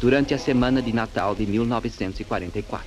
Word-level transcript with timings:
durante 0.00 0.34
a 0.34 0.38
semana 0.38 0.82
de 0.82 0.92
Natal 0.92 1.34
de 1.34 1.46
1944. 1.46 2.86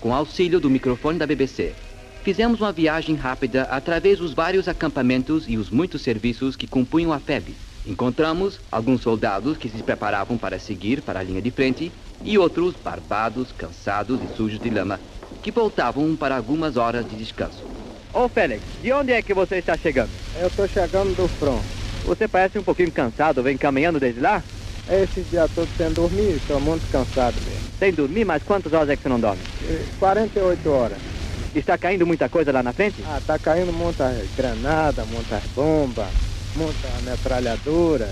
Com 0.00 0.14
auxílio 0.14 0.60
do 0.60 0.70
microfone 0.70 1.18
da 1.18 1.26
BBC, 1.26 1.74
fizemos 2.22 2.60
uma 2.60 2.72
viagem 2.72 3.14
rápida 3.14 3.62
através 3.64 4.18
dos 4.18 4.32
vários 4.32 4.68
acampamentos 4.68 5.44
e 5.48 5.56
os 5.56 5.70
muitos 5.70 6.02
serviços 6.02 6.56
que 6.56 6.66
compunham 6.66 7.12
a 7.12 7.18
FEB. 7.18 7.54
Encontramos 7.86 8.60
alguns 8.70 9.00
soldados 9.00 9.56
que 9.56 9.68
se 9.68 9.82
preparavam 9.82 10.36
para 10.36 10.58
seguir 10.58 11.00
para 11.00 11.20
a 11.20 11.22
linha 11.22 11.40
de 11.40 11.50
frente 11.50 11.90
e 12.22 12.36
outros 12.36 12.74
barbados, 12.74 13.52
cansados 13.52 14.20
e 14.22 14.36
sujos 14.36 14.60
de 14.60 14.68
lama, 14.68 15.00
que 15.42 15.50
voltavam 15.50 16.14
para 16.14 16.36
algumas 16.36 16.76
horas 16.76 17.08
de 17.08 17.16
descanso. 17.16 17.64
Ô 18.12 18.28
Félix, 18.28 18.62
de 18.82 18.92
onde 18.92 19.12
é 19.12 19.22
que 19.22 19.32
você 19.32 19.56
está 19.56 19.76
chegando? 19.76 20.10
Eu 20.40 20.48
estou 20.48 20.68
chegando 20.68 21.14
do 21.16 21.28
front. 21.28 21.62
Você 22.04 22.26
parece 22.26 22.58
um 22.58 22.62
pouquinho 22.62 22.90
cansado, 22.90 23.42
vem 23.42 23.56
caminhando 23.56 24.00
desde 24.00 24.20
lá? 24.20 24.42
Esse 24.88 25.22
dia 25.22 25.48
todo 25.54 25.68
sem 25.76 25.92
dormir, 25.92 26.36
estou 26.36 26.60
muito 26.60 26.90
cansado 26.90 27.34
mesmo. 27.42 27.70
Sem 27.78 27.92
dormir, 27.92 28.24
mas 28.24 28.42
quantas 28.42 28.72
horas 28.72 28.88
é 28.88 28.96
que 28.96 29.02
você 29.02 29.08
não 29.08 29.20
dorme? 29.20 29.42
48 29.98 30.70
horas. 30.70 30.98
Está 31.54 31.76
caindo 31.76 32.06
muita 32.06 32.28
coisa 32.28 32.52
lá 32.52 32.62
na 32.62 32.72
frente? 32.72 33.02
Ah, 33.06 33.18
está 33.18 33.38
caindo 33.38 33.72
muita 33.72 34.12
granada, 34.36 35.04
muitas 35.06 35.42
bombas, 35.54 36.08
muita 36.56 36.88
metralhadora. 37.04 38.08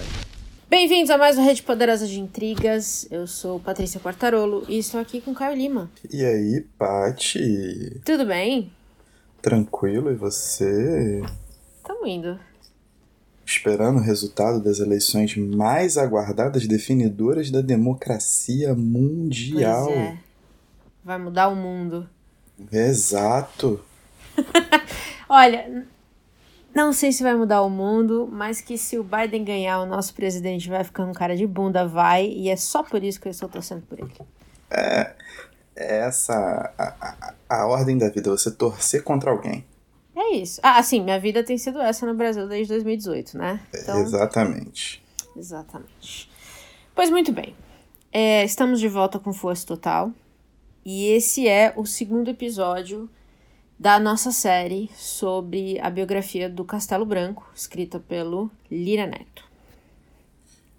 Bem-vindos 0.69 1.09
a 1.11 1.17
mais 1.17 1.39
uma 1.39 1.47
Rede 1.47 1.63
Poderosa 1.63 2.07
de 2.07 2.21
Intrigas. 2.21 3.09
Eu 3.11 3.27
sou 3.27 3.59
Patrícia 3.59 4.01
Quartarolo 4.01 4.65
e 4.69 4.79
estou 4.79 5.01
aqui 5.01 5.21
com 5.21 5.33
Caio 5.35 5.57
Lima. 5.57 5.91
E 6.13 6.25
aí, 6.25 6.65
Pati? 6.79 8.01
Tudo 8.05 8.27
bem? 8.27 8.71
Tranquilo, 9.41 10.11
e 10.13 10.15
você? 10.17 11.23
Tamo 11.85 12.07
indo. 12.07 12.39
Esperando 13.49 13.97
o 13.97 14.03
resultado 14.03 14.61
das 14.61 14.79
eleições 14.79 15.35
mais 15.35 15.97
aguardadas 15.97 16.67
definidoras 16.67 17.51
da 17.51 17.63
democracia 17.63 18.75
mundial. 18.75 19.87
Pois 19.87 19.97
é. 19.97 20.19
Vai 21.03 21.17
mudar 21.17 21.49
o 21.49 21.57
mundo. 21.57 22.07
Exato. 22.71 23.81
Olha, 25.27 25.87
não 26.75 26.93
sei 26.93 27.11
se 27.11 27.23
vai 27.23 27.35
mudar 27.35 27.63
o 27.63 27.71
mundo, 27.71 28.29
mas 28.31 28.61
que 28.61 28.77
se 28.77 28.99
o 28.99 29.03
Biden 29.03 29.45
ganhar, 29.45 29.81
o 29.81 29.87
nosso 29.87 30.13
presidente 30.13 30.69
vai 30.69 30.85
ficar 30.85 31.07
um 31.07 31.15
cara 31.15 31.35
de 31.35 31.47
bunda, 31.47 31.89
vai, 31.89 32.27
e 32.27 32.51
é 32.51 32.57
só 32.57 32.83
por 32.83 33.03
isso 33.03 33.19
que 33.19 33.29
eu 33.29 33.33
estou 33.33 33.49
torcendo 33.49 33.81
por 33.87 33.99
ele. 33.99 34.13
É, 34.71 35.15
é 35.75 36.01
essa 36.01 36.71
a, 36.77 36.85
a, 37.01 37.35
a 37.49 37.67
ordem 37.67 37.97
da 37.97 38.11
vida, 38.11 38.29
você 38.29 38.51
torcer 38.51 39.03
contra 39.03 39.31
alguém. 39.31 39.65
É 40.19 40.35
isso. 40.35 40.61
Ah, 40.65 40.79
assim, 40.79 41.01
minha 41.01 41.21
vida 41.21 41.45
tem 41.45 41.57
sido 41.57 41.81
essa 41.81 42.05
no 42.05 42.13
Brasil 42.13 42.49
desde 42.49 42.73
2018, 42.73 43.39
né? 43.39 43.61
Então, 43.73 44.01
exatamente. 44.01 45.01
Exatamente. 45.37 46.29
Pois 46.93 47.09
muito 47.09 47.31
bem. 47.31 47.55
É, 48.11 48.45
estamos 48.45 48.81
de 48.81 48.89
volta 48.89 49.21
com 49.21 49.33
Força 49.33 49.65
Total. 49.65 50.11
E 50.85 51.07
esse 51.07 51.47
é 51.47 51.73
o 51.77 51.87
segundo 51.87 52.31
episódio 52.31 53.09
da 53.79 54.01
nossa 54.01 54.33
série 54.33 54.91
sobre 54.97 55.79
a 55.79 55.89
biografia 55.89 56.49
do 56.49 56.65
Castelo 56.65 57.07
Branco, 57.07 57.49
escrita 57.55 58.01
pelo 58.01 58.51
Lira 58.69 59.07
Neto. 59.07 59.45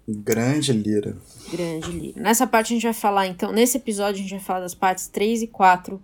Grande 0.06 0.74
Lira. 0.74 1.16
Grande 1.50 1.92
Lira. 1.92 2.20
Nessa 2.20 2.46
parte 2.46 2.74
a 2.74 2.76
gente 2.76 2.82
vai 2.82 2.92
falar, 2.92 3.26
então, 3.26 3.52
nesse 3.52 3.78
episódio 3.78 4.18
a 4.18 4.22
gente 4.22 4.32
vai 4.32 4.40
falar 4.40 4.60
das 4.60 4.74
partes 4.74 5.06
3 5.08 5.42
e 5.42 5.46
4 5.46 6.02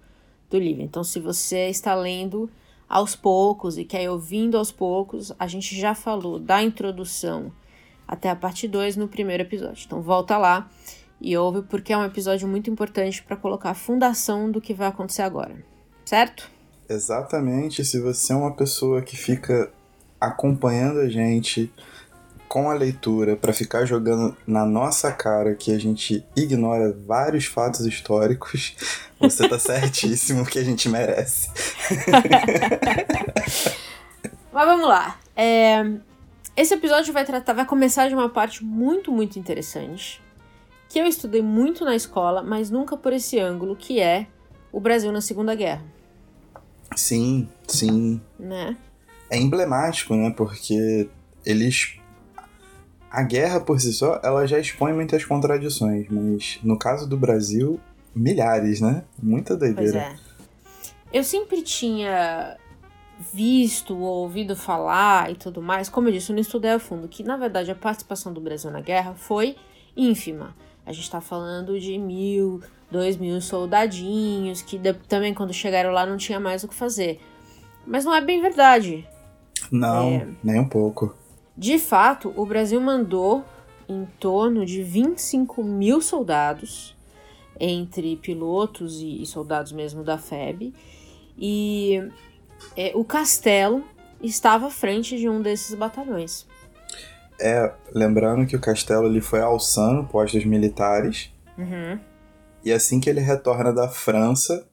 do 0.49 0.59
livro. 0.59 0.83
Então, 0.83 1.05
se 1.05 1.21
você 1.21 1.69
está 1.69 1.95
lendo 1.95 2.49
aos 2.89 3.17
poucos 3.17 3.77
e 3.77 3.85
quer 3.85 4.03
ir 4.03 4.09
ouvindo 4.09 4.57
aos 4.57 4.71
poucos, 4.71 5.33
a 5.39 5.47
gente 5.47 5.79
já 5.79 5.95
falou 5.95 6.39
da 6.39 6.63
introdução 6.63 7.53
até 8.07 8.31
a 8.31 8.37
parte 8.37 8.69
2 8.69 8.97
no 8.97 9.09
primeiro 9.09 9.43
episódio. 9.43 9.85
Então, 9.87 10.01
volta 10.01 10.39
lá 10.39 10.71
e 11.21 11.37
ouve, 11.37 11.63
porque 11.63 11.93
é 11.93 11.99
um 11.99 12.05
episódio 12.05 12.47
muito 12.47 12.71
importante 12.71 13.23
para 13.23 13.37
colocar 13.37 13.71
a 13.71 13.75
fundação 13.75 14.51
do 14.51 14.61
que 14.61 14.75
vai 14.75 14.89
acontecer 14.89 15.23
agora. 15.23 15.57
Certo? 16.05 16.49
Exatamente. 16.89 17.85
Se 17.85 18.01
você 18.01 18.33
é 18.33 18.37
uma 18.37 18.53
pessoa 18.53 19.03
que 19.03 19.17
fica 19.17 19.73
acompanhando 20.21 21.01
a 21.01 21.09
gente 21.09 21.73
com 22.49 22.71
a 22.71 22.75
leitura 22.75 23.37
para 23.37 23.53
ficar 23.53 23.85
jogando 23.85 24.37
na 24.47 24.65
nossa 24.65 25.13
cara 25.13 25.55
que 25.55 25.73
a 25.73 25.79
gente 25.79 26.25
ignora 26.35 26.97
vários 27.07 27.47
fatos 27.47 27.87
históricos, 27.87 28.75
você 29.21 29.49
tá 29.49 29.59
certíssimo 29.59 30.47
que 30.47 30.59
a 30.59 30.65
gente 30.65 30.89
merece. 30.89 31.51
Mas 34.53 34.67
vamos 34.67 34.89
lá. 34.89 35.19
É... 35.37 35.85
Esse 36.57 36.73
episódio 36.73 37.13
vai 37.13 37.25
tratar, 37.25 37.53
vai 37.53 37.67
começar 37.67 38.09
de 38.09 38.15
uma 38.15 38.31
parte 38.31 38.65
muito, 38.65 39.13
muito 39.13 39.39
interessante 39.39 40.23
que 40.89 40.99
eu 40.99 41.07
estudei 41.07 41.43
muito 41.43 41.85
na 41.85 41.95
escola, 41.95 42.43
mas 42.43 42.71
nunca 42.71 42.97
por 42.97 43.13
esse 43.13 43.39
ângulo, 43.39 43.77
que 43.77 44.01
é 44.01 44.27
o 44.73 44.81
Brasil 44.81 45.13
na 45.13 45.21
Segunda 45.21 45.55
Guerra. 45.55 45.85
Sim, 46.95 47.49
sim. 47.67 48.21
Né? 48.39 48.77
É 49.29 49.37
emblemático, 49.37 50.15
né? 50.15 50.31
Porque 50.31 51.09
eles. 51.45 51.99
A 53.17 53.23
guerra 53.23 53.61
por 53.61 53.81
si 53.81 53.95
só, 53.95 54.21
ela 54.23 54.47
já 54.47 54.59
expõe 54.59 54.93
muitas 54.93 55.25
contradições, 55.25 56.07
mas 56.11 56.59
no 56.63 56.79
caso 56.79 57.09
do 57.09 57.17
Brasil, 57.17 57.81
milhares, 58.15 58.83
né? 58.83 59.05
Muita 59.23 59.57
doideira. 59.57 59.91
Pois 59.91 59.95
é. 59.95 60.17
Eu 61.11 61.25
sempre 61.25 61.63
tinha 61.63 62.59
visto 63.33 63.97
ou 63.97 64.25
ouvido 64.25 64.55
falar 64.55 65.33
e 65.33 65.35
tudo 65.35 65.63
mais, 65.63 65.89
como 65.89 66.09
eu 66.09 66.13
disse, 66.13 66.31
eu 66.31 66.35
não 66.35 66.43
estudei 66.43 66.73
a 66.73 66.79
fundo, 66.79 67.09
que 67.09 67.23
na 67.23 67.39
verdade 67.39 67.71
a 67.71 67.75
participação 67.75 68.35
do 68.35 68.41
Brasil 68.43 68.71
na 68.71 68.83
guerra 68.83 69.15
foi 69.15 69.57
ínfima. 69.97 70.55
A 70.85 70.93
gente 70.93 71.11
tá 71.11 71.23
falando 71.23 71.81
de 71.81 71.97
mil, 71.97 72.61
dois 72.91 73.17
mil 73.17 73.41
soldadinhos, 73.41 74.61
que 74.61 74.79
também 75.09 75.33
quando 75.33 75.55
chegaram 75.55 75.91
lá 75.91 76.05
não 76.05 76.19
tinha 76.19 76.39
mais 76.39 76.65
o 76.65 76.69
que 76.69 76.75
fazer. 76.75 77.19
Mas 77.87 78.05
não 78.05 78.15
é 78.15 78.21
bem 78.21 78.43
verdade. 78.43 79.09
Não, 79.73 80.11
é... 80.11 80.29
nem 80.45 80.61
um 80.61 80.69
pouco. 80.69 81.15
De 81.57 81.79
fato, 81.79 82.33
o 82.37 82.45
Brasil 82.45 82.81
mandou 82.81 83.45
em 83.89 84.07
torno 84.19 84.67
de 84.67 84.83
25 84.83 85.63
mil 85.63 86.01
soldados, 86.01 86.95
entre 87.59 88.17
pilotos 88.17 89.01
e 89.01 89.25
soldados 89.25 89.73
mesmo 89.73 90.05
da 90.05 90.19
FEB, 90.19 90.75
e 91.39 92.11
é, 92.77 92.93
o 92.95 93.05
castelo 93.05 93.85
estava 94.23 94.67
à 94.67 94.71
frente 94.71 95.17
de 95.17 95.29
um 95.29 95.41
desses 95.41 95.75
batalhões. 95.75 96.47
É, 97.39 97.73
lembrando 97.93 98.47
que 98.47 98.57
o 98.57 98.61
castelo 98.61 99.07
ele 99.07 99.21
foi 99.21 99.41
alçando 99.41 100.05
postos 100.05 100.45
militares. 100.45 101.31
Uhum. 101.57 101.99
E 102.65 102.73
assim 102.73 102.99
que 102.99 103.09
ele 103.09 103.21
retorna 103.21 103.73
da 103.73 103.89
França, 103.89 104.67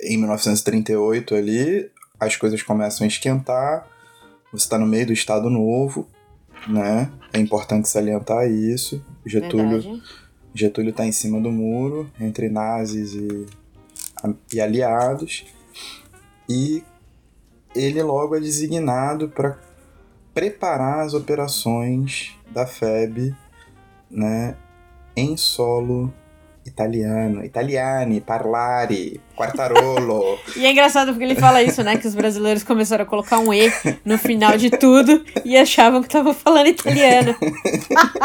em 0.00 0.16
1938 0.18 1.34
ali, 1.34 1.90
as 2.18 2.36
coisas 2.36 2.62
começam 2.62 3.04
a 3.04 3.08
esquentar. 3.08 3.86
Você 4.54 4.66
está 4.66 4.78
no 4.78 4.86
meio 4.86 5.08
do 5.08 5.12
Estado 5.12 5.50
Novo, 5.50 6.06
né? 6.68 7.10
É 7.32 7.40
importante 7.40 7.88
salientar 7.88 8.48
isso. 8.48 9.04
Getúlio, 9.26 10.00
Getúlio 10.54 10.90
está 10.90 11.04
em 11.04 11.10
cima 11.10 11.40
do 11.40 11.50
muro 11.50 12.08
entre 12.20 12.48
nazis 12.48 13.14
e, 13.14 13.46
e 14.52 14.60
aliados. 14.60 15.44
E 16.48 16.84
ele 17.74 18.00
logo 18.00 18.36
é 18.36 18.40
designado 18.40 19.28
para 19.28 19.58
preparar 20.32 21.00
as 21.00 21.14
operações 21.14 22.38
da 22.48 22.64
FEB 22.64 23.34
né, 24.08 24.56
em 25.16 25.36
solo 25.36 26.14
italiano, 26.66 27.44
italiani, 27.44 28.20
parlare, 28.20 29.20
quartarolo. 29.36 30.38
e 30.56 30.64
é 30.64 30.70
engraçado 30.70 31.12
porque 31.12 31.24
ele 31.24 31.34
fala 31.34 31.62
isso, 31.62 31.82
né? 31.82 31.96
Que 31.96 32.06
os 32.06 32.14
brasileiros 32.14 32.62
começaram 32.62 33.04
a 33.04 33.06
colocar 33.06 33.38
um 33.38 33.52
E 33.52 33.70
no 34.04 34.18
final 34.18 34.56
de 34.56 34.70
tudo 34.70 35.24
e 35.44 35.56
achavam 35.56 36.00
que 36.00 36.08
estavam 36.08 36.32
falando 36.34 36.68
italiano. 36.68 37.34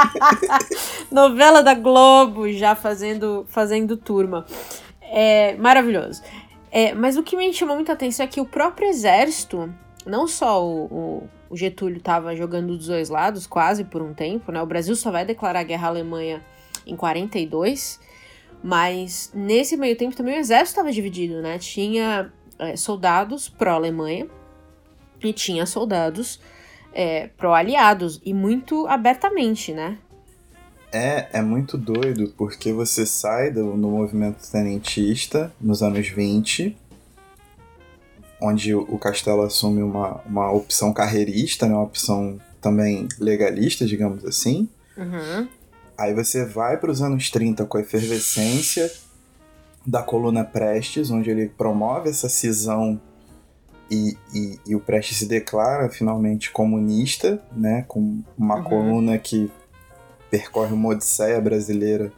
Novela 1.12 1.62
da 1.62 1.74
Globo 1.74 2.52
já 2.52 2.76
fazendo, 2.76 3.46
fazendo 3.50 3.98
turma. 3.98 4.46
É 5.02 5.56
maravilhoso. 5.56 6.22
É, 6.72 6.94
mas 6.94 7.18
o 7.18 7.24
que 7.24 7.36
me 7.36 7.52
chamou 7.54 7.76
muita 7.76 7.94
atenção 7.94 8.24
é 8.24 8.28
que 8.28 8.40
o 8.40 8.46
próprio 8.46 8.88
exército, 8.88 9.74
não 10.06 10.28
só 10.28 10.64
o, 10.64 10.86
o 10.86 11.30
o 11.50 11.58
Getúlio 11.58 11.98
estava 11.98 12.36
jogando 12.36 12.78
dos 12.78 12.88
dois 12.88 13.10
lados 13.10 13.48
quase 13.48 13.84
por 13.84 14.02
um 14.02 14.14
tempo, 14.14 14.52
né? 14.52 14.62
O 14.62 14.66
Brasil 14.66 14.96
só 14.96 15.10
vai 15.10 15.26
declarar 15.26 15.64
guerra 15.64 15.88
à 15.88 15.90
Alemanha 15.90 16.44
em 16.86 16.96
42, 16.96 18.00
mas 18.64 19.32
nesse 19.34 19.78
meio 19.78 19.96
tempo 19.96 20.16
também 20.16 20.36
o 20.36 20.40
exército 20.40 20.72
estava 20.80 20.92
dividido, 20.92 21.42
né? 21.42 21.58
Tinha 21.58 22.32
é, 22.58 22.76
soldados 22.76 23.50
pró-Alemanha 23.50 24.28
e 25.24 25.34
tinha 25.34 25.66
soldados 25.66 26.40
é, 26.94 27.28
pró-aliados, 27.38 28.20
e 28.26 28.34
muito 28.34 28.88
abertamente, 28.88 29.74
né? 29.74 29.98
É, 30.92 31.28
é 31.34 31.42
muito 31.42 31.78
doido, 31.78 32.34
porque 32.36 32.74
você 32.74 33.06
sai 33.06 33.52
do, 33.52 33.78
no 33.78 33.92
movimento 33.92 34.40
tenentista 34.52 35.54
nos 35.62 35.84
anos 35.84 36.08
20 36.08 36.76
onde 38.42 38.74
o 38.74 38.98
Castelo 38.98 39.42
assume 39.42 39.82
uma, 39.84 40.22
uma 40.26 40.52
opção 40.52 40.94
carreirista, 40.94 41.68
né, 41.68 41.74
uma 41.74 41.84
opção 41.84 42.40
também 42.62 43.08
legalista, 43.20 43.86
digamos 43.86 44.24
assim. 44.26 44.70
Uhum. 44.98 45.48
Aí 46.00 46.14
você 46.14 46.46
vai 46.46 46.78
para 46.78 46.90
os 46.90 47.02
anos 47.02 47.30
30 47.30 47.66
com 47.66 47.78
a 47.78 47.82
efervescência 47.82 48.90
da 49.86 50.02
coluna 50.02 50.46
Prestes, 50.46 51.12
onde 51.12 51.30
ele 51.30 51.50
promove 51.50 52.10
essa 52.10 52.30
cisão 52.30 53.00
e, 53.92 54.16
e, 54.34 54.60
e 54.66 54.76
o 54.76 54.80
Prestes 54.80 55.18
se 55.18 55.26
declara 55.26 55.90
finalmente 55.90 56.52
comunista, 56.52 57.42
né, 57.52 57.84
com 57.86 58.22
uma 58.38 58.58
uhum. 58.58 58.64
coluna 58.64 59.18
que 59.18 59.52
percorre 60.32 60.74
uma 60.74 60.90
odisseia 60.90 61.42
brasileira 61.42 62.14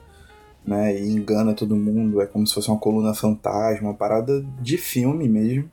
né, 0.64 0.96
e 1.00 1.14
engana 1.14 1.56
todo 1.56 1.76
mundo, 1.76 2.22
é 2.22 2.28
como 2.28 2.46
se 2.46 2.54
fosse 2.54 2.70
uma 2.70 2.78
coluna 2.78 3.16
fantasma, 3.16 3.90
uma 3.90 3.96
parada 3.96 4.46
de 4.62 4.78
filme 4.78 5.28
mesmo. 5.28 5.72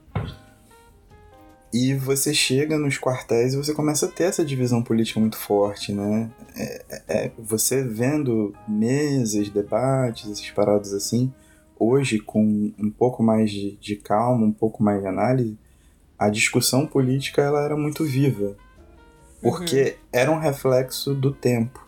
E 1.73 1.93
você 1.95 2.33
chega 2.33 2.79
nos 2.79 2.99
quartéis 2.99 3.53
e 3.53 3.57
você 3.57 3.75
começa 3.75 4.07
a 4.07 4.09
ter 4.09 4.25
essa 4.25 4.45
divisão 4.45 4.83
política 4.83 5.21
muito 5.21 5.37
forte, 5.37 5.93
né? 5.93 6.31
É, 6.57 6.85
é, 6.89 7.03
é 7.09 7.33
você 7.39 7.83
vendo 7.83 8.55
mesas, 8.67 9.51
debates, 9.51 10.31
essas 10.31 10.51
paradas 10.51 10.95
assim, 10.95 11.33
hoje 11.79 12.19
com 12.19 12.73
um 12.79 12.91
pouco 12.91 13.23
mais 13.23 13.51
de, 13.51 13.77
de 13.77 13.97
calma, 13.97 14.47
um 14.47 14.53
pouco 14.53 14.83
mais 14.83 15.01
de 15.01 15.07
análise, 15.07 15.59
a 16.19 16.29
discussão 16.31 16.87
política 16.87 17.43
ela 17.43 17.63
era 17.63 17.77
muito 17.77 18.05
viva. 18.05 18.57
Porque 19.41 19.83
uhum. 19.83 20.09
era 20.13 20.31
um 20.33 20.39
reflexo 20.39 21.15
do 21.15 21.33
tempo. 21.33 21.87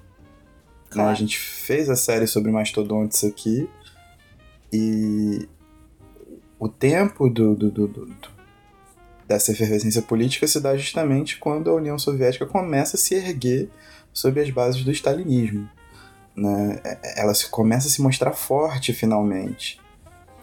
Claro. 0.90 1.08
Né? 1.08 1.12
A 1.12 1.16
gente 1.16 1.38
fez 1.38 1.88
a 1.88 1.96
série 1.96 2.26
sobre 2.26 2.52
mastodontes 2.52 3.24
aqui 3.24 3.68
e 4.72 5.48
o 6.58 6.68
tempo 6.68 7.28
do, 7.28 7.56
do, 7.56 7.70
do, 7.70 7.88
do, 7.88 8.30
dessa 9.30 9.52
efervescência 9.52 10.02
política 10.02 10.44
se 10.48 10.58
dá 10.58 10.76
justamente 10.76 11.38
quando 11.38 11.70
a 11.70 11.74
União 11.74 11.96
Soviética 11.96 12.44
começa 12.44 12.96
a 12.96 12.98
se 12.98 13.14
erguer 13.14 13.70
sob 14.12 14.40
as 14.40 14.50
bases 14.50 14.82
do 14.82 14.90
stalinismo. 14.90 15.70
Né? 16.36 16.80
Ela 17.16 17.32
se, 17.32 17.48
começa 17.48 17.86
a 17.86 17.90
se 17.90 18.02
mostrar 18.02 18.32
forte 18.32 18.92
finalmente. 18.92 19.80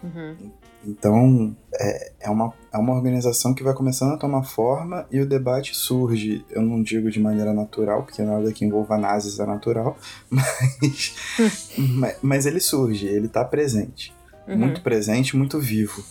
Uhum. 0.02 0.38
Então, 0.86 1.54
é, 1.78 2.14
é, 2.22 2.30
uma, 2.30 2.54
é 2.74 2.78
uma 2.78 2.94
organização 2.94 3.54
que 3.54 3.62
vai 3.62 3.74
começando 3.74 4.14
a 4.14 4.18
tomar 4.18 4.44
forma 4.44 5.06
e 5.12 5.20
o 5.20 5.28
debate 5.28 5.76
surge, 5.76 6.46
eu 6.50 6.62
não 6.62 6.82
digo 6.82 7.12
de 7.12 7.20
maneira 7.20 7.54
natural, 7.54 8.04
porque 8.04 8.22
nada 8.22 8.54
que 8.54 8.64
envolva 8.64 8.98
nazis 8.98 9.38
é 9.38 9.46
natural, 9.46 9.98
mas, 10.32 11.14
mas, 11.78 12.18
mas, 12.22 12.46
ele 12.46 12.62
surge, 12.62 13.06
ele 13.06 13.26
está 13.26 13.44
presente. 13.44 14.16
Uhum. 14.48 14.60
Muito 14.60 14.82
presente, 14.82 15.36
muito 15.36 15.60
vivo. 15.60 16.02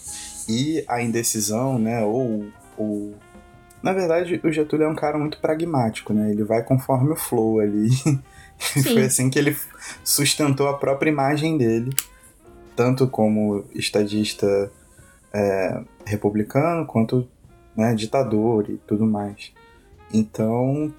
E 0.47 0.85
a 0.87 1.01
indecisão, 1.03 1.79
né, 1.79 2.05
ou 2.05 2.45
o... 2.79 3.15
Na 3.83 3.93
verdade, 3.93 4.41
o 4.43 4.51
Getúlio 4.51 4.87
é 4.87 4.89
um 4.89 4.95
cara 4.95 5.19
muito 5.19 5.39
pragmático, 5.39 6.13
né? 6.13 6.31
Ele 6.31 6.43
vai 6.43 6.63
conforme 6.63 7.13
o 7.13 7.17
flow 7.17 7.61
ali. 7.61 7.89
Foi 8.83 9.05
assim 9.05 9.29
que 9.29 9.39
ele 9.39 9.57
sustentou 10.03 10.67
a 10.69 10.79
própria 10.79 11.11
imagem 11.11 11.59
dele 11.59 11.95
tanto 12.77 13.09
como 13.09 13.65
estadista 13.75 14.71
é, 15.33 15.81
republicano 16.05 16.87
quanto 16.87 17.27
né, 17.75 17.95
ditador 17.95 18.69
e 18.69 18.77
tudo 18.87 19.07
mais. 19.07 19.51
Então 20.13 20.95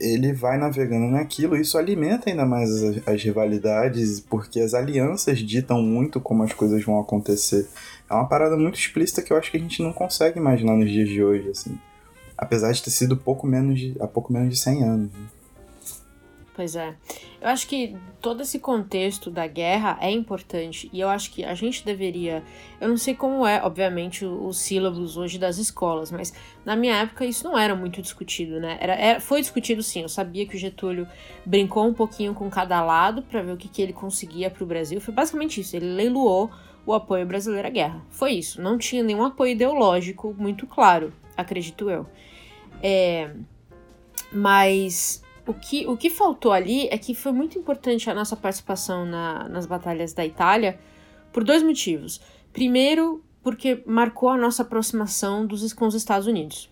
ele 0.00 0.32
vai 0.32 0.58
navegando 0.58 1.06
naquilo, 1.06 1.56
isso 1.56 1.78
alimenta 1.78 2.28
ainda 2.28 2.44
mais 2.44 2.70
as, 2.70 3.08
as, 3.08 3.22
rivalidades, 3.22 4.18
porque 4.18 4.58
as 4.58 4.74
alianças 4.74 5.38
ditam 5.38 5.80
muito 5.80 6.20
como 6.20 6.42
as 6.42 6.52
coisas 6.52 6.82
vão 6.84 6.98
acontecer. 6.98 7.68
É 8.12 8.14
uma 8.14 8.28
parada 8.28 8.58
muito 8.58 8.78
explícita 8.78 9.22
que 9.22 9.32
eu 9.32 9.38
acho 9.38 9.50
que 9.50 9.56
a 9.56 9.60
gente 9.60 9.82
não 9.82 9.90
consegue 9.90 10.38
imaginar 10.38 10.76
nos 10.76 10.90
dias 10.90 11.08
de 11.08 11.24
hoje, 11.24 11.48
assim. 11.48 11.78
Apesar 12.36 12.70
de 12.70 12.82
ter 12.82 12.90
sido 12.90 13.16
pouco 13.16 13.46
menos 13.46 13.80
de, 13.80 13.96
há 14.00 14.06
pouco 14.06 14.30
menos 14.30 14.50
de 14.50 14.60
100 14.60 14.84
anos. 14.84 15.12
Né? 15.12 15.26
Pois 16.54 16.76
é. 16.76 16.94
Eu 17.40 17.48
acho 17.48 17.66
que 17.66 17.96
todo 18.20 18.42
esse 18.42 18.58
contexto 18.58 19.30
da 19.30 19.46
guerra 19.46 19.96
é 19.98 20.10
importante 20.10 20.90
e 20.92 21.00
eu 21.00 21.08
acho 21.08 21.30
que 21.30 21.42
a 21.42 21.54
gente 21.54 21.82
deveria. 21.86 22.42
Eu 22.78 22.90
não 22.90 22.98
sei 22.98 23.14
como 23.14 23.46
é, 23.46 23.62
obviamente, 23.64 24.26
os 24.26 24.58
sílabos 24.58 25.16
hoje 25.16 25.38
das 25.38 25.56
escolas, 25.56 26.12
mas 26.12 26.34
na 26.66 26.76
minha 26.76 26.94
época 26.96 27.24
isso 27.24 27.44
não 27.44 27.56
era 27.58 27.74
muito 27.74 28.02
discutido, 28.02 28.60
né? 28.60 28.76
Era, 28.78 28.94
era 28.94 29.20
foi 29.20 29.40
discutido 29.40 29.82
sim. 29.82 30.02
Eu 30.02 30.08
sabia 30.10 30.46
que 30.46 30.54
o 30.54 30.58
Getúlio 30.58 31.08
brincou 31.46 31.86
um 31.86 31.94
pouquinho 31.94 32.34
com 32.34 32.50
cada 32.50 32.84
lado 32.84 33.22
para 33.22 33.40
ver 33.40 33.52
o 33.52 33.56
que, 33.56 33.68
que 33.68 33.80
ele 33.80 33.94
conseguia 33.94 34.50
para 34.50 34.62
o 34.62 34.66
Brasil. 34.66 35.00
Foi 35.00 35.14
basicamente 35.14 35.62
isso. 35.62 35.74
Ele 35.74 35.86
leiloou 35.86 36.50
o 36.84 36.92
apoio 36.92 37.26
brasileiro 37.26 37.68
à 37.68 37.70
guerra. 37.70 38.02
Foi 38.10 38.32
isso. 38.32 38.60
Não 38.60 38.76
tinha 38.78 39.02
nenhum 39.02 39.24
apoio 39.24 39.52
ideológico 39.52 40.34
muito 40.38 40.66
claro, 40.66 41.12
acredito 41.36 41.88
eu. 41.88 42.06
É, 42.82 43.30
mas 44.32 45.22
o 45.46 45.54
que, 45.54 45.86
o 45.86 45.96
que 45.96 46.10
faltou 46.10 46.52
ali 46.52 46.88
é 46.88 46.98
que 46.98 47.14
foi 47.14 47.32
muito 47.32 47.58
importante 47.58 48.08
a 48.08 48.14
nossa 48.14 48.36
participação 48.36 49.04
na, 49.04 49.48
nas 49.48 49.66
batalhas 49.66 50.12
da 50.12 50.24
Itália 50.24 50.78
por 51.32 51.44
dois 51.44 51.62
motivos. 51.62 52.20
Primeiro, 52.52 53.24
porque 53.42 53.82
marcou 53.86 54.28
a 54.28 54.36
nossa 54.36 54.62
aproximação 54.62 55.46
dos, 55.46 55.72
com 55.72 55.86
os 55.86 55.94
Estados 55.94 56.26
Unidos, 56.26 56.70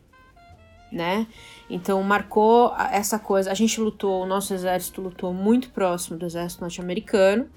né? 0.93 1.27
Então 1.69 2.03
marcou 2.03 2.75
essa 2.93 3.19
coisa. 3.19 3.51
A 3.51 3.55
gente 3.55 3.81
lutou, 3.81 4.23
o 4.23 4.27
nosso 4.27 4.55
exército 4.55 5.01
lutou 5.01 5.33
muito 5.33 5.71
próximo 5.71 6.19
do 6.19 6.27
exército 6.27 6.63
norte-americano 6.63 7.49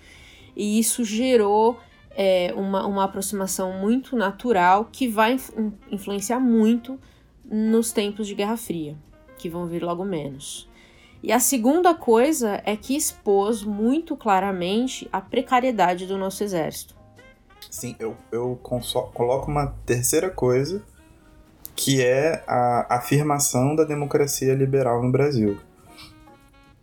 e 0.55 0.79
isso 0.79 1.03
gerou 1.03 1.79
é, 2.15 2.53
uma, 2.55 2.85
uma 2.85 3.03
aproximação 3.03 3.73
muito 3.73 4.15
natural 4.15 4.89
que 4.91 5.07
vai 5.07 5.37
influenciar 5.91 6.39
muito 6.39 6.99
nos 7.43 7.91
tempos 7.91 8.27
de 8.27 8.35
Guerra 8.35 8.57
Fria, 8.57 8.95
que 9.37 9.49
vão 9.49 9.65
vir 9.65 9.83
logo 9.83 10.05
menos. 10.05 10.69
E 11.21 11.31
a 11.31 11.39
segunda 11.39 11.93
coisa 11.93 12.61
é 12.65 12.75
que 12.75 12.95
expôs 12.95 13.63
muito 13.63 14.15
claramente 14.15 15.07
a 15.11 15.21
precariedade 15.21 16.05
do 16.05 16.17
nosso 16.17 16.43
exército. 16.43 16.95
Sim, 17.69 17.95
eu, 17.97 18.15
eu 18.31 18.59
coloco 19.13 19.49
uma 19.49 19.67
terceira 19.85 20.29
coisa, 20.29 20.83
que 21.75 22.03
é 22.03 22.43
a 22.45 22.97
afirmação 22.97 23.75
da 23.75 23.83
democracia 23.83 24.53
liberal 24.53 25.01
no 25.01 25.11
Brasil. 25.11 25.57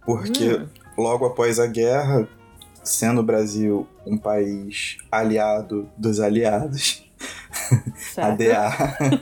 Porque 0.05 0.55
hum. 0.55 0.67
logo 0.97 1.27
após 1.27 1.61
a 1.61 1.67
guerra, 1.67 2.27
sendo 2.83 3.21
o 3.21 3.25
Brasil 3.25 3.87
um 4.07 4.17
país 4.17 4.99
aliado 5.11 5.89
dos 5.97 6.21
aliados, 6.21 7.05
ADA, 8.17 8.71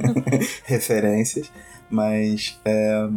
referências, 0.64 1.50
mas 1.90 2.58
é, 2.64 3.08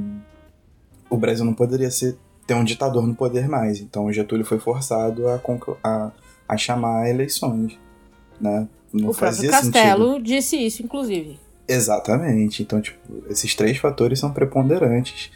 o 1.10 1.18
Brasil 1.18 1.46
não 1.46 1.54
poderia 1.54 1.92
ser, 1.92 2.18
ter 2.48 2.54
um 2.54 2.64
ditador 2.64 3.06
no 3.06 3.16
poder 3.16 3.48
mais. 3.48 3.80
Então 3.80 4.06
o 4.06 4.14
Getúlio 4.14 4.45
foi 4.45 4.60
forçado 4.60 5.28
a, 5.28 5.42
a, 5.83 6.12
a 6.48 6.57
chamar 6.57 7.10
eleições. 7.10 7.78
Né? 8.40 8.68
Não 8.92 9.10
o 9.10 9.16
próprio 9.16 9.50
Castelo 9.50 10.14
sentido. 10.14 10.24
disse 10.24 10.57
isso, 10.57 10.83
inclusive. 10.83 11.40
Exatamente. 11.68 12.64
Então, 12.64 12.81
tipo, 12.81 13.00
esses 13.30 13.56
três 13.56 13.78
fatores 13.78 14.19
são 14.19 14.33
preponderantes. 14.33 15.31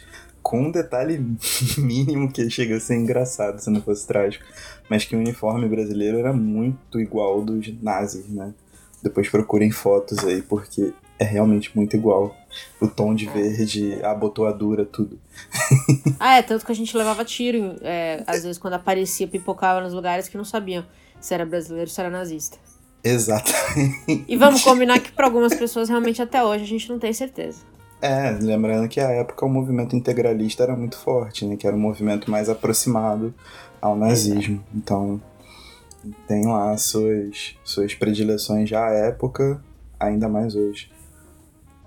Com 0.46 0.68
um 0.68 0.70
detalhe 0.70 1.18
mínimo 1.76 2.30
que 2.30 2.48
chega 2.48 2.76
a 2.76 2.80
ser 2.80 2.94
engraçado 2.94 3.58
se 3.58 3.68
não 3.68 3.82
fosse 3.82 4.06
trágico. 4.06 4.44
Mas 4.88 5.04
que 5.04 5.16
o 5.16 5.18
uniforme 5.18 5.68
brasileiro 5.68 6.20
era 6.20 6.32
muito 6.32 7.00
igual 7.00 7.32
ao 7.32 7.44
dos 7.44 7.82
nazis, 7.82 8.28
né? 8.28 8.54
Depois 9.02 9.28
procurem 9.28 9.72
fotos 9.72 10.24
aí, 10.24 10.42
porque 10.42 10.92
é 11.18 11.24
realmente 11.24 11.72
muito 11.74 11.96
igual. 11.96 12.36
O 12.80 12.86
tom 12.86 13.12
de 13.12 13.26
verde, 13.26 13.98
a 14.04 14.12
abotoadura, 14.12 14.84
tudo. 14.84 15.18
ah, 16.20 16.36
é, 16.36 16.42
tanto 16.42 16.64
que 16.64 16.70
a 16.70 16.76
gente 16.76 16.96
levava 16.96 17.24
tiro, 17.24 17.74
é, 17.82 18.22
às 18.24 18.44
vezes 18.44 18.56
quando 18.56 18.74
aparecia, 18.74 19.26
pipocava 19.26 19.80
nos 19.80 19.92
lugares 19.92 20.28
que 20.28 20.36
não 20.36 20.44
sabiam 20.44 20.86
se 21.20 21.34
era 21.34 21.44
brasileiro 21.44 21.90
ou 21.90 21.92
se 21.92 22.00
era 22.00 22.08
nazista. 22.08 22.56
Exatamente. 23.02 24.24
E 24.28 24.36
vamos 24.36 24.62
combinar 24.62 25.00
que 25.00 25.10
para 25.10 25.26
algumas 25.26 25.54
pessoas 25.54 25.88
realmente 25.88 26.22
até 26.22 26.44
hoje 26.44 26.62
a 26.62 26.68
gente 26.68 26.88
não 26.88 27.00
tem 27.00 27.12
certeza. 27.12 27.62
É, 28.06 28.30
lembrando 28.40 28.88
que 28.88 29.00
a 29.00 29.10
época 29.10 29.44
o 29.44 29.48
movimento 29.48 29.96
integralista 29.96 30.62
era 30.62 30.76
muito 30.76 30.96
forte, 30.96 31.44
né? 31.44 31.56
Que 31.56 31.66
era 31.66 31.74
um 31.74 31.80
movimento 31.80 32.30
mais 32.30 32.48
aproximado 32.48 33.34
ao 33.80 33.96
nazismo. 33.96 34.64
Então, 34.72 35.20
tem 36.28 36.46
lá 36.46 36.76
suas, 36.78 37.56
suas 37.64 37.96
predileções 37.96 38.68
já 38.68 38.86
à 38.86 38.92
época, 38.92 39.60
ainda 39.98 40.28
mais 40.28 40.54
hoje. 40.54 40.88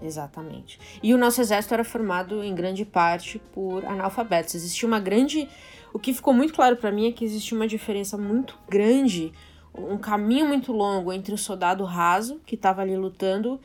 Exatamente. 0.02 0.78
E 1.02 1.14
o 1.14 1.18
nosso 1.18 1.40
exército 1.40 1.74
era 1.74 1.86
formado 1.86 2.44
em 2.44 2.54
grande 2.54 2.84
parte 2.84 3.40
por 3.54 3.86
analfabetos. 3.86 4.56
Existia 4.56 4.90
uma 4.90 5.00
grande. 5.00 5.48
O 5.94 6.00
que 6.00 6.14
ficou 6.14 6.34
muito 6.34 6.54
claro 6.54 6.76
para 6.76 6.92
mim 6.92 7.08
é 7.08 7.14
que 7.14 7.24
existia 7.24 7.58
uma 7.58 7.68
diferença 7.68 8.18
muito 8.18 8.58
grande, 8.68 9.32
um 9.74 9.98
caminho 9.98 10.48
muito 10.48 10.74
longo 10.74 11.14
entre 11.14 11.34
o 11.34 11.38
soldado 11.38 11.86
raso, 11.86 12.42
que 12.46 12.56
estava 12.56 12.82
ali 12.82 12.98
lutando, 12.98 13.58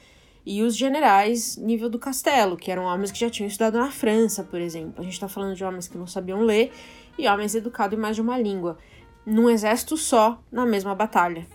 e 0.46 0.62
os 0.62 0.76
generais 0.76 1.56
nível 1.56 1.88
do 1.88 1.98
castelo, 1.98 2.56
que 2.56 2.70
eram 2.70 2.84
homens 2.84 3.10
que 3.10 3.18
já 3.18 3.30
tinham 3.30 3.48
estudado 3.48 3.78
na 3.78 3.90
França, 3.90 4.44
por 4.44 4.60
exemplo. 4.60 4.94
A 4.98 5.02
gente 5.02 5.14
está 5.14 5.28
falando 5.28 5.56
de 5.56 5.64
homens 5.64 5.88
que 5.88 5.96
não 5.96 6.06
sabiam 6.06 6.40
ler 6.42 6.70
e 7.18 7.26
homens 7.26 7.54
educados 7.54 7.96
em 7.96 8.00
mais 8.00 8.16
de 8.16 8.22
uma 8.22 8.38
língua. 8.38 8.76
Num 9.24 9.48
exército 9.48 9.96
só, 9.96 10.42
na 10.52 10.66
mesma 10.66 10.94
batalha. 10.94 11.46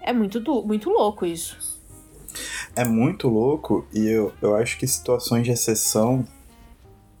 É 0.00 0.12
muito, 0.12 0.40
muito 0.64 0.90
louco 0.90 1.24
isso. 1.24 1.80
É 2.74 2.84
muito 2.84 3.28
louco 3.28 3.86
e 3.92 4.06
eu, 4.06 4.32
eu 4.42 4.56
acho 4.56 4.78
que 4.78 4.86
situações 4.86 5.44
de 5.44 5.52
exceção 5.52 6.26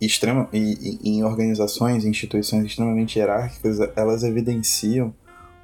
extrema, 0.00 0.48
e, 0.52 0.98
e, 1.02 1.10
em 1.10 1.22
organizações, 1.24 2.04
instituições 2.04 2.64
extremamente 2.64 3.18
hierárquicas, 3.18 3.78
elas 3.94 4.24
evidenciam 4.24 5.14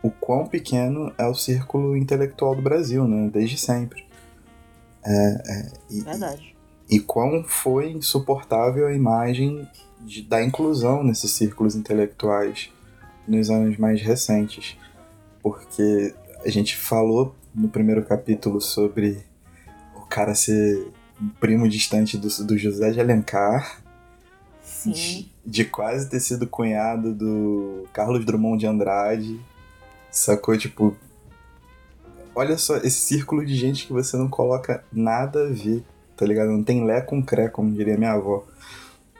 o 0.02 0.10
quão 0.10 0.46
pequeno 0.46 1.12
é 1.18 1.26
o 1.26 1.34
círculo 1.34 1.96
intelectual 1.96 2.54
do 2.54 2.62
Brasil, 2.62 3.08
né? 3.08 3.28
Desde 3.32 3.58
sempre. 3.58 4.07
É, 5.08 5.42
é, 5.46 5.72
e, 5.90 6.00
Verdade. 6.02 6.54
E, 6.90 6.96
e 6.96 7.00
quão 7.00 7.42
foi 7.42 7.92
insuportável 7.92 8.86
a 8.86 8.92
imagem 8.92 9.66
de, 10.00 10.22
da 10.22 10.42
inclusão 10.44 11.02
nesses 11.02 11.30
círculos 11.30 11.74
intelectuais 11.74 12.70
nos 13.26 13.48
anos 13.48 13.78
mais 13.78 14.02
recentes. 14.02 14.76
Porque 15.42 16.14
a 16.44 16.50
gente 16.50 16.76
falou 16.76 17.34
no 17.54 17.68
primeiro 17.68 18.04
capítulo 18.04 18.60
sobre 18.60 19.24
o 19.96 20.02
cara 20.02 20.34
ser 20.34 20.92
um 21.20 21.28
primo 21.40 21.68
distante 21.68 22.18
do, 22.18 22.28
do 22.44 22.58
José 22.58 22.90
de 22.90 23.00
Alencar. 23.00 23.82
De, 24.84 25.32
de 25.44 25.64
quase 25.64 26.08
ter 26.08 26.20
sido 26.20 26.46
cunhado 26.46 27.12
do 27.12 27.88
Carlos 27.92 28.24
Drummond 28.24 28.60
de 28.60 28.66
Andrade. 28.66 29.40
Sacou? 30.10 30.56
Tipo. 30.56 30.96
Olha 32.38 32.56
só, 32.56 32.76
esse 32.76 33.00
círculo 33.00 33.44
de 33.44 33.52
gente 33.56 33.84
que 33.84 33.92
você 33.92 34.16
não 34.16 34.28
coloca 34.28 34.84
nada 34.92 35.48
a 35.48 35.50
ver, 35.50 35.82
tá 36.16 36.24
ligado? 36.24 36.52
Não 36.52 36.62
tem 36.62 36.84
lé 36.84 37.00
com 37.00 37.20
cré, 37.20 37.48
como 37.48 37.74
diria 37.74 37.98
minha 37.98 38.12
avó. 38.12 38.46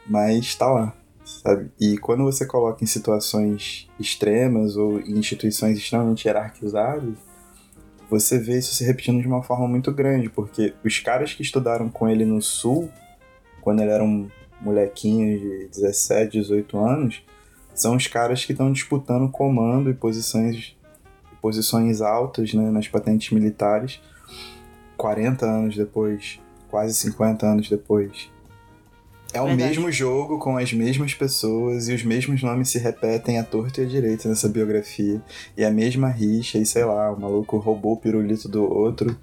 Mas 0.07 0.55
tá 0.55 0.71
lá, 0.71 0.95
sabe? 1.25 1.69
E 1.81 1.99
quando 1.99 2.23
você 2.23 2.47
coloca 2.47 2.85
em 2.85 2.87
situações 2.87 3.89
extremas 3.99 4.77
ou 4.77 5.01
em 5.01 5.19
instituições 5.19 5.77
extremamente 5.77 6.29
hierarquizadas, 6.29 7.17
você 8.09 8.39
vê 8.39 8.57
isso 8.57 8.73
se 8.73 8.85
repetindo 8.85 9.21
de 9.21 9.27
uma 9.27 9.43
forma 9.43 9.67
muito 9.67 9.91
grande, 9.91 10.29
porque 10.31 10.73
os 10.85 11.01
caras 11.01 11.35
que 11.35 11.43
estudaram 11.43 11.89
com 11.89 12.09
ele 12.09 12.25
no 12.25 12.41
Sul, 12.41 12.89
quando 13.61 13.81
ele 13.81 13.91
era 13.91 14.05
um 14.05 14.29
molequinho 14.61 15.41
de 15.41 15.69
17, 15.71 16.39
18 16.39 16.79
anos, 16.79 17.25
são 17.75 17.97
os 17.97 18.07
caras 18.07 18.45
que 18.45 18.53
estão 18.53 18.71
disputando 18.71 19.29
comando 19.29 19.91
e 19.91 19.95
posições, 19.95 20.78
posições 21.41 22.01
altas 22.01 22.53
né, 22.55 22.71
nas 22.71 22.89
patentes 22.89 23.31
militares 23.31 24.01
40 24.99 25.47
anos 25.47 25.77
depois, 25.77 26.41
quase 26.69 26.95
50 26.95 27.47
anos 27.47 27.71
depois. 27.71 28.29
É 29.33 29.41
o 29.43 29.47
Verdade. 29.47 29.69
mesmo 29.69 29.93
jogo 29.93 30.39
com 30.39 30.57
as 30.57 30.73
mesmas 30.73 31.13
pessoas 31.13 31.87
e 31.89 31.95
os 31.95 32.03
mesmos 32.03 32.43
nomes 32.43 32.71
se 32.71 32.79
repetem 32.79 33.39
à 33.39 33.45
torta 33.45 33.83
e 33.83 33.85
à 33.85 33.87
direita 33.87 34.27
nessa 34.27 34.49
biografia. 34.49 35.23
E 35.57 35.65
a 35.65 35.71
mesma 35.71 36.09
rixa, 36.09 36.59
e 36.59 36.65
sei 36.65 36.85
lá, 36.85 37.13
o 37.13 37.21
maluco 37.21 37.59
roubou 37.59 37.93
o 37.93 37.97
pirulito 37.97 38.49
do 38.49 38.65
outro 38.65 39.17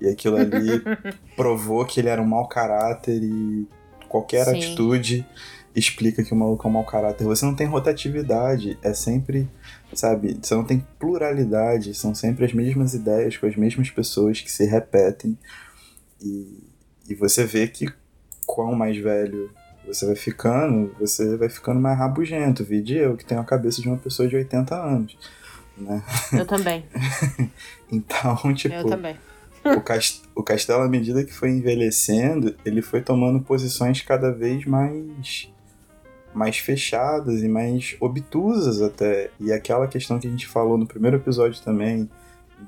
e 0.00 0.08
aquilo 0.08 0.36
ali 0.36 0.82
provou 1.36 1.84
que 1.84 2.00
ele 2.00 2.08
era 2.08 2.20
um 2.20 2.26
mau 2.26 2.48
caráter 2.48 3.22
e 3.22 3.66
qualquer 4.08 4.44
Sim. 4.46 4.56
atitude 4.56 5.26
explica 5.74 6.22
que 6.22 6.32
o 6.32 6.36
maluco 6.36 6.66
é 6.66 6.70
um 6.70 6.72
mau 6.72 6.84
caráter. 6.84 7.24
Você 7.24 7.44
não 7.44 7.54
tem 7.54 7.66
rotatividade, 7.66 8.78
é 8.82 8.92
sempre, 8.92 9.48
sabe, 9.94 10.38
você 10.40 10.54
não 10.54 10.64
tem 10.64 10.86
pluralidade, 10.98 11.94
são 11.94 12.14
sempre 12.14 12.44
as 12.44 12.52
mesmas 12.52 12.94
ideias 12.94 13.36
com 13.36 13.46
as 13.46 13.56
mesmas 13.56 13.90
pessoas 13.90 14.40
que 14.40 14.50
se 14.50 14.64
repetem. 14.64 15.38
E, 16.20 16.62
e 17.08 17.14
você 17.14 17.44
vê 17.44 17.66
que 17.66 17.86
quão 18.46 18.74
mais 18.74 18.96
velho 18.96 19.50
você 19.86 20.06
vai 20.06 20.16
ficando, 20.16 20.94
você 20.98 21.36
vai 21.36 21.48
ficando 21.48 21.80
mais 21.80 21.98
rabugento. 21.98 22.64
Vide 22.64 22.96
eu, 22.96 23.16
que 23.16 23.24
tenho 23.24 23.40
a 23.40 23.44
cabeça 23.44 23.82
de 23.82 23.88
uma 23.88 23.98
pessoa 23.98 24.28
de 24.28 24.36
80 24.36 24.74
anos. 24.74 25.16
Né? 25.76 26.02
Eu 26.32 26.46
também. 26.46 26.84
então, 27.90 28.36
tipo. 28.54 28.74
Eu 28.74 28.86
também 28.86 29.16
o, 29.64 29.80
cast 29.80 30.22
o 30.34 30.42
castelo, 30.42 30.82
à 30.82 30.88
medida 30.88 31.24
que 31.24 31.32
foi 31.32 31.50
envelhecendo, 31.50 32.54
ele 32.64 32.82
foi 32.82 33.00
tomando 33.00 33.40
posições 33.40 34.00
cada 34.02 34.32
vez 34.32 34.64
mais 34.64 35.48
mais 36.34 36.58
fechadas 36.58 37.42
e 37.42 37.48
mais 37.48 37.96
obtusas 38.00 38.80
até. 38.80 39.30
E 39.38 39.52
aquela 39.52 39.86
questão 39.86 40.18
que 40.18 40.26
a 40.26 40.30
gente 40.30 40.46
falou 40.46 40.78
no 40.78 40.86
primeiro 40.86 41.16
episódio 41.16 41.60
também, 41.62 42.08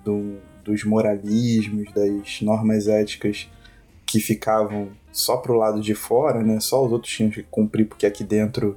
do, 0.04 0.36
dos 0.64 0.84
moralismos, 0.84 1.92
das 1.92 2.40
normas 2.42 2.88
éticas 2.88 3.48
que 4.06 4.20
ficavam 4.20 4.88
só 5.12 5.36
pro 5.36 5.54
lado 5.56 5.80
de 5.80 5.94
fora, 5.94 6.42
né? 6.42 6.60
Só 6.60 6.84
os 6.84 6.92
outros 6.92 7.12
tinham 7.12 7.30
que 7.30 7.42
cumprir 7.44 7.86
porque 7.86 8.06
aqui 8.06 8.24
dentro 8.24 8.76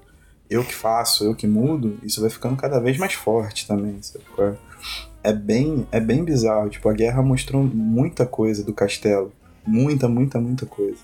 eu 0.50 0.64
que 0.64 0.74
faço, 0.74 1.26
eu 1.26 1.36
que 1.36 1.48
mudo, 1.48 1.98
isso 2.04 2.22
vai 2.22 2.30
ficando 2.30 2.56
cada 2.56 2.80
vez 2.80 2.98
mais 2.98 3.14
forte 3.14 3.68
também, 3.68 4.02
sabe? 4.02 4.24
é 5.24 5.34
bem, 5.34 5.86
é 5.92 6.00
bem 6.00 6.24
bizarro. 6.24 6.70
Tipo, 6.70 6.88
a 6.90 6.94
guerra 6.94 7.22
mostrou 7.22 7.62
muita 7.64 8.26
coisa 8.26 8.64
do 8.64 8.74
castelo. 8.74 9.32
Muita, 9.66 10.08
muita, 10.08 10.40
muita 10.40 10.66
coisa. 10.66 11.00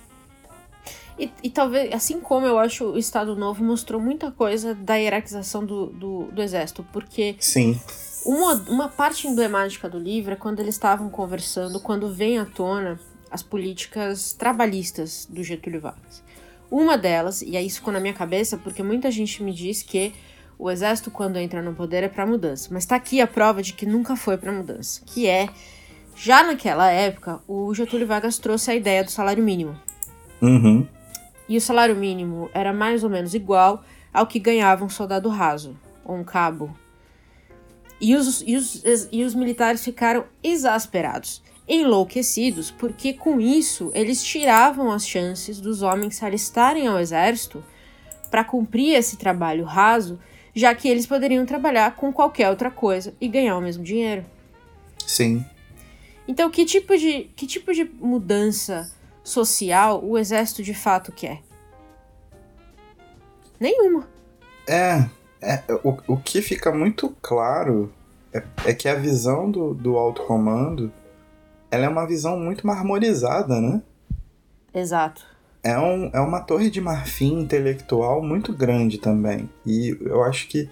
E, 1.18 1.32
e, 1.44 1.50
talvez, 1.50 1.94
assim 1.94 2.20
como 2.20 2.46
eu 2.46 2.58
acho 2.58 2.86
o 2.86 2.98
Estado 2.98 3.36
Novo 3.36 3.64
mostrou 3.64 4.02
muita 4.02 4.32
coisa 4.32 4.74
da 4.74 4.96
hierarquização 4.96 5.66
do, 5.66 5.88
do, 5.88 6.24
do 6.32 6.42
exército, 6.42 6.86
porque. 6.92 7.36
Sim. 7.40 7.80
Uma, 8.26 8.54
uma 8.70 8.88
parte 8.88 9.28
emblemática 9.28 9.90
do 9.90 10.00
livro 10.00 10.32
é 10.34 10.36
quando 10.38 10.62
eles 10.62 10.76
estavam 10.76 11.10
conversando, 11.10 11.80
quando 11.80 12.14
vem 12.14 12.40
à 12.40 12.46
tona 12.46 12.98
as 13.30 13.44
políticas 13.44 14.32
trabalhistas 14.32 15.28
do 15.30 15.44
Getúlio 15.44 15.82
Vargas. 15.82 16.24
Uma 16.72 16.98
delas, 16.98 17.42
e 17.42 17.58
aí 17.58 17.68
isso 17.68 17.80
ficou 17.80 17.92
na 17.92 18.00
minha 18.00 18.14
cabeça, 18.14 18.58
porque 18.58 18.82
muita 18.82 19.12
gente 19.12 19.44
me 19.44 19.52
diz 19.52 19.84
que 19.84 20.14
o 20.58 20.72
exército, 20.72 21.12
quando 21.12 21.38
entra 21.38 21.62
no 21.62 21.74
poder, 21.74 22.04
é 22.04 22.08
para 22.08 22.26
mudança. 22.26 22.70
Mas 22.72 22.84
está 22.84 22.96
aqui 22.96 23.20
a 23.20 23.28
prova 23.28 23.62
de 23.62 23.74
que 23.74 23.86
nunca 23.86 24.16
foi 24.16 24.38
para 24.38 24.52
mudança, 24.52 25.02
que 25.06 25.28
é 25.28 25.50
já 26.16 26.44
naquela 26.44 26.90
época 26.90 27.42
o 27.48 27.74
Getúlio 27.74 28.08
Vargas 28.08 28.38
trouxe 28.38 28.72
a 28.72 28.76
ideia 28.76 29.04
do 29.04 29.12
salário 29.12 29.44
mínimo. 29.44 29.76
Uhum. 30.42 30.88
E 31.48 31.58
o 31.58 31.62
salário 31.62 31.96
mínimo 31.96 32.50
era 32.54 32.72
mais 32.72 33.04
ou 33.04 33.10
menos 33.10 33.34
igual 33.34 33.84
ao 34.14 34.28
que 34.28 34.40
ganhava 34.40 34.86
um 34.86 34.90
soldado 34.90 35.30
raso 35.30 35.78
ou 36.06 36.16
um 36.16 36.24
cabo. 36.24 36.76
E 38.00 38.16
os, 38.16 38.44
e 38.46 38.56
os, 38.56 38.84
e 39.12 39.24
os 39.24 39.34
militares 39.34 39.84
ficaram 39.84 40.26
exasperados, 40.44 41.42
enlouquecidos, 41.68 42.70
porque 42.72 43.14
com 43.14 43.40
isso 43.40 43.92
eles 43.94 44.24
tiravam 44.24 44.92
as 44.92 45.08
chances 45.08 45.60
dos 45.60 45.82
homens 45.82 46.16
se 46.16 46.26
alistarem 46.26 46.88
ao 46.88 47.00
exército 47.00 47.64
para 48.30 48.44
cumprir 48.44 48.96
esse 48.96 49.16
trabalho 49.16 49.64
raso 49.64 50.20
já 50.56 50.74
que 50.76 50.88
eles 50.88 51.06
poderiam 51.08 51.46
trabalhar 51.46 51.96
com 51.96 52.14
qualquer 52.14 52.50
outra 52.50 52.70
coisa 52.70 53.14
e 53.20 53.28
ganhar 53.28 53.58
o 53.58 53.62
mesmo 53.62 53.84
dinheiro. 53.84 54.24
Sim. 55.06 55.44
Então, 56.28 56.50
que 56.50 56.64
tipo 56.64 56.96
de, 56.96 57.30
que 57.36 57.48
tipo 57.48 57.74
de 57.74 57.84
mudança 57.84 58.90
social 59.24 60.04
o 60.04 60.18
exército 60.18 60.62
de 60.64 60.74
fato 60.74 61.12
quer? 61.12 61.42
Nenhuma. 63.60 64.08
É, 64.68 65.06
é 65.42 65.64
o, 65.84 65.98
o 66.08 66.18
que 66.18 66.42
fica 66.42 66.72
muito 66.72 67.16
claro 67.22 67.92
é, 68.34 68.44
é 68.66 68.74
que 68.74 68.88
a 68.88 68.96
visão 68.96 69.50
do, 69.50 69.74
do 69.74 69.98
alto 69.98 70.24
comando 70.24 70.92
ela 71.72 71.86
é 71.86 71.90
uma 71.90 72.06
visão 72.06 72.38
muito 72.38 72.68
marmorizada, 72.68 73.60
né? 73.60 73.82
Exato 74.74 75.34
é, 75.64 75.80
um, 75.80 76.10
é 76.14 76.20
uma 76.20 76.42
torre 76.42 76.70
de 76.70 76.82
marfim 76.82 77.40
intelectual 77.40 78.22
muito 78.22 78.52
grande 78.52 78.98
também. 78.98 79.50
E 79.66 79.98
eu 80.02 80.22
acho 80.24 80.50
que 80.50 80.70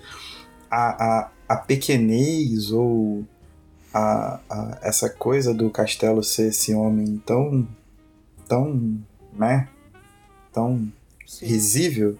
a, 0.70 1.22
a, 1.22 1.31
a 1.48 1.55
pequenez 1.55 2.72
ou 2.72 3.24
a, 3.93 4.39
a, 4.50 4.79
essa 4.81 5.10
coisa 5.10 5.53
do 5.53 5.70
castelo 5.70 6.22
ser 6.22 6.50
esse 6.50 6.75
homem 6.75 7.22
tão. 7.25 7.65
Tão. 8.51 9.00
né? 9.34 9.70
tão 10.51 10.91
Sim. 11.25 11.46
risível. 11.46 12.17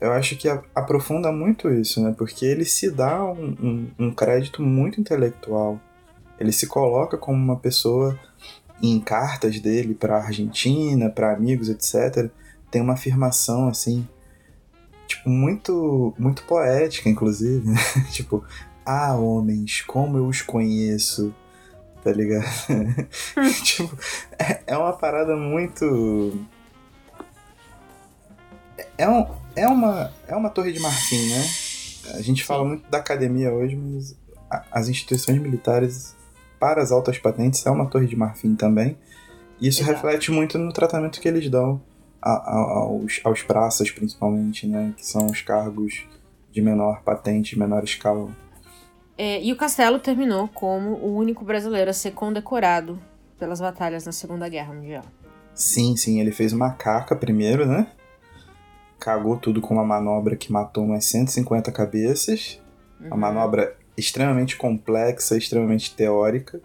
Eu 0.00 0.12
acho 0.12 0.36
que 0.36 0.48
aprofunda 0.48 1.32
muito 1.32 1.68
isso, 1.68 2.00
né? 2.00 2.14
Porque 2.16 2.46
ele 2.46 2.64
se 2.64 2.88
dá 2.88 3.24
um, 3.24 3.56
um, 3.60 3.90
um 3.98 4.10
crédito 4.12 4.62
muito 4.62 5.00
intelectual. 5.00 5.80
Ele 6.38 6.52
se 6.52 6.68
coloca 6.68 7.18
como 7.18 7.36
uma 7.36 7.56
pessoa 7.56 8.16
em 8.80 9.00
cartas 9.00 9.58
dele 9.58 9.92
para 9.94 10.18
Argentina, 10.18 11.10
para 11.10 11.32
amigos, 11.32 11.68
etc, 11.68 12.30
tem 12.70 12.80
uma 12.80 12.92
afirmação 12.92 13.68
assim, 13.68 14.06
tipo 15.08 15.28
muito 15.28 16.14
muito 16.16 16.44
poética, 16.44 17.08
inclusive, 17.08 17.68
né? 17.68 17.80
tipo, 18.12 18.44
ah, 18.86 19.16
homens, 19.16 19.80
como 19.80 20.16
eu 20.16 20.28
os 20.28 20.42
conheço, 20.42 21.34
tá 22.02 22.12
ligado? 22.12 22.44
tipo, 23.64 23.98
é, 24.38 24.62
é 24.66 24.76
uma 24.76 24.92
parada 24.92 25.36
muito 25.36 26.46
é, 28.98 29.08
um, 29.08 29.26
é, 29.54 29.66
uma, 29.66 30.12
é 30.26 30.34
uma 30.34 30.50
torre 30.50 30.72
de 30.72 30.80
marfim, 30.80 31.28
né? 31.28 31.44
A 32.14 32.20
gente 32.20 32.44
fala 32.44 32.64
muito 32.64 32.90
da 32.90 32.98
academia 32.98 33.52
hoje, 33.52 33.76
mas 33.76 34.16
as 34.72 34.88
instituições 34.88 35.40
militares 35.40 36.16
para 36.58 36.82
as 36.82 36.90
altas 36.90 37.16
patentes 37.18 37.64
é 37.64 37.70
uma 37.70 37.86
torre 37.86 38.06
de 38.06 38.16
marfim 38.16 38.56
também. 38.56 38.98
E 39.60 39.68
isso 39.68 39.82
Exato. 39.82 39.94
reflete 39.94 40.32
muito 40.32 40.58
no 40.58 40.72
tratamento 40.72 41.20
que 41.20 41.28
eles 41.28 41.48
dão 41.48 41.80
a, 42.20 42.30
a, 42.30 42.56
aos, 42.56 43.20
aos 43.22 43.42
praças, 43.42 43.90
principalmente, 43.90 44.66
né? 44.66 44.92
Que 44.96 45.06
são 45.06 45.26
os 45.26 45.42
cargos 45.42 46.04
de 46.50 46.60
menor 46.60 47.02
patente, 47.02 47.56
menor 47.56 47.84
escala. 47.84 48.28
É, 49.18 49.42
e 49.42 49.52
o 49.52 49.56
castelo 49.56 49.98
terminou 49.98 50.46
como 50.48 50.90
o 50.94 51.16
único 51.16 51.44
brasileiro 51.44 51.90
a 51.90 51.92
ser 51.92 52.12
condecorado 52.12 52.98
pelas 53.38 53.60
batalhas 53.60 54.06
na 54.06 54.12
Segunda 54.12 54.48
Guerra 54.48 54.72
Mundial. 54.72 55.04
Sim, 55.54 55.96
sim, 55.96 56.20
ele 56.20 56.30
fez 56.30 56.52
uma 56.52 56.70
caca 56.70 57.16
primeiro, 57.16 57.66
né? 57.66 57.88
cagou 59.00 59.36
tudo 59.36 59.60
com 59.60 59.74
uma 59.74 59.84
manobra 59.84 60.34
que 60.34 60.50
matou 60.52 60.84
umas 60.84 61.04
150 61.04 61.70
cabeças. 61.70 62.60
Uma 63.00 63.14
Uhum. 63.14 63.20
manobra 63.20 63.76
extremamente 63.96 64.56
complexa, 64.56 65.36
extremamente 65.36 65.94
teórica. 65.94 66.60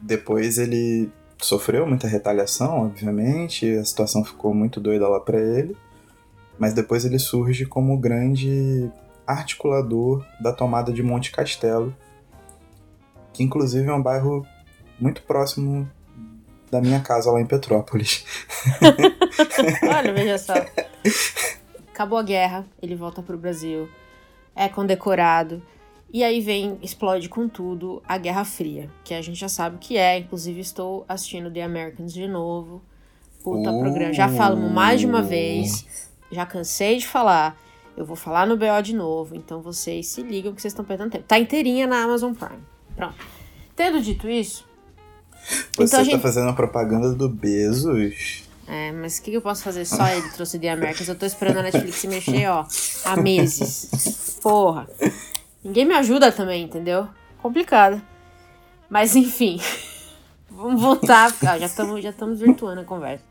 Depois 0.00 0.56
ele 0.56 1.10
sofreu 1.38 1.86
muita 1.86 2.08
retaliação, 2.08 2.86
obviamente, 2.86 3.70
a 3.76 3.84
situação 3.84 4.24
ficou 4.24 4.54
muito 4.54 4.80
doida 4.80 5.06
lá 5.06 5.20
pra 5.20 5.38
ele. 5.38 5.76
Mas 6.58 6.72
depois 6.72 7.04
ele 7.04 7.18
surge 7.18 7.66
como 7.66 7.92
o 7.92 7.98
grande 7.98 8.90
articulador 9.26 10.24
da 10.40 10.52
tomada 10.52 10.92
de 10.92 11.02
Monte 11.02 11.30
Castelo, 11.30 11.94
que 13.32 13.42
inclusive 13.42 13.88
é 13.88 13.92
um 13.92 14.02
bairro 14.02 14.46
muito 15.00 15.22
próximo 15.22 15.88
da 16.70 16.80
minha 16.80 17.00
casa 17.00 17.30
lá 17.30 17.40
em 17.40 17.46
Petrópolis. 17.46 18.24
Olha, 19.82 20.12
veja 20.12 20.38
só. 20.38 20.54
Acabou 21.92 22.18
a 22.18 22.22
guerra, 22.22 22.66
ele 22.82 22.94
volta 22.96 23.22
pro 23.22 23.38
Brasil, 23.38 23.88
é 24.54 24.68
condecorado. 24.68 25.62
E 26.12 26.22
aí 26.22 26.40
vem, 26.40 26.78
explode 26.80 27.28
com 27.28 27.48
tudo, 27.48 28.00
a 28.06 28.16
Guerra 28.16 28.44
Fria, 28.44 28.88
que 29.02 29.14
a 29.14 29.20
gente 29.20 29.38
já 29.38 29.48
sabe 29.48 29.76
o 29.76 29.78
que 29.80 29.96
é. 29.96 30.18
Inclusive, 30.18 30.60
estou 30.60 31.04
assistindo 31.08 31.50
The 31.50 31.62
Americans 31.62 32.12
de 32.12 32.28
novo. 32.28 32.82
Puta 33.42 33.70
Uh. 33.70 33.80
programa. 33.80 34.12
Já 34.12 34.28
falamos 34.28 34.70
mais 34.70 35.00
de 35.00 35.06
uma 35.06 35.22
vez. 35.22 36.08
Já 36.30 36.46
cansei 36.46 36.98
de 36.98 37.06
falar. 37.06 37.56
Eu 37.96 38.04
vou 38.04 38.16
falar 38.16 38.46
no 38.46 38.56
BO 38.56 38.82
de 38.82 38.94
novo. 38.94 39.34
Então 39.34 39.60
vocês 39.60 40.06
se 40.08 40.22
ligam 40.22 40.54
que 40.54 40.60
vocês 40.60 40.72
estão 40.72 40.84
perdendo 40.84 41.10
tempo. 41.10 41.24
Tá 41.26 41.38
inteirinha 41.38 41.86
na 41.86 42.02
Amazon 42.02 42.32
Prime. 42.32 42.62
Pronto. 42.96 43.16
Tendo 43.76 44.00
dito 44.00 44.28
isso. 44.28 44.66
Você 45.44 45.84
então 45.84 45.98
tá 45.98 46.04
gente. 46.04 46.22
fazendo 46.22 46.48
a 46.48 46.52
propaganda 46.52 47.12
do 47.12 47.28
Bezos. 47.28 48.44
É, 48.66 48.92
mas 48.92 49.18
o 49.18 49.22
que, 49.22 49.30
que 49.30 49.36
eu 49.36 49.42
posso 49.42 49.62
fazer? 49.62 49.84
Só 49.84 50.06
ele 50.08 50.28
trouxe 50.30 50.58
The 50.58 50.70
Americans. 50.70 51.08
Eu 51.08 51.14
tô 51.14 51.26
esperando 51.26 51.58
a 51.58 51.62
Netflix 51.62 51.96
se 51.96 52.08
mexer, 52.08 52.48
ó, 52.48 52.64
há 53.04 53.16
meses. 53.16 54.38
Porra. 54.42 54.88
Ninguém 55.62 55.84
me 55.84 55.94
ajuda 55.94 56.32
também, 56.32 56.64
entendeu? 56.64 57.08
Complicado. 57.42 58.00
Mas 58.88 59.14
enfim. 59.14 59.60
Vamos 60.48 60.80
voltar. 60.80 61.34
Ah, 61.46 61.58
já 61.58 61.66
estamos 61.66 62.02
já 62.02 62.10
estamos 62.10 62.40
virtuando 62.40 62.80
a 62.80 62.84
conversa. 62.84 63.24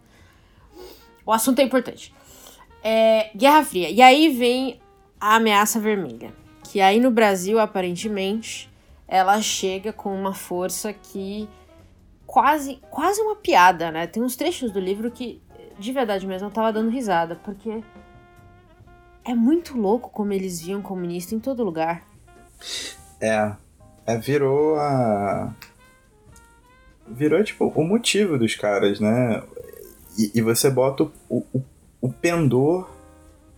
O 1.25 1.31
assunto 1.31 1.59
é 1.59 1.63
importante. 1.63 2.13
É, 2.83 3.29
Guerra 3.35 3.63
Fria. 3.63 3.89
E 3.89 4.01
aí 4.01 4.29
vem 4.29 4.79
a 5.19 5.35
ameaça 5.35 5.79
vermelha. 5.79 6.33
Que 6.63 6.81
aí 6.81 6.99
no 6.99 7.09
Brasil, 7.09 7.59
aparentemente, 7.59 8.69
ela 9.07 9.41
chega 9.41 9.93
com 9.93 10.13
uma 10.13 10.33
força 10.33 10.91
que 10.91 11.47
quase, 12.25 12.79
quase 12.89 13.21
uma 13.21 13.35
piada, 13.35 13.91
né? 13.91 14.07
Tem 14.07 14.21
uns 14.21 14.35
trechos 14.35 14.71
do 14.71 14.79
livro 14.79 15.11
que, 15.11 15.41
de 15.79 15.91
verdade 15.91 16.25
mesmo, 16.27 16.47
eu 16.47 16.51
tava 16.51 16.73
dando 16.73 16.89
risada, 16.89 17.35
porque 17.35 17.81
é 19.23 19.33
muito 19.33 19.77
louco 19.77 20.09
como 20.09 20.33
eles 20.33 20.61
viam 20.61 20.81
comunista 20.81 21.35
em 21.35 21.39
todo 21.39 21.63
lugar. 21.63 22.03
É, 23.21 23.53
é 24.05 24.17
virou 24.17 24.75
a. 24.75 25.53
Virou, 27.07 27.43
tipo, 27.43 27.67
o 27.67 27.83
motivo 27.83 28.37
dos 28.37 28.55
caras, 28.55 28.99
né? 28.99 29.43
E, 30.17 30.31
e 30.35 30.41
você 30.41 30.69
bota 30.69 31.03
o, 31.03 31.11
o, 31.53 31.63
o 32.03 32.11
pendor, 32.11 32.89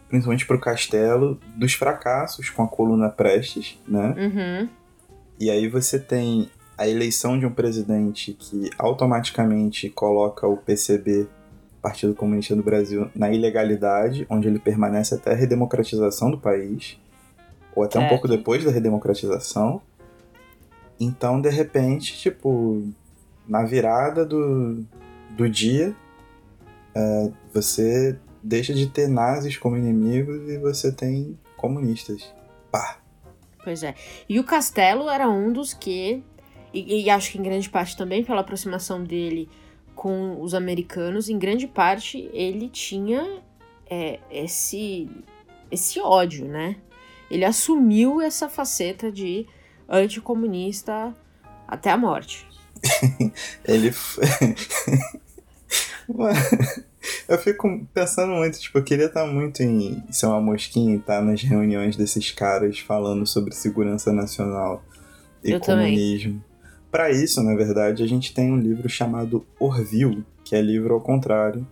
principalmente 0.08 0.46
pro 0.46 0.60
castelo, 0.60 1.40
dos 1.56 1.74
fracassos 1.74 2.48
com 2.52 2.62
a 2.62 2.68
coluna 2.68 3.10
Prestes, 3.10 3.80
né? 3.88 4.14
Uhum. 4.16 4.70
E 5.40 5.50
aí 5.50 5.68
você 5.68 5.98
tem 5.98 6.48
a 6.78 6.88
eleição 6.88 7.40
de 7.40 7.48
um 7.48 7.52
presidente 7.52 8.34
que 8.34 8.70
automaticamente 8.78 9.90
coloca 9.90 10.48
o 10.48 10.58
PCB, 10.58 11.28
Partido 11.82 12.14
Comunista 12.14 12.56
do 12.56 12.62
Brasil, 12.62 13.10
na 13.16 13.32
ilegalidade, 13.32 14.28
onde 14.30 14.48
ele 14.48 14.60
permanece 14.60 15.16
até 15.16 15.32
a 15.32 15.36
redemocratização 15.36 16.30
do 16.30 16.38
país, 16.38 17.00
ou 17.76 17.84
até 17.84 17.98
um 17.98 18.04
Certo. 18.04 18.12
pouco 18.12 18.28
depois 18.28 18.64
da 18.64 18.70
redemocratização. 18.70 19.82
Então, 21.00 21.42
de 21.42 21.50
repente, 21.50 22.16
tipo, 22.16 22.88
na 23.48 23.64
virada 23.64 24.24
do, 24.24 24.86
do 25.32 25.50
dia, 25.50 25.96
é, 26.94 27.32
você 27.52 28.20
deixa 28.46 28.74
de 28.74 28.88
ter 28.88 29.08
nazis 29.08 29.58
como 29.58 29.76
inimigos 29.76 30.48
e 30.48 30.60
você 30.60 30.92
tem 30.92 31.38
comunistas. 31.58 32.32
Pá! 32.72 33.00
Pois 33.64 33.82
é. 33.82 33.96
E 34.30 34.40
o 34.40 34.44
Castelo 34.44 35.10
era 35.10 35.28
um 35.28 35.52
dos 35.52 35.74
que, 35.74 36.24
e, 36.72 37.04
e 37.04 37.10
acho 37.10 37.32
que 37.32 37.40
em 37.40 37.44
grande 37.44 37.68
parte 37.68 37.98
também 37.98 38.24
pela 38.24 38.42
aproximação 38.42 39.04
dele 39.04 39.50
com 39.96 40.40
os 40.40 40.54
americanos, 40.54 41.30
em 41.30 41.40
grande 41.40 41.66
parte 41.66 42.30
ele 42.32 42.70
tinha 42.70 43.42
é, 43.90 44.20
esse, 44.30 45.10
esse 45.72 46.00
ódio, 46.00 46.46
né? 46.46 46.76
Ele 47.32 47.44
assumiu 47.44 48.22
essa 48.22 48.48
faceta 48.48 49.12
de 49.12 49.48
anticomunista 49.90 51.12
até 51.68 51.90
a 51.90 51.98
morte. 51.98 52.48
Ele. 53.66 53.90
Mano, 56.08 56.40
eu 57.28 57.38
fico 57.38 57.86
pensando 57.94 58.34
muito, 58.34 58.60
tipo, 58.60 58.78
eu 58.78 58.84
queria 58.84 59.06
estar 59.06 59.26
muito 59.26 59.62
em 59.62 60.04
ser 60.12 60.28
uma 60.28 60.42
mosquinha 60.42 60.96
e 60.96 60.98
estar 60.98 61.22
nas 61.22 61.42
reuniões 61.42 61.96
desses 61.96 62.32
caras 62.32 62.80
falando 62.80 63.26
sobre 63.26 63.54
segurança 63.54 64.12
nacional 64.12 64.84
e 65.44 65.52
Eu 65.52 65.60
comunismo. 65.60 66.44
Pra 66.92 67.12
isso, 67.12 67.44
na 67.44 67.56
verdade, 67.56 68.04
a 68.04 68.08
gente 68.08 68.34
tem 68.34 68.52
um 68.52 68.58
livro 68.58 68.88
chamado 68.88 69.46
Orville, 69.60 70.26
que 70.44 70.56
é 70.56 70.62
livro 70.62 70.94
ao 70.94 71.02
contrário, 71.02 71.68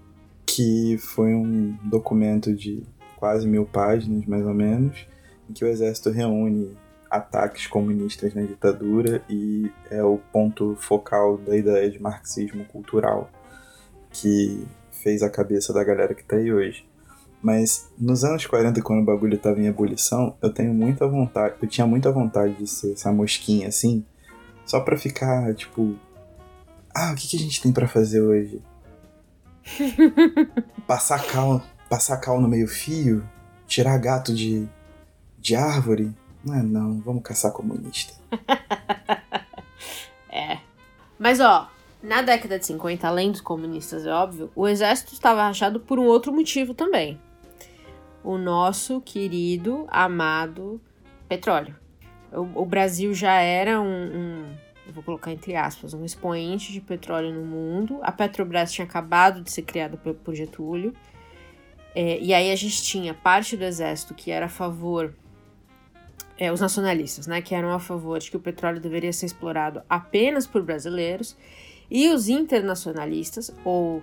que 0.46 0.98
foi 1.00 1.34
um 1.34 1.78
documento 1.84 2.54
de 2.54 2.84
quase 3.16 3.48
mil 3.48 3.66
páginas, 3.66 4.26
mais 4.26 4.46
ou 4.46 4.54
menos, 4.54 5.08
em 5.50 5.54
que 5.54 5.64
o 5.64 5.68
exército 5.68 6.10
reúne 6.10 6.76
ataques 7.10 7.68
comunistas 7.68 8.34
na 8.34 8.42
ditadura 8.42 9.24
e 9.30 9.72
é 9.90 10.04
o 10.04 10.18
ponto 10.18 10.76
focal 10.80 11.38
da 11.38 11.56
ideia 11.56 11.90
de 11.90 12.02
marxismo 12.02 12.66
cultural 12.66 13.30
que 14.12 14.66
fez 15.04 15.22
a 15.22 15.30
cabeça 15.30 15.74
da 15.74 15.84
galera 15.84 16.16
que 16.16 16.24
tá 16.24 16.38
aí 16.38 16.52
hoje. 16.52 16.88
Mas 17.42 17.92
nos 18.00 18.24
anos 18.24 18.46
40, 18.46 18.82
quando 18.82 19.02
o 19.02 19.06
bagulho 19.06 19.38
tava 19.38 19.60
em 19.60 19.68
ebulição, 19.68 20.38
eu 20.42 20.52
tenho 20.52 20.74
muita 20.74 21.06
vontade, 21.06 21.56
eu 21.62 21.68
tinha 21.68 21.86
muita 21.86 22.10
vontade 22.10 22.54
de 22.54 22.66
ser 22.66 22.94
essa 22.94 23.12
mosquinha 23.12 23.68
assim, 23.68 24.06
só 24.66 24.80
pra 24.80 24.98
ficar, 24.98 25.54
tipo, 25.54 25.96
ah, 26.96 27.12
o 27.12 27.16
que, 27.16 27.28
que 27.28 27.36
a 27.36 27.40
gente 27.40 27.62
tem 27.62 27.74
pra 27.74 27.86
fazer 27.86 28.22
hoje? 28.22 28.62
passar 30.88 31.22
cal, 31.26 31.62
passar 31.90 32.18
cal 32.18 32.40
no 32.40 32.48
meio 32.48 32.68
fio, 32.68 33.28
tirar 33.68 33.98
gato 33.98 34.34
de, 34.34 34.66
de 35.38 35.54
árvore? 35.54 36.16
Não 36.46 36.56
é 36.56 36.64
não, 36.64 37.02
vamos 37.02 37.24
caçar 37.24 37.52
comunista. 37.52 38.14
É. 40.36 40.58
Mas 41.20 41.40
ó, 41.40 41.70
na 42.04 42.22
década 42.22 42.60
de 42.60 42.66
50, 42.66 43.08
além 43.08 43.32
dos 43.32 43.40
comunistas, 43.40 44.06
é 44.06 44.12
óbvio, 44.12 44.52
o 44.54 44.68
exército 44.68 45.14
estava 45.14 45.42
rachado 45.42 45.80
por 45.80 45.98
um 45.98 46.04
outro 46.04 46.34
motivo 46.34 46.74
também. 46.74 47.18
O 48.22 48.38
nosso 48.38 49.00
querido, 49.00 49.88
amado 49.90 50.82
petróleo. 51.30 51.76
O, 52.32 52.64
o 52.64 52.66
Brasil 52.66 53.14
já 53.14 53.36
era 53.36 53.80
um, 53.80 53.86
um, 53.88 54.92
vou 54.92 55.02
colocar 55.02 55.32
entre 55.32 55.56
aspas, 55.56 55.94
um 55.94 56.04
expoente 56.04 56.74
de 56.74 56.82
petróleo 56.82 57.34
no 57.34 57.46
mundo. 57.46 58.00
A 58.04 58.12
Petrobras 58.12 58.72
tinha 58.72 58.86
acabado 58.86 59.42
de 59.42 59.50
ser 59.50 59.62
criada 59.62 59.96
por, 59.96 60.14
por 60.14 60.36
Getúlio. 60.36 60.94
É, 61.96 62.20
e 62.20 62.34
aí 62.34 62.52
a 62.52 62.56
gente 62.56 62.84
tinha 62.84 63.14
parte 63.14 63.56
do 63.56 63.64
exército 63.64 64.14
que 64.14 64.30
era 64.30 64.48
a 64.48 64.50
favor 64.50 65.14
é, 66.38 66.52
os 66.52 66.60
nacionalistas, 66.60 67.28
né, 67.28 67.42
que 67.42 67.54
eram 67.54 67.72
a 67.72 67.80
favor 67.80 68.20
de 68.20 68.30
que 68.30 68.38
o 68.38 68.40
petróleo 68.40 68.80
deveria 68.80 69.14
ser 69.14 69.28
explorado 69.28 69.82
apenas 69.88 70.48
por 70.48 70.64
brasileiros, 70.64 71.38
e 71.90 72.10
os 72.10 72.28
internacionalistas, 72.30 73.54
ou 73.64 74.02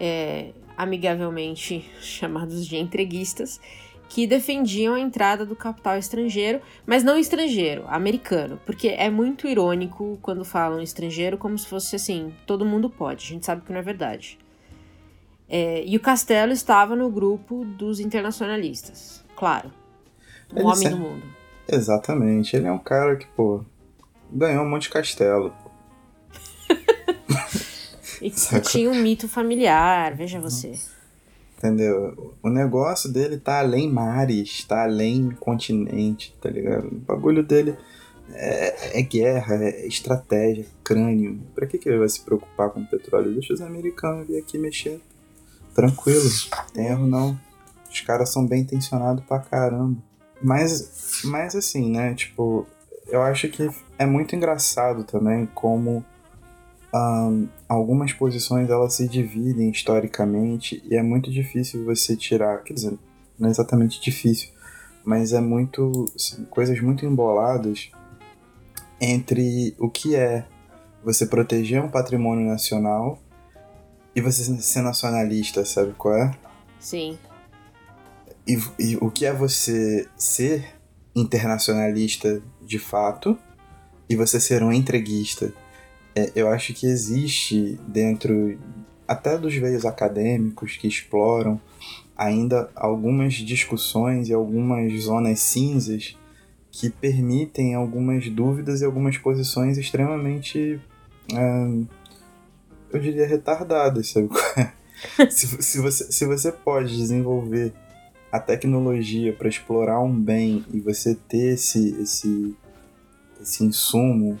é, 0.00 0.50
amigavelmente 0.76 1.88
chamados 2.00 2.66
de 2.66 2.76
entreguistas, 2.76 3.60
que 4.08 4.26
defendiam 4.26 4.94
a 4.94 5.00
entrada 5.00 5.44
do 5.44 5.54
capital 5.54 5.98
estrangeiro, 5.98 6.62
mas 6.86 7.04
não 7.04 7.18
estrangeiro, 7.18 7.84
americano, 7.88 8.58
porque 8.64 8.88
é 8.88 9.10
muito 9.10 9.46
irônico 9.46 10.18
quando 10.22 10.46
falam 10.46 10.80
estrangeiro 10.80 11.36
como 11.36 11.58
se 11.58 11.66
fosse 11.66 11.96
assim, 11.96 12.32
todo 12.46 12.64
mundo 12.64 12.88
pode, 12.88 13.26
a 13.26 13.28
gente 13.28 13.44
sabe 13.44 13.60
que 13.62 13.70
não 13.70 13.78
é 13.80 13.82
verdade. 13.82 14.38
É, 15.46 15.82
e 15.86 15.94
o 15.96 16.00
Castelo 16.00 16.52
estava 16.52 16.96
no 16.96 17.10
grupo 17.10 17.66
dos 17.66 18.00
internacionalistas, 18.00 19.22
claro, 19.36 19.70
um 20.54 20.56
Ele 20.56 20.64
homem 20.64 20.76
sempre- 20.76 20.94
do 20.94 21.00
mundo. 21.00 21.22
Exatamente, 21.70 22.56
ele 22.56 22.66
é 22.66 22.72
um 22.72 22.78
cara 22.78 23.14
que, 23.16 23.26
pô, 23.26 23.62
ganhou 24.32 24.64
um 24.64 24.70
monte 24.70 24.84
de 24.84 24.90
castelo. 24.90 25.52
E 28.20 28.30
tinha 28.60 28.90
um 28.90 28.94
mito 28.94 29.28
familiar, 29.28 30.14
veja 30.14 30.40
você. 30.40 30.72
Entendeu? 31.56 32.34
O 32.42 32.48
negócio 32.48 33.12
dele 33.12 33.38
tá 33.38 33.58
além 33.58 33.90
mares, 33.90 34.64
tá 34.64 34.84
além 34.84 35.30
continente, 35.40 36.34
tá 36.40 36.48
ligado? 36.48 36.86
O 36.86 36.94
bagulho 37.00 37.42
dele 37.42 37.76
é, 38.32 39.00
é 39.00 39.02
guerra, 39.02 39.56
é 39.56 39.86
estratégia, 39.86 40.66
crânio. 40.84 41.40
Pra 41.54 41.66
que, 41.66 41.78
que 41.78 41.88
ele 41.88 41.98
vai 41.98 42.08
se 42.08 42.20
preocupar 42.20 42.70
com 42.70 42.84
petróleo? 42.84 43.32
Deixa 43.32 43.52
os 43.52 43.60
americanos 43.60 44.26
vir 44.26 44.38
aqui 44.38 44.56
mexer. 44.56 45.00
Tranquilo, 45.74 46.28
tem 46.72 46.86
erro 46.86 47.06
não. 47.06 47.38
Os 47.90 48.00
caras 48.02 48.30
são 48.30 48.46
bem 48.46 48.62
intencionados 48.62 49.24
pra 49.24 49.38
caramba. 49.38 49.96
Mas, 50.40 51.22
mas 51.24 51.56
assim, 51.56 51.90
né? 51.90 52.14
Tipo, 52.14 52.66
eu 53.08 53.22
acho 53.22 53.48
que 53.48 53.68
é 53.98 54.06
muito 54.06 54.36
engraçado 54.36 55.04
também 55.04 55.46
como 55.54 56.04
um, 56.94 57.48
algumas 57.68 58.12
posições 58.12 58.70
elas 58.70 58.94
se 58.94 59.08
dividem 59.08 59.70
historicamente 59.70 60.82
e 60.88 60.96
é 60.96 61.02
muito 61.02 61.30
difícil 61.30 61.84
você 61.84 62.16
tirar. 62.16 62.62
Quer 62.62 62.74
dizer, 62.74 62.98
não 63.38 63.48
é 63.48 63.50
exatamente 63.50 64.00
difícil, 64.00 64.50
mas 65.04 65.32
é 65.32 65.40
muito. 65.40 66.06
coisas 66.50 66.80
muito 66.80 67.04
emboladas 67.04 67.90
entre 69.00 69.74
o 69.78 69.88
que 69.88 70.16
é 70.16 70.44
você 71.04 71.26
proteger 71.26 71.82
um 71.82 71.88
patrimônio 71.88 72.46
nacional 72.46 73.18
e 74.14 74.20
você 74.20 74.42
ser 74.60 74.82
nacionalista, 74.82 75.64
sabe 75.64 75.92
qual 75.92 76.16
é? 76.16 76.32
Sim. 76.80 77.16
E, 78.46 78.58
e 78.78 78.96
o 78.96 79.10
que 79.10 79.24
é 79.24 79.32
você 79.32 80.08
ser 80.16 80.74
internacionalista 81.14 82.42
de 82.62 82.78
fato 82.78 83.38
e 84.08 84.16
você 84.16 84.40
ser 84.40 84.62
um 84.62 84.72
entreguista. 84.72 85.52
É, 86.14 86.32
eu 86.34 86.48
acho 86.48 86.74
que 86.74 86.86
existe 86.86 87.78
dentro 87.86 88.58
até 89.06 89.38
dos 89.38 89.54
veios 89.54 89.84
acadêmicos 89.84 90.76
que 90.76 90.86
exploram 90.86 91.60
ainda 92.16 92.68
algumas 92.74 93.34
discussões 93.34 94.28
e 94.28 94.34
algumas 94.34 94.92
zonas 95.02 95.38
cinzas 95.40 96.16
que 96.70 96.90
permitem 96.90 97.74
algumas 97.74 98.28
dúvidas 98.28 98.80
e 98.80 98.84
algumas 98.84 99.16
posições 99.16 99.78
extremamente, 99.78 100.80
uh, 101.32 101.86
eu 102.92 103.00
diria, 103.00 103.26
retardadas, 103.26 104.10
sabe? 104.10 104.28
se, 105.30 105.62
se, 105.62 105.80
você, 105.80 106.12
se 106.12 106.26
você 106.26 106.52
pode 106.52 106.96
desenvolver 106.96 107.72
a 108.30 108.38
tecnologia 108.38 109.32
para 109.32 109.48
explorar 109.48 110.00
um 110.00 110.14
bem 110.14 110.64
e 110.72 110.80
você 110.80 111.14
ter 111.14 111.54
esse, 111.54 112.00
esse, 112.00 112.56
esse 113.40 113.64
insumo, 113.64 114.38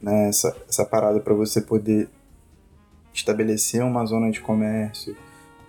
né, 0.00 0.28
essa, 0.28 0.56
essa 0.68 0.84
parada 0.84 1.20
para 1.20 1.34
você 1.34 1.60
poder 1.60 2.08
estabelecer 3.12 3.82
uma 3.82 4.04
zona 4.06 4.30
de 4.30 4.40
comércio 4.40 5.16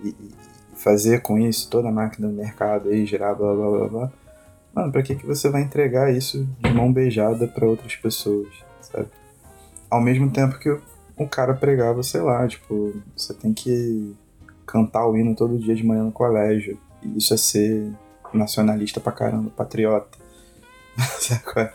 e, 0.03 0.09
e, 0.09 0.31
fazer 0.75 1.21
com 1.21 1.37
isso 1.37 1.69
toda 1.69 1.89
a 1.89 1.91
máquina 1.91 2.27
do 2.27 2.33
mercado 2.33 2.89
aí 2.89 3.05
girar 3.05 3.35
blá 3.35 3.53
blá 3.53 3.69
blá 3.69 3.87
blá. 3.87 4.11
Mano, 4.73 4.91
pra 4.91 5.01
que, 5.01 5.15
que 5.15 5.25
você 5.25 5.49
vai 5.49 5.61
entregar 5.61 6.13
isso 6.13 6.47
de 6.59 6.71
mão 6.71 6.93
beijada 6.93 7.47
para 7.47 7.67
outras 7.67 7.95
pessoas, 7.95 8.47
sabe? 8.81 9.09
Ao 9.89 9.99
mesmo 9.99 10.31
tempo 10.31 10.57
que 10.59 10.69
o, 10.69 11.27
cara 11.27 11.53
pregava, 11.53 12.01
sei 12.03 12.21
lá, 12.21 12.47
tipo, 12.47 12.93
você 13.15 13.33
tem 13.33 13.53
que 13.53 14.15
cantar 14.65 15.05
o 15.07 15.17
hino 15.17 15.35
todo 15.35 15.57
dia 15.57 15.75
de 15.75 15.83
manhã 15.83 16.03
no 16.03 16.11
colégio. 16.11 16.77
E 17.01 17.17
isso 17.17 17.33
é 17.33 17.37
ser 17.37 17.91
nacionalista 18.33 18.99
pra 18.99 19.11
caramba, 19.11 19.49
patriota. 19.49 20.17
É, 21.55 21.71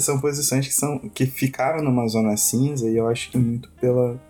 são 0.00 0.20
posições 0.20 0.66
que, 0.66 0.74
são, 0.74 0.98
que 0.98 1.26
ficaram 1.26 1.82
numa 1.82 2.06
zona 2.08 2.36
cinza 2.36 2.88
e 2.88 2.96
eu 2.96 3.08
acho 3.08 3.30
que 3.30 3.38
muito 3.38 3.70
pela, 3.80 4.20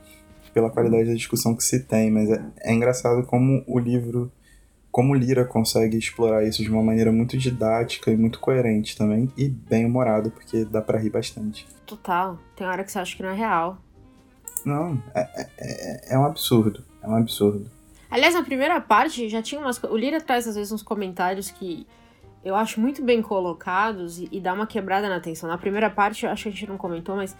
pela 0.52 0.70
qualidade 0.70 1.08
da 1.08 1.14
discussão 1.14 1.54
que 1.54 1.64
se 1.64 1.80
tem, 1.80 2.10
mas 2.10 2.30
é, 2.30 2.44
é 2.60 2.72
engraçado 2.72 3.24
como 3.26 3.62
o 3.66 3.78
livro, 3.78 4.30
como 4.90 5.14
Lira 5.14 5.44
consegue 5.44 5.96
explorar 5.96 6.44
isso 6.44 6.62
de 6.62 6.70
uma 6.70 6.82
maneira 6.82 7.12
muito 7.12 7.36
didática 7.36 8.10
e 8.10 8.16
muito 8.16 8.40
coerente 8.40 8.96
também, 8.96 9.32
e 9.36 9.48
bem 9.48 9.86
humorado, 9.86 10.30
porque 10.30 10.64
dá 10.64 10.80
para 10.80 10.98
rir 10.98 11.10
bastante. 11.10 11.66
Total, 11.86 12.38
tem 12.56 12.66
hora 12.66 12.84
que 12.84 12.92
você 12.92 12.98
acha 12.98 13.16
que 13.16 13.22
não 13.22 13.30
é 13.30 13.34
real. 13.34 13.78
Não, 14.64 15.02
é, 15.14 15.20
é, 15.20 15.48
é, 15.58 16.14
é 16.14 16.18
um 16.18 16.24
absurdo, 16.24 16.84
é 17.02 17.08
um 17.08 17.14
absurdo. 17.14 17.70
Aliás, 18.10 18.34
na 18.34 18.42
primeira 18.42 18.80
parte 18.80 19.28
já 19.28 19.42
tinha 19.42 19.60
umas. 19.60 19.82
O 19.82 19.96
Lira 19.96 20.20
traz 20.20 20.48
às 20.48 20.56
vezes 20.56 20.72
uns 20.72 20.82
comentários 20.82 21.50
que 21.50 21.86
eu 22.44 22.54
acho 22.54 22.80
muito 22.80 23.02
bem 23.02 23.20
colocados 23.20 24.18
e, 24.18 24.28
e 24.30 24.40
dá 24.40 24.52
uma 24.52 24.66
quebrada 24.66 25.08
na 25.08 25.16
atenção. 25.16 25.48
Na 25.48 25.58
primeira 25.58 25.90
parte, 25.90 26.24
eu 26.24 26.30
acho 26.30 26.44
que 26.44 26.48
a 26.48 26.52
gente 26.52 26.66
não 26.68 26.76
comentou, 26.76 27.16
mas 27.16 27.36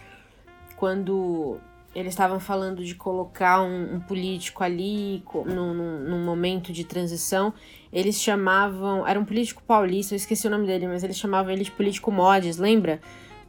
quando 0.75 1.59
eles 1.95 2.13
estavam 2.13 2.39
falando 2.39 2.83
de 2.83 2.93
colocar 2.95 3.61
um, 3.61 3.95
um 3.95 3.99
político 3.99 4.63
ali 4.63 5.23
num, 5.33 5.73
num, 5.73 5.99
num, 6.01 6.23
momento 6.23 6.71
de 6.71 6.83
transição, 6.83 7.53
eles 7.91 8.21
chamavam. 8.21 9.05
Era 9.07 9.19
um 9.19 9.25
político 9.25 9.63
paulista, 9.63 10.13
eu 10.13 10.17
esqueci 10.17 10.47
o 10.47 10.49
nome 10.49 10.67
dele, 10.67 10.87
mas 10.87 11.03
eles 11.03 11.17
chamavam 11.17 11.51
ele 11.51 11.63
de 11.63 11.71
político 11.71 12.11
mods, 12.11 12.57
lembra? 12.57 13.01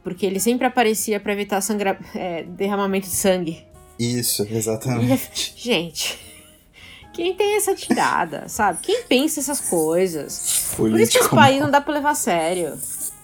Porque 0.03 0.25
ele 0.25 0.39
sempre 0.39 0.65
aparecia 0.65 1.19
para 1.19 1.33
evitar 1.33 1.61
sangra, 1.61 1.99
é, 2.15 2.43
derramamento 2.43 3.07
de 3.07 3.13
sangue. 3.13 3.63
Isso, 3.99 4.47
exatamente. 4.49 5.53
E, 5.55 5.59
gente. 5.61 6.30
Quem 7.13 7.35
tem 7.35 7.55
essa 7.57 7.75
tirada, 7.75 8.47
sabe? 8.47 8.79
Quem 8.81 9.03
pensa 9.03 9.39
essas 9.39 9.59
coisas? 9.59 10.73
Político 10.75 10.91
Por 10.91 10.99
isso 11.01 11.11
que 11.11 11.17
esse 11.17 11.29
país 11.29 11.59
não 11.59 11.69
dá 11.69 11.81
pra 11.81 11.93
levar 11.93 12.11
a 12.11 12.15
sério. 12.15 12.77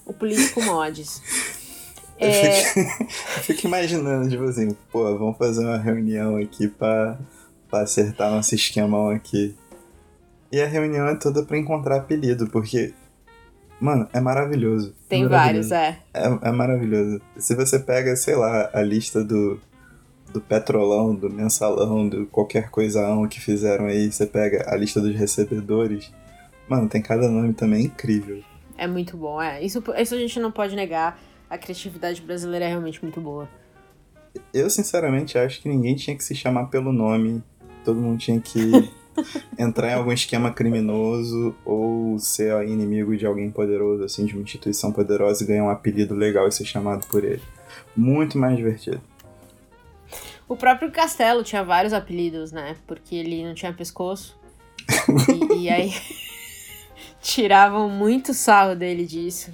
O 0.06 0.14
político 0.14 0.62
mods. 0.62 1.22
É... 2.20 2.62
Eu, 2.64 2.64
fico, 2.66 2.80
eu 3.38 3.44
fico 3.44 3.68
imaginando, 3.68 4.28
tipo 4.28 4.44
assim, 4.44 4.76
pô, 4.92 5.18
vamos 5.18 5.38
fazer 5.38 5.64
uma 5.64 5.78
reunião 5.78 6.36
aqui 6.38 6.68
pra, 6.68 7.16
pra 7.70 7.82
acertar 7.82 8.32
nosso 8.32 8.56
esquemão 8.56 9.10
aqui. 9.10 9.56
E 10.52 10.60
a 10.60 10.66
reunião 10.66 11.08
é 11.08 11.16
toda 11.16 11.44
pra 11.44 11.58
encontrar 11.58 11.98
apelido, 11.98 12.48
porque, 12.48 12.94
mano, 13.80 14.10
é 14.14 14.20
maravilhoso. 14.20 14.96
Tem 15.08 15.26
é 15.26 15.30
maravilhoso. 15.30 15.70
vários, 15.70 15.96
é. 15.96 16.00
é. 16.14 16.50
É 16.50 16.52
maravilhoso. 16.52 17.22
Se 17.38 17.54
você 17.54 17.78
pega, 17.78 18.16
sei 18.16 18.36
lá, 18.36 18.72
a 18.74 18.82
lista 18.82 19.24
do, 19.24 19.60
do 20.32 20.42
Petrolão, 20.42 21.16
do 21.16 21.30
Mensalão, 21.30 22.08
do 22.08 22.26
qualquer 22.28 22.70
coisaão 22.70 23.28
que 23.28 23.40
fizeram 23.40 23.86
aí, 23.86 24.12
você 24.12 24.26
pega 24.26 24.66
a 24.72 24.76
lista 24.76 25.00
dos 25.00 25.16
recebedores. 25.16 26.12
Mano, 26.68 26.90
tem 26.90 27.02
cada 27.02 27.30
nome 27.30 27.54
também 27.54 27.86
incrível. 27.86 28.44
É 28.78 28.86
muito 28.86 29.18
bom, 29.18 29.42
é. 29.42 29.64
Isso, 29.64 29.84
isso 29.98 30.16
a 30.16 30.18
gente 30.18 30.40
não 30.40 30.52
pode 30.52 30.76
negar. 30.76 31.20
A 31.50 31.58
criatividade 31.58 32.22
brasileira 32.22 32.66
é 32.66 32.68
realmente 32.68 33.02
muito 33.02 33.20
boa. 33.22 33.48
Eu, 34.54 34.70
sinceramente, 34.70 35.38
acho 35.38 35.62
que 35.62 35.70
ninguém 35.70 35.96
tinha 35.96 36.16
que 36.16 36.24
se 36.24 36.36
chamar 36.36 36.66
pelo 36.66 36.92
nome. 36.92 37.42
Todo 37.84 38.00
mundo 38.00 38.20
tinha 38.20 38.40
que 38.40 38.72
entrar 39.58 39.92
em 39.92 39.94
algum 39.94 40.12
esquema 40.12 40.52
criminoso 40.52 41.56
ou 41.66 42.20
ser 42.20 42.68
inimigo 42.68 43.16
de 43.16 43.26
alguém 43.26 43.50
poderoso, 43.50 44.04
assim, 44.04 44.26
de 44.26 44.34
uma 44.34 44.44
instituição 44.44 44.92
poderosa 44.92 45.44
e 45.44 45.48
ganhar 45.48 45.64
um 45.64 45.70
apelido 45.70 46.14
legal 46.14 46.48
e 46.48 46.52
ser 46.52 46.66
chamado 46.66 47.08
por 47.08 47.24
ele. 47.24 47.42
Muito 47.96 48.38
mais 48.38 48.58
divertido. 48.58 49.02
O 50.48 50.56
próprio 50.56 50.92
Castelo 50.92 51.44
tinha 51.44 51.64
vários 51.64 51.94
apelidos, 51.94 52.52
né? 52.52 52.78
Porque 52.88 53.16
ele 53.16 53.44
não 53.46 53.54
tinha 53.54 53.74
pescoço. 53.74 54.40
e, 55.52 55.64
e, 55.64 55.70
aí 55.70 55.94
tiravam 57.22 57.90
muito 57.90 58.34
sarro 58.34 58.76
dele 58.76 59.06
disso. 59.06 59.54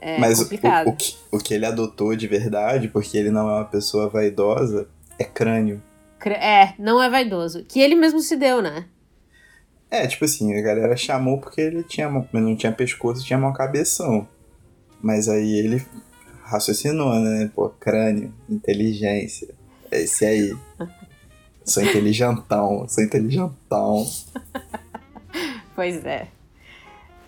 É 0.00 0.18
Mas 0.18 0.42
complicado. 0.42 0.88
O, 0.88 0.90
o, 0.90 0.96
que, 0.96 1.16
o 1.30 1.38
que 1.38 1.54
ele 1.54 1.66
adotou 1.66 2.16
de 2.16 2.26
verdade, 2.26 2.88
porque 2.88 3.18
ele 3.18 3.30
não 3.30 3.48
é 3.48 3.54
uma 3.56 3.64
pessoa 3.64 4.08
vaidosa, 4.08 4.88
é 5.18 5.24
crânio. 5.24 5.82
É, 6.24 6.74
não 6.78 7.02
é 7.02 7.10
vaidoso. 7.10 7.64
Que 7.64 7.80
ele 7.80 7.94
mesmo 7.94 8.20
se 8.20 8.36
deu, 8.36 8.62
né? 8.62 8.86
É, 9.90 10.06
tipo 10.06 10.24
assim, 10.24 10.56
a 10.56 10.62
galera 10.62 10.96
chamou 10.96 11.38
porque 11.38 11.60
ele 11.60 11.82
tinha, 11.82 12.08
não 12.32 12.56
tinha 12.56 12.72
pescoço, 12.72 13.24
tinha 13.24 13.38
uma 13.38 13.52
cabeção. 13.52 14.26
Mas 15.02 15.28
aí 15.28 15.52
ele 15.52 15.84
raciocinou, 16.44 17.14
né? 17.20 17.50
Pô, 17.54 17.68
crânio, 17.68 18.32
inteligência. 18.48 19.54
É 19.92 20.00
esse 20.00 20.24
aí. 20.24 20.56
Sou 21.66 21.82
inteligentão, 21.82 22.88
sou 22.88 23.04
inteligentão. 23.04 24.06
pois 25.76 26.02
é. 26.06 26.28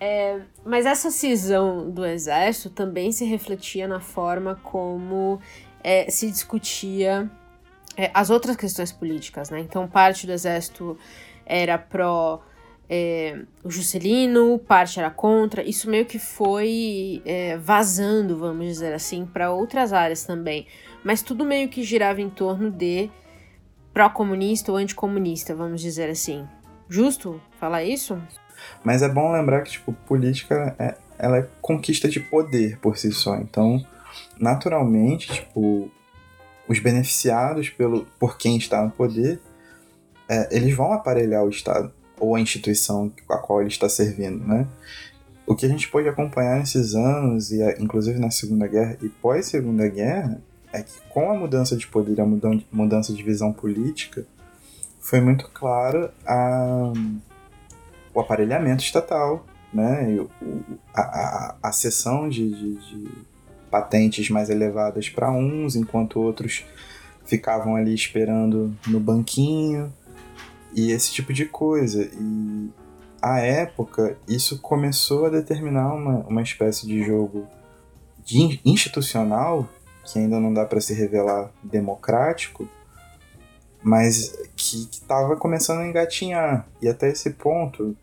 é. 0.00 0.40
Mas 0.64 0.87
essa 0.87 1.11
cisão 1.11 1.90
do 1.90 2.07
exército 2.07 2.70
também 2.70 3.12
se 3.12 3.27
refletia 3.27 3.87
na 3.87 4.00
forma 4.00 4.59
como 4.62 5.38
é, 5.83 6.11
se 6.11 6.31
discutia 6.31 7.31
é, 7.98 8.11
as 8.14 8.31
outras 8.31 8.57
questões 8.57 8.90
políticas, 8.90 9.50
né? 9.50 9.61
Então, 9.61 9.87
parte 9.87 10.27
do 10.27 10.33
exército 10.33 10.98
era 11.44 11.77
pró 11.77 12.42
é, 12.88 13.40
o 13.62 13.70
Juscelino, 13.70 14.59
parte 14.59 14.98
era 14.98 15.11
contra. 15.11 15.62
Isso 15.62 15.88
meio 15.90 16.07
que 16.07 16.18
foi 16.18 17.22
é, 17.27 17.59
vazando, 17.59 18.38
vamos 18.38 18.66
dizer 18.66 18.94
assim, 18.94 19.27
para 19.27 19.53
outras 19.53 19.92
áreas 19.92 20.24
também 20.24 20.66
mas 21.05 21.23
tudo 21.23 21.45
meio 21.45 21.69
que 21.69 21.83
girava 21.83 22.21
em 22.21 22.31
torno 22.31 22.71
de 22.71 23.11
pró-comunista 23.93 24.73
ou 24.73 24.79
anticomunista, 24.79 25.55
vamos 25.55 25.81
dizer 25.81 26.09
assim. 26.09 26.45
Justo 26.88 27.40
falar 27.61 27.85
isso? 27.85 28.21
Mas 28.83 29.03
é 29.03 29.09
bom 29.09 29.31
lembrar 29.33 29.62
que, 29.62 29.73
tipo, 29.73 29.93
política 29.93 30.75
é, 30.79 30.97
ela 31.19 31.38
é 31.38 31.49
conquista 31.61 32.09
de 32.09 32.19
poder 32.19 32.79
por 32.79 32.97
si 32.97 33.12
só. 33.12 33.37
Então, 33.37 33.85
naturalmente, 34.38 35.33
tipo, 35.33 35.90
os 36.67 36.79
beneficiados 36.79 37.69
pelo, 37.69 38.07
por 38.19 38.37
quem 38.37 38.57
está 38.57 38.83
no 38.83 38.90
poder, 38.90 39.40
é, 40.29 40.57
eles 40.57 40.75
vão 40.75 40.93
aparelhar 40.93 41.45
o 41.45 41.51
Estado 41.51 41.93
ou 42.19 42.35
a 42.35 42.40
instituição 42.40 43.12
a 43.29 43.38
qual 43.38 43.61
ele 43.61 43.69
está 43.69 43.88
servindo, 43.88 44.47
né? 44.47 44.67
O 45.47 45.55
que 45.55 45.67
a 45.67 45.69
gente 45.69 45.88
pôde 45.88 46.09
acompanhar 46.09 46.59
nesses 46.59 46.95
anos, 46.95 47.51
e 47.51 47.61
inclusive 47.79 48.19
na 48.19 48.31
Segunda 48.31 48.67
Guerra 48.67 48.97
e 49.03 49.09
pós-Segunda 49.09 49.87
Guerra, 49.88 50.40
é 50.74 50.82
que 50.82 50.92
com 51.08 51.30
a 51.30 51.34
mudança 51.34 51.76
de 51.76 51.87
poder, 51.87 52.20
a 52.20 52.26
mudança 52.72 53.12
de 53.12 53.22
visão 53.22 53.52
política, 53.52 54.26
foi 55.00 55.20
muito 55.20 55.48
clara 55.50 56.12
a, 56.26 56.92
o 58.12 58.20
aparelhamento 58.20 58.82
estatal, 58.82 59.46
né? 59.72 60.18
A, 60.92 61.00
a, 61.00 61.56
a 61.62 61.72
cessão 61.72 62.28
de, 62.28 62.50
de, 62.50 62.74
de 62.74 63.08
patentes 63.70 64.30
mais 64.30 64.50
elevadas 64.50 65.08
para 65.08 65.30
uns, 65.30 65.76
enquanto 65.76 66.20
outros 66.20 66.64
ficavam 67.24 67.76
ali 67.76 67.94
esperando 67.94 68.76
no 68.87 68.98
banquinho 68.98 69.92
e 70.74 70.90
esse 70.90 71.12
tipo 71.12 71.32
de 71.32 71.44
coisa. 71.44 72.04
E 72.04 72.70
à 73.22 73.38
época, 73.38 74.16
isso 74.28 74.58
começou 74.60 75.26
a 75.26 75.30
determinar 75.30 75.94
uma, 75.94 76.18
uma 76.26 76.42
espécie 76.42 76.87
de 76.87 77.04
jogo 77.04 77.46
de 78.24 78.60
institucional, 78.64 79.68
que 80.05 80.19
ainda 80.19 80.38
não 80.38 80.53
dá 80.53 80.64
para 80.64 80.81
se 80.81 80.95
revelar 80.95 81.51
democrático, 81.62 82.69
mas 83.83 84.37
que 84.57 84.88
estava 84.90 85.37
começando 85.37 85.81
a 85.81 85.87
engatinhar. 85.87 86.67
E 86.81 86.88
até 86.88 87.09
esse 87.09 87.31
ponto 87.31 87.97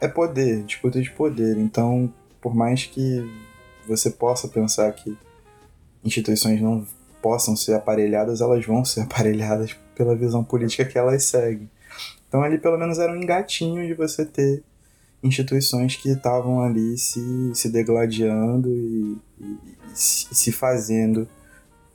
é 0.00 0.08
poder, 0.08 0.62
disputa 0.62 1.00
de 1.00 1.10
poder. 1.10 1.56
Então, 1.58 2.12
por 2.40 2.54
mais 2.54 2.84
que 2.84 3.28
você 3.86 4.10
possa 4.10 4.48
pensar 4.48 4.92
que 4.92 5.16
instituições 6.04 6.60
não 6.60 6.86
possam 7.20 7.56
ser 7.56 7.74
aparelhadas, 7.74 8.40
elas 8.40 8.64
vão 8.64 8.84
ser 8.84 9.00
aparelhadas 9.08 9.76
pela 9.94 10.14
visão 10.14 10.44
política 10.44 10.84
que 10.84 10.98
elas 10.98 11.24
seguem. 11.24 11.70
Então 12.28 12.42
ali 12.42 12.58
pelo 12.58 12.78
menos 12.78 12.98
era 12.98 13.12
um 13.12 13.16
engatinho 13.16 13.86
de 13.86 13.94
você 13.94 14.24
ter 14.24 14.62
instituições 15.26 15.96
que 15.96 16.10
estavam 16.10 16.60
ali 16.60 16.96
se, 16.96 17.54
se 17.54 17.68
degladiando 17.68 18.68
e, 18.68 19.18
e, 19.40 19.58
e 19.94 20.34
se 20.34 20.52
fazendo, 20.52 21.28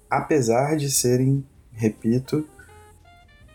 apesar 0.09 0.75
de 0.75 0.91
serem, 0.91 1.45
repito, 1.73 2.45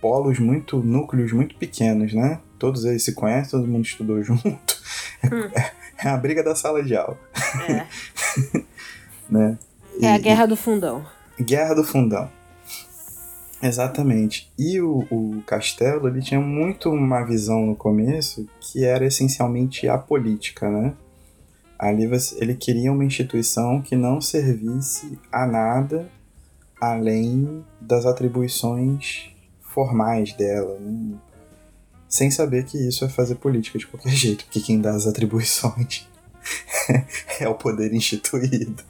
polos 0.01 0.39
muito, 0.39 0.79
núcleos 0.79 1.33
muito 1.33 1.57
pequenos, 1.57 2.13
né? 2.13 2.41
Todos 2.59 2.85
eles 2.85 3.05
se 3.05 3.13
conhecem, 3.13 3.51
todo 3.51 3.67
mundo 3.67 3.85
estudou 3.85 4.23
junto. 4.23 4.77
Hum. 5.25 5.51
É, 5.57 6.07
é 6.07 6.11
a 6.11 6.17
briga 6.17 6.43
da 6.43 6.55
sala 6.55 6.85
de 6.85 6.95
aula. 6.95 7.19
É. 7.69 7.87
né? 9.29 9.59
É 10.01 10.13
a 10.13 10.19
guerra 10.19 10.47
do 10.47 10.55
fundão. 10.55 11.05
Guerra 11.41 11.75
do 11.75 11.83
fundão. 11.83 12.31
Exatamente. 13.63 14.53
E 14.59 14.81
o, 14.81 15.07
o 15.11 15.43
Castelo, 15.47 16.09
ele 16.09 16.21
tinha 16.21 16.41
muito 16.41 16.91
uma 16.91 17.25
visão 17.25 17.67
no 17.67 17.77
começo 17.77 18.47
que 18.61 18.85
era 18.85 19.07
essencialmente 19.07 19.89
apolítica, 19.89 20.71
né? 20.71 20.95
Ali 21.79 22.07
você, 22.07 22.37
ele 22.43 22.55
queria 22.55 22.93
uma 22.93 23.05
instituição 23.05 23.83
que 23.83 23.97
não 23.97 24.21
servisse 24.21 25.19
a 25.31 25.47
nada 25.47 26.09
além 26.81 27.65
das 27.81 28.07
atribuições 28.07 29.31
formais 29.61 30.33
dela, 30.35 30.79
né? 30.79 31.17
sem 32.09 32.31
saber 32.31 32.65
que 32.65 32.79
isso 32.79 33.05
é 33.05 33.09
fazer 33.09 33.35
política 33.37 33.79
de 33.79 33.87
qualquer 33.87 34.13
jeito, 34.15 34.45
porque 34.45 34.61
quem 34.61 34.81
dá 34.81 34.95
as 34.95 35.07
atribuições 35.07 36.07
é 37.41 37.49
o 37.49 37.55
poder 37.55 37.93
instituído. 37.93 38.83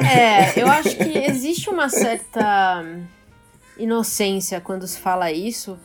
É, 0.00 0.60
eu 0.60 0.66
acho 0.66 0.96
que 0.96 1.18
existe 1.18 1.70
uma 1.70 1.88
certa 1.88 2.84
inocência 3.82 4.60
quando 4.60 4.86
se 4.86 4.98
fala 4.98 5.32
isso, 5.32 5.78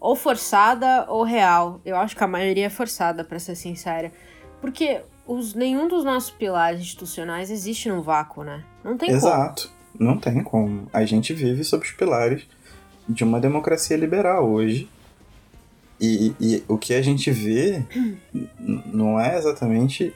ou 0.00 0.16
forçada 0.16 1.06
ou 1.08 1.22
real. 1.22 1.80
Eu 1.84 1.96
acho 1.96 2.16
que 2.16 2.24
a 2.24 2.28
maioria 2.28 2.66
é 2.66 2.70
forçada, 2.70 3.24
para 3.24 3.38
ser 3.38 3.54
sincera. 3.54 4.12
Porque 4.60 5.00
os, 5.26 5.54
nenhum 5.54 5.88
dos 5.88 6.04
nossos 6.04 6.30
pilares 6.30 6.80
institucionais 6.80 7.50
existe 7.50 7.88
num 7.88 8.02
vácuo, 8.02 8.44
né? 8.44 8.62
Não 8.82 8.96
tem 8.96 9.10
Exato. 9.10 9.70
Como. 9.96 10.10
Não 10.10 10.18
tem 10.18 10.42
como. 10.42 10.88
A 10.92 11.04
gente 11.04 11.32
vive 11.32 11.62
sob 11.62 11.84
os 11.84 11.92
pilares 11.92 12.46
de 13.08 13.22
uma 13.22 13.40
democracia 13.40 13.96
liberal 13.96 14.48
hoje. 14.48 14.88
E, 16.00 16.34
e 16.40 16.64
o 16.66 16.76
que 16.76 16.92
a 16.92 17.00
gente 17.00 17.30
vê 17.30 17.82
não 18.58 19.18
é 19.18 19.38
exatamente 19.38 20.12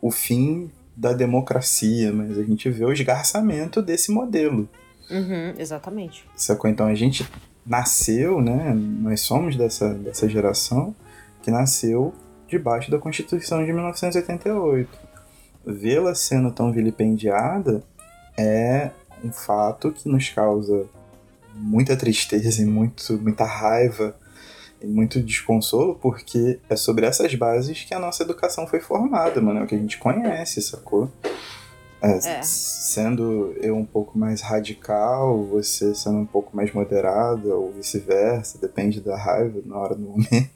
o 0.00 0.10
fim 0.10 0.70
da 0.96 1.12
democracia, 1.12 2.12
mas 2.12 2.38
a 2.38 2.42
gente 2.42 2.68
vê 2.70 2.84
o 2.84 2.92
esgarçamento 2.92 3.80
desse 3.80 4.10
modelo. 4.10 4.68
Uhum, 5.10 5.54
exatamente. 5.58 6.24
Sacou? 6.36 6.70
Então 6.70 6.86
a 6.86 6.94
gente 6.94 7.28
nasceu, 7.66 8.40
né? 8.40 8.72
Nós 8.74 9.20
somos 9.20 9.56
dessa, 9.56 9.92
dessa 9.94 10.28
geração 10.28 10.94
que 11.42 11.50
nasceu 11.50 12.14
debaixo 12.48 12.90
da 12.90 12.98
Constituição 12.98 13.64
de 13.64 13.72
1988. 13.72 14.88
Vê-la 15.64 16.14
sendo 16.14 16.50
tão 16.50 16.72
vilipendiada 16.72 17.82
é 18.36 18.90
um 19.22 19.30
fato 19.30 19.92
que 19.92 20.08
nos 20.08 20.28
causa 20.30 20.86
muita 21.54 21.96
tristeza 21.96 22.62
e 22.62 22.64
muito, 22.64 23.18
muita 23.18 23.44
raiva 23.44 24.16
e 24.80 24.86
muito 24.86 25.20
desconsolo, 25.20 25.94
porque 25.96 26.58
é 26.68 26.74
sobre 26.74 27.04
essas 27.04 27.34
bases 27.34 27.84
que 27.84 27.92
a 27.92 27.98
nossa 27.98 28.22
educação 28.22 28.66
foi 28.66 28.80
formada, 28.80 29.40
mano. 29.40 29.60
É 29.60 29.64
o 29.64 29.66
que 29.66 29.74
a 29.74 29.78
gente 29.78 29.98
conhece, 29.98 30.62
sacou? 30.62 31.12
É, 32.02 32.16
é. 32.16 32.42
Sendo 32.42 33.54
eu 33.60 33.76
um 33.76 33.84
pouco 33.84 34.18
mais 34.18 34.40
radical, 34.40 35.44
você 35.44 35.94
sendo 35.94 36.18
um 36.18 36.26
pouco 36.26 36.56
mais 36.56 36.72
moderada, 36.72 37.54
ou 37.54 37.72
vice-versa, 37.72 38.58
depende 38.58 39.00
da 39.00 39.16
raiva 39.16 39.60
na 39.64 39.76
hora 39.76 39.94
do 39.94 40.02
momento. 40.08 40.50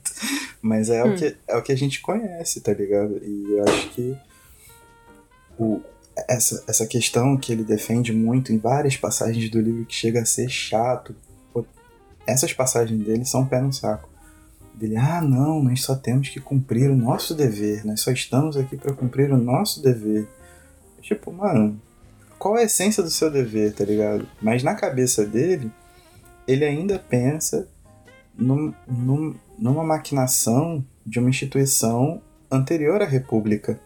Mas 0.63 0.89
é, 0.89 1.05
hum. 1.05 1.13
o 1.13 1.17
que, 1.17 1.37
é 1.47 1.57
o 1.57 1.63
que 1.63 1.73
a 1.73 1.77
gente 1.77 2.01
conhece, 2.01 2.61
tá 2.61 2.73
ligado? 2.73 3.21
E 3.23 3.57
eu 3.59 3.65
acho 3.65 3.91
que 3.91 4.17
o, 5.59 5.81
essa, 6.29 6.65
essa 6.67 6.87
questão 6.87 7.37
que 7.37 7.53
ele 7.53 7.65
defende 7.65 8.13
muito 8.13 8.53
em 8.53 8.59
várias 8.59 8.97
passagens 8.97 9.51
do 9.51 9.61
livro 9.61 9.85
que 9.85 9.95
chega 9.95 10.23
a 10.23 10.27
ser 10.27 10.49
chato. 10.49 11.15
Essas 12.27 12.55
passagens 12.55 13.05
dele 13.05 13.25
são 13.25 13.47
pé 13.47 13.61
no 13.61 13.73
saco. 13.73 14.09
Dele, 14.75 14.97
ah, 14.97 15.21
não, 15.21 15.63
nós 15.63 15.83
só 15.83 15.95
temos 15.95 16.31
que 16.31 16.41
cumprir 16.41 16.91
o 16.91 16.97
nosso 16.97 17.35
dever, 17.35 17.85
nós 17.85 18.01
só 18.01 18.11
estamos 18.11 18.57
aqui 18.57 18.77
para 18.77 18.93
cumprir 18.93 19.31
o 19.31 19.37
nosso 19.37 19.83
dever. 19.83 20.27
Tipo, 21.05 21.31
mano, 21.31 21.79
qual 22.39 22.55
a 22.55 22.63
essência 22.63 23.03
do 23.03 23.11
seu 23.11 23.31
dever, 23.31 23.75
tá 23.75 23.85
ligado? 23.85 24.27
Mas 24.41 24.63
na 24.63 24.75
cabeça 24.75 25.23
dele, 25.23 25.71
ele 26.49 26.65
ainda 26.65 26.99
pensa 26.99 27.69
num, 28.35 28.73
num, 28.89 29.35
numa 29.59 29.85
maquinação 29.85 30.83
de 31.05 31.19
uma 31.19 31.29
instituição 31.29 32.23
anterior 32.51 33.03
à 33.03 33.05
República. 33.05 33.79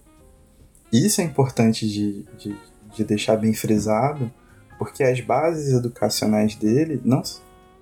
Isso 0.92 1.20
é 1.20 1.24
importante 1.24 1.88
de, 1.88 2.22
de, 2.38 2.57
de 2.94 3.04
deixar 3.04 3.37
bem 3.37 3.52
frisado, 3.52 4.31
porque 4.78 5.02
as 5.02 5.20
bases 5.20 5.74
educacionais 5.74 6.54
dele 6.54 7.02
não, 7.04 7.20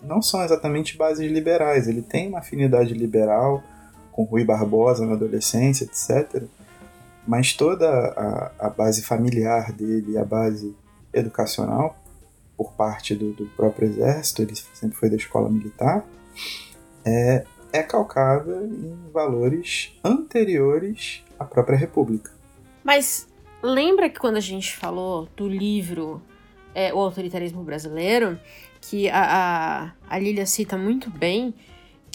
não 0.03 0.23
são 0.23 0.43
exatamente 0.43 0.97
bases 0.97 1.31
liberais. 1.31 1.87
Ele 1.87 2.01
tem 2.01 2.29
uma 2.29 2.39
afinidade 2.39 2.95
liberal 2.95 3.63
com 4.11 4.25
Rui 4.25 4.47
Barbosa 4.47 5.05
na 5.05 5.13
adolescência, 5.13 5.85
etc 5.85 6.49
mas 7.27 7.53
toda 7.53 7.89
a, 7.89 8.67
a 8.67 8.71
base 8.71 9.03
familiar 9.03 9.73
dele, 9.73 10.17
a 10.17 10.25
base 10.25 10.75
educacional, 11.13 11.97
por 12.57 12.73
parte 12.73 13.15
do, 13.15 13.33
do, 13.33 13.47
próprio 13.47 13.89
exército, 13.89 14.43
ele 14.43 14.55
sempre 14.55 14.97
foi 14.97 15.11
da 15.11 15.17
escola 15.17 15.51
militar, 15.51 16.05
é, 17.05 17.45
é 17.73 17.83
calcada 17.83 18.63
em 18.65 18.97
valores 19.13 19.93
anteriores 20.03 21.23
à 21.39 21.45
própria 21.45 21.77
República. 21.77 22.31
Mas 22.83 23.29
lembra 23.63 24.09
que 24.09 24.19
quando 24.19 24.37
a 24.37 24.41
gente 24.41 24.75
falou 24.77 25.29
do 25.37 25.49
livro 25.49 26.23
é, 26.75 26.93
O 26.95 26.99
Autoritarismo 26.99 27.63
Brasileiro, 27.63 28.39
que 28.81 29.09
a, 29.09 29.93
a, 30.09 30.15
a 30.15 30.19
Lilia 30.19 30.47
cita 30.47 30.77
muito 30.77 31.11
bem 31.11 31.55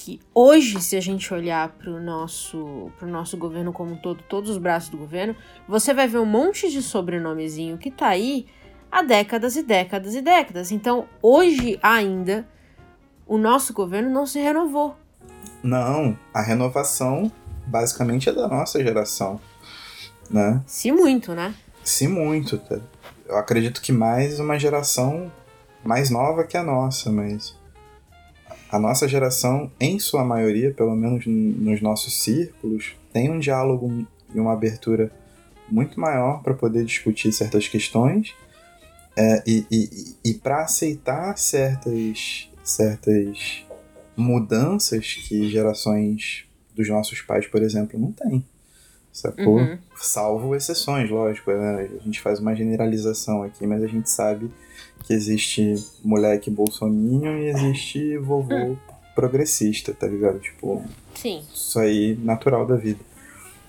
que 0.03 0.19
hoje, 0.33 0.81
se 0.81 0.95
a 0.95 0.99
gente 0.99 1.31
olhar 1.31 1.69
para 1.69 1.91
o 1.91 1.99
nosso, 1.99 2.91
pro 2.97 3.07
nosso 3.07 3.37
governo 3.37 3.71
como 3.71 3.91
um 3.91 3.97
todo, 3.97 4.23
todos 4.27 4.49
os 4.49 4.57
braços 4.57 4.89
do 4.89 4.97
governo, 4.97 5.35
você 5.67 5.93
vai 5.93 6.07
ver 6.07 6.17
um 6.17 6.25
monte 6.25 6.71
de 6.71 6.81
sobrenomezinho 6.81 7.77
que 7.77 7.89
está 7.89 8.07
aí 8.07 8.47
há 8.91 9.03
décadas 9.03 9.55
e 9.55 9.61
décadas 9.61 10.15
e 10.15 10.21
décadas. 10.21 10.71
Então, 10.71 11.07
hoje 11.21 11.77
ainda, 11.83 12.47
o 13.27 13.37
nosso 13.37 13.73
governo 13.73 14.09
não 14.09 14.25
se 14.25 14.39
renovou. 14.39 14.97
Não, 15.61 16.17
a 16.33 16.41
renovação 16.41 17.31
basicamente 17.67 18.27
é 18.27 18.33
da 18.33 18.47
nossa 18.47 18.81
geração, 18.81 19.39
né? 20.31 20.63
Se 20.65 20.91
muito, 20.91 21.35
né? 21.35 21.53
Se 21.83 22.07
muito. 22.07 22.57
Tá? 22.57 22.79
Eu 23.27 23.37
acredito 23.37 23.79
que 23.79 23.91
mais 23.91 24.39
uma 24.39 24.57
geração 24.57 25.31
mais 25.83 26.09
nova 26.09 26.43
que 26.43 26.57
a 26.57 26.63
nossa, 26.63 27.11
mas 27.11 27.55
a 28.71 28.79
nossa 28.79 29.07
geração, 29.07 29.69
em 29.79 29.99
sua 29.99 30.23
maioria, 30.23 30.73
pelo 30.73 30.95
menos 30.95 31.25
nos 31.25 31.81
nossos 31.81 32.23
círculos, 32.23 32.95
tem 33.12 33.29
um 33.29 33.38
diálogo 33.38 34.07
e 34.34 34.39
uma 34.39 34.53
abertura 34.53 35.12
muito 35.69 35.99
maior 35.99 36.41
para 36.41 36.53
poder 36.53 36.86
discutir 36.86 37.34
certas 37.34 37.67
questões 37.67 38.34
é, 39.17 39.43
e, 39.45 39.65
e, 39.69 40.15
e 40.31 40.34
para 40.36 40.63
aceitar 40.63 41.38
certas, 41.38 42.49
certas 42.63 43.65
mudanças 44.15 45.15
que 45.15 45.49
gerações 45.49 46.45
dos 46.73 46.88
nossos 46.88 47.21
pais, 47.21 47.47
por 47.47 47.62
exemplo, 47.62 47.99
não 47.99 48.13
têm. 48.13 48.43
Sacou? 49.12 49.58
Uhum. 49.58 49.78
Salvo 49.97 50.56
exceções, 50.56 51.10
lógico. 51.10 51.52
Né? 51.52 51.89
A 52.00 52.04
gente 52.04 52.21
faz 52.21 52.39
uma 52.39 52.56
generalização 52.56 53.43
aqui, 53.43 53.67
mas 53.67 53.84
a 53.84 53.88
gente 53.88 54.10
sabe 54.10 54.50
que 55.04 55.13
existe 55.13 55.76
moleque 56.04 56.50
bolsominion 56.50 57.38
e 57.38 57.47
existe 57.47 58.17
vovô 58.17 58.78
progressista, 59.13 59.93
tá 59.93 60.08
ligado? 60.08 60.39
Tipo, 60.39 60.84
Sim. 61.15 61.43
isso 61.54 61.80
aí 61.80 62.17
natural 62.24 62.65
da 62.65 62.76
vida. 62.76 63.00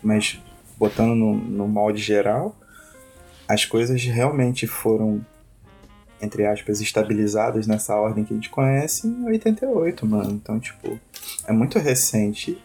Mas 0.03 0.41
botando 0.79 1.15
no, 1.15 1.35
no 1.35 1.69
molde 1.69 2.01
geral, 2.01 2.57
as 3.49 3.65
coisas 3.65 4.03
realmente 4.05 4.67
foram, 4.67 5.25
entre 6.21 6.47
aspas, 6.47 6.81
estabilizadas 6.81 7.67
nessa 7.67 7.95
ordem 7.97 8.25
que 8.25 8.33
a 8.33 8.37
gente 8.37 8.51
conhece 8.51 9.07
em 9.07 9.25
88, 9.27 10.07
mano. 10.07 10.33
Então, 10.33 10.59
tipo, 10.59 10.99
é 11.47 11.53
muito 11.53 11.79
recente. 11.79 12.59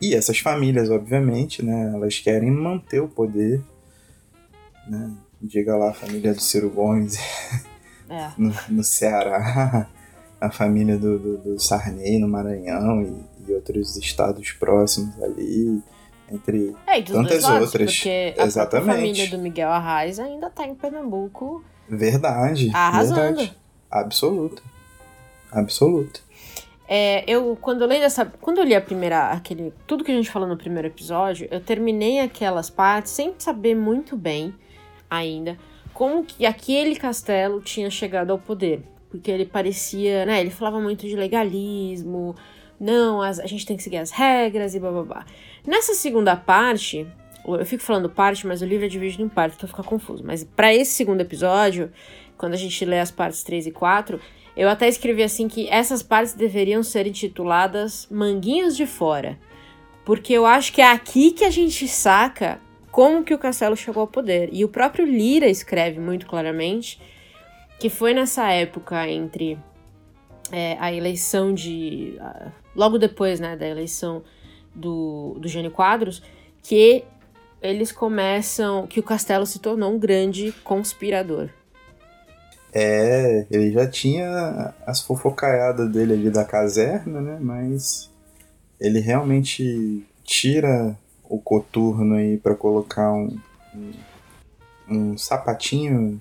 E 0.00 0.14
essas 0.14 0.38
famílias, 0.38 0.90
obviamente, 0.90 1.64
né, 1.64 1.90
elas 1.94 2.18
querem 2.18 2.50
manter 2.50 3.00
o 3.00 3.08
poder, 3.08 3.62
né? 4.86 5.10
Diga 5.40 5.76
lá 5.76 5.90
a 5.90 5.94
família 5.94 6.34
do 6.34 6.40
Ciro 6.40 6.68
Gomes 6.70 7.16
É. 8.10 8.30
no, 8.38 8.54
no 8.70 8.82
Ceará, 8.82 9.86
a 10.40 10.50
família 10.50 10.96
do, 10.96 11.18
do, 11.18 11.36
do 11.38 11.58
Sarney 11.60 12.18
no 12.18 12.26
Maranhão 12.26 13.02
e, 13.02 13.50
e 13.50 13.52
outros 13.54 13.96
estados 13.96 14.50
próximos 14.52 15.20
ali, 15.22 15.82
entre 16.32 16.74
É, 16.86 17.02
Tantas 17.02 17.42
lados, 17.42 17.66
outras. 17.68 17.94
porque 17.96 18.34
a 18.38 18.44
Exatamente. 18.46 18.96
família 18.96 19.28
do 19.30 19.38
Miguel 19.38 19.68
Arraes 19.70 20.18
ainda 20.18 20.48
tá 20.48 20.66
em 20.66 20.74
Pernambuco 20.74 21.62
verdade, 21.88 22.70
arrasando. 22.72 23.36
verdade, 23.36 23.56
absoluta, 23.90 24.62
absoluta. 25.52 26.20
É, 26.88 27.22
eu, 27.30 27.56
quando 27.60 27.82
eu 27.82 27.88
li 27.88 27.98
dessa. 28.00 28.24
Quando 28.40 28.58
eu 28.58 28.64
li 28.64 28.74
a 28.74 28.80
primeira. 28.80 29.30
aquele 29.30 29.74
Tudo 29.86 30.02
que 30.02 30.10
a 30.10 30.14
gente 30.14 30.30
falou 30.30 30.48
no 30.48 30.56
primeiro 30.56 30.88
episódio, 30.88 31.46
eu 31.50 31.60
terminei 31.60 32.20
aquelas 32.20 32.70
partes 32.70 33.12
sem 33.12 33.34
saber 33.38 33.74
muito 33.76 34.16
bem 34.16 34.54
ainda 35.10 35.56
como 35.92 36.24
que 36.24 36.46
aquele 36.46 36.94
castelo 36.96 37.60
tinha 37.60 37.90
chegado 37.90 38.30
ao 38.30 38.38
poder. 38.38 38.82
Porque 39.10 39.30
ele 39.30 39.44
parecia, 39.44 40.24
né? 40.24 40.40
Ele 40.40 40.50
falava 40.50 40.80
muito 40.80 41.06
de 41.06 41.16
legalismo, 41.16 42.36
não, 42.78 43.20
as- 43.20 43.40
a 43.40 43.46
gente 43.46 43.66
tem 43.66 43.76
que 43.76 43.82
seguir 43.82 43.96
as 43.96 44.10
regras 44.12 44.74
e 44.74 44.80
blá 44.80 44.90
blá 44.92 45.02
blá. 45.02 45.26
Nessa 45.66 45.94
segunda 45.94 46.36
parte, 46.36 47.04
eu 47.44 47.66
fico 47.66 47.82
falando 47.82 48.08
parte, 48.08 48.46
mas 48.46 48.62
o 48.62 48.66
livro 48.66 48.84
é 48.86 48.88
dividido 48.88 49.22
em 49.24 49.28
partes, 49.28 49.56
então 49.56 49.68
fica 49.68 49.82
confuso. 49.82 50.22
Mas 50.24 50.44
pra 50.44 50.72
esse 50.72 50.92
segundo 50.92 51.20
episódio, 51.20 51.90
quando 52.38 52.54
a 52.54 52.58
gente 52.58 52.84
lê 52.84 53.00
as 53.00 53.10
partes 53.10 53.42
3 53.42 53.66
e 53.66 53.70
4, 53.70 54.20
eu 54.56 54.68
até 54.68 54.88
escrevi 54.88 55.22
assim 55.22 55.48
que 55.48 55.68
essas 55.68 56.02
partes 56.02 56.34
deveriam 56.34 56.82
ser 56.82 57.06
intituladas 57.06 58.06
Manguinhos 58.10 58.76
de 58.76 58.86
Fora. 58.86 59.38
Porque 60.04 60.32
eu 60.32 60.46
acho 60.46 60.72
que 60.72 60.80
é 60.80 60.90
aqui 60.90 61.32
que 61.32 61.44
a 61.44 61.50
gente 61.50 61.86
saca 61.86 62.60
como 62.90 63.22
que 63.22 63.34
o 63.34 63.38
castelo 63.38 63.76
chegou 63.76 64.00
ao 64.00 64.06
poder. 64.06 64.48
E 64.52 64.64
o 64.64 64.68
próprio 64.68 65.04
Lira 65.04 65.46
escreve 65.46 66.00
muito 66.00 66.26
claramente 66.26 66.98
que 67.78 67.88
foi 67.88 68.12
nessa 68.12 68.50
época 68.50 69.08
entre 69.08 69.58
é, 70.50 70.76
a 70.80 70.92
eleição 70.92 71.54
de. 71.54 72.18
logo 72.74 72.98
depois 72.98 73.38
né, 73.38 73.56
da 73.56 73.68
eleição 73.68 74.22
do, 74.74 75.36
do 75.38 75.48
Jânio 75.48 75.70
Quadros, 75.70 76.22
que 76.62 77.04
eles 77.62 77.92
começam. 77.92 78.86
que 78.86 78.98
o 78.98 79.02
castelo 79.02 79.46
se 79.46 79.60
tornou 79.60 79.92
um 79.92 79.98
grande 79.98 80.52
conspirador. 80.64 81.50
É, 82.72 83.46
ele 83.50 83.72
já 83.72 83.86
tinha 83.86 84.74
as 84.86 85.00
fofocaiadas 85.00 85.90
dele 85.90 86.12
ali 86.12 86.30
da 86.30 86.44
caserna, 86.44 87.20
né? 87.20 87.38
Mas 87.40 88.10
ele 88.78 89.00
realmente 89.00 90.06
tira 90.22 90.96
o 91.24 91.38
coturno 91.38 92.14
aí 92.14 92.36
pra 92.36 92.54
colocar 92.54 93.12
um, 93.12 93.38
um, 93.74 93.92
um 94.88 95.18
sapatinho 95.18 96.20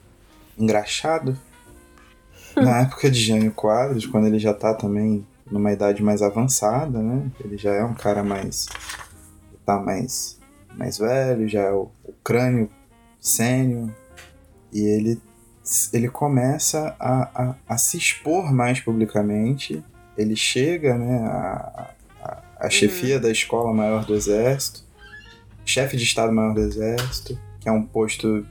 engraxado. 0.57 1.37
Na 2.55 2.81
época 2.81 3.11
de 3.11 3.19
Jânio 3.19 3.51
Quadros, 3.51 4.05
quando 4.05 4.25
ele 4.25 4.39
já 4.39 4.53
tá 4.53 4.73
também 4.73 5.25
numa 5.49 5.71
idade 5.71 6.01
mais 6.01 6.21
avançada, 6.21 6.99
né? 6.99 7.29
Ele 7.43 7.57
já 7.57 7.71
é 7.73 7.83
um 7.83 7.93
cara 7.93 8.23
mais. 8.23 8.67
tá 9.65 9.79
mais, 9.79 10.39
mais 10.75 10.97
velho, 10.97 11.47
já 11.47 11.61
é 11.61 11.71
o, 11.71 11.89
o 12.03 12.13
crânio 12.23 12.69
sênior. 13.19 13.89
E 14.73 14.81
ele 14.81 15.21
ele 15.93 16.07
começa 16.09 16.95
a, 16.99 17.43
a, 17.49 17.55
a 17.67 17.77
se 17.77 17.97
expor 17.97 18.53
mais 18.53 18.79
publicamente. 18.79 19.83
Ele 20.17 20.35
chega 20.35 20.97
né, 20.97 21.19
a, 21.27 21.91
a, 22.23 22.43
a 22.61 22.69
chefia 22.69 23.19
da 23.19 23.29
Escola 23.29 23.73
Maior 23.73 24.05
do 24.05 24.15
Exército, 24.15 24.83
chefe 25.65 25.97
de 25.97 26.03
Estado 26.03 26.31
Maior 26.31 26.53
do 26.53 26.61
Exército, 26.61 27.39
que 27.59 27.67
é 27.69 27.71
um 27.71 27.83
posto 27.83 28.45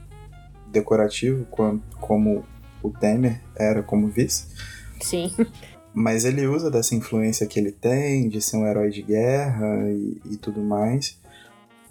decorativo, 0.67 1.45
com- 1.45 1.79
como 1.99 2.45
o 2.83 2.89
Temer 2.91 3.41
era 3.55 3.81
como 3.81 4.07
vice. 4.07 4.45
Sim. 5.01 5.33
Mas 5.93 6.25
ele 6.25 6.45
usa 6.45 6.69
dessa 6.69 6.93
influência 6.93 7.47
que 7.47 7.59
ele 7.59 7.71
tem, 7.71 8.29
de 8.29 8.39
ser 8.39 8.57
um 8.57 8.67
herói 8.67 8.91
de 8.91 9.01
guerra 9.01 9.89
e, 9.89 10.21
e 10.25 10.37
tudo 10.37 10.61
mais, 10.61 11.19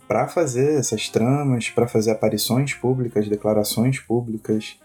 para 0.06 0.28
fazer 0.28 0.78
essas 0.78 1.08
tramas, 1.08 1.68
para 1.70 1.88
fazer 1.88 2.12
aparições 2.12 2.72
públicas, 2.72 3.28
declarações 3.28 3.98
públicas, 3.98 4.78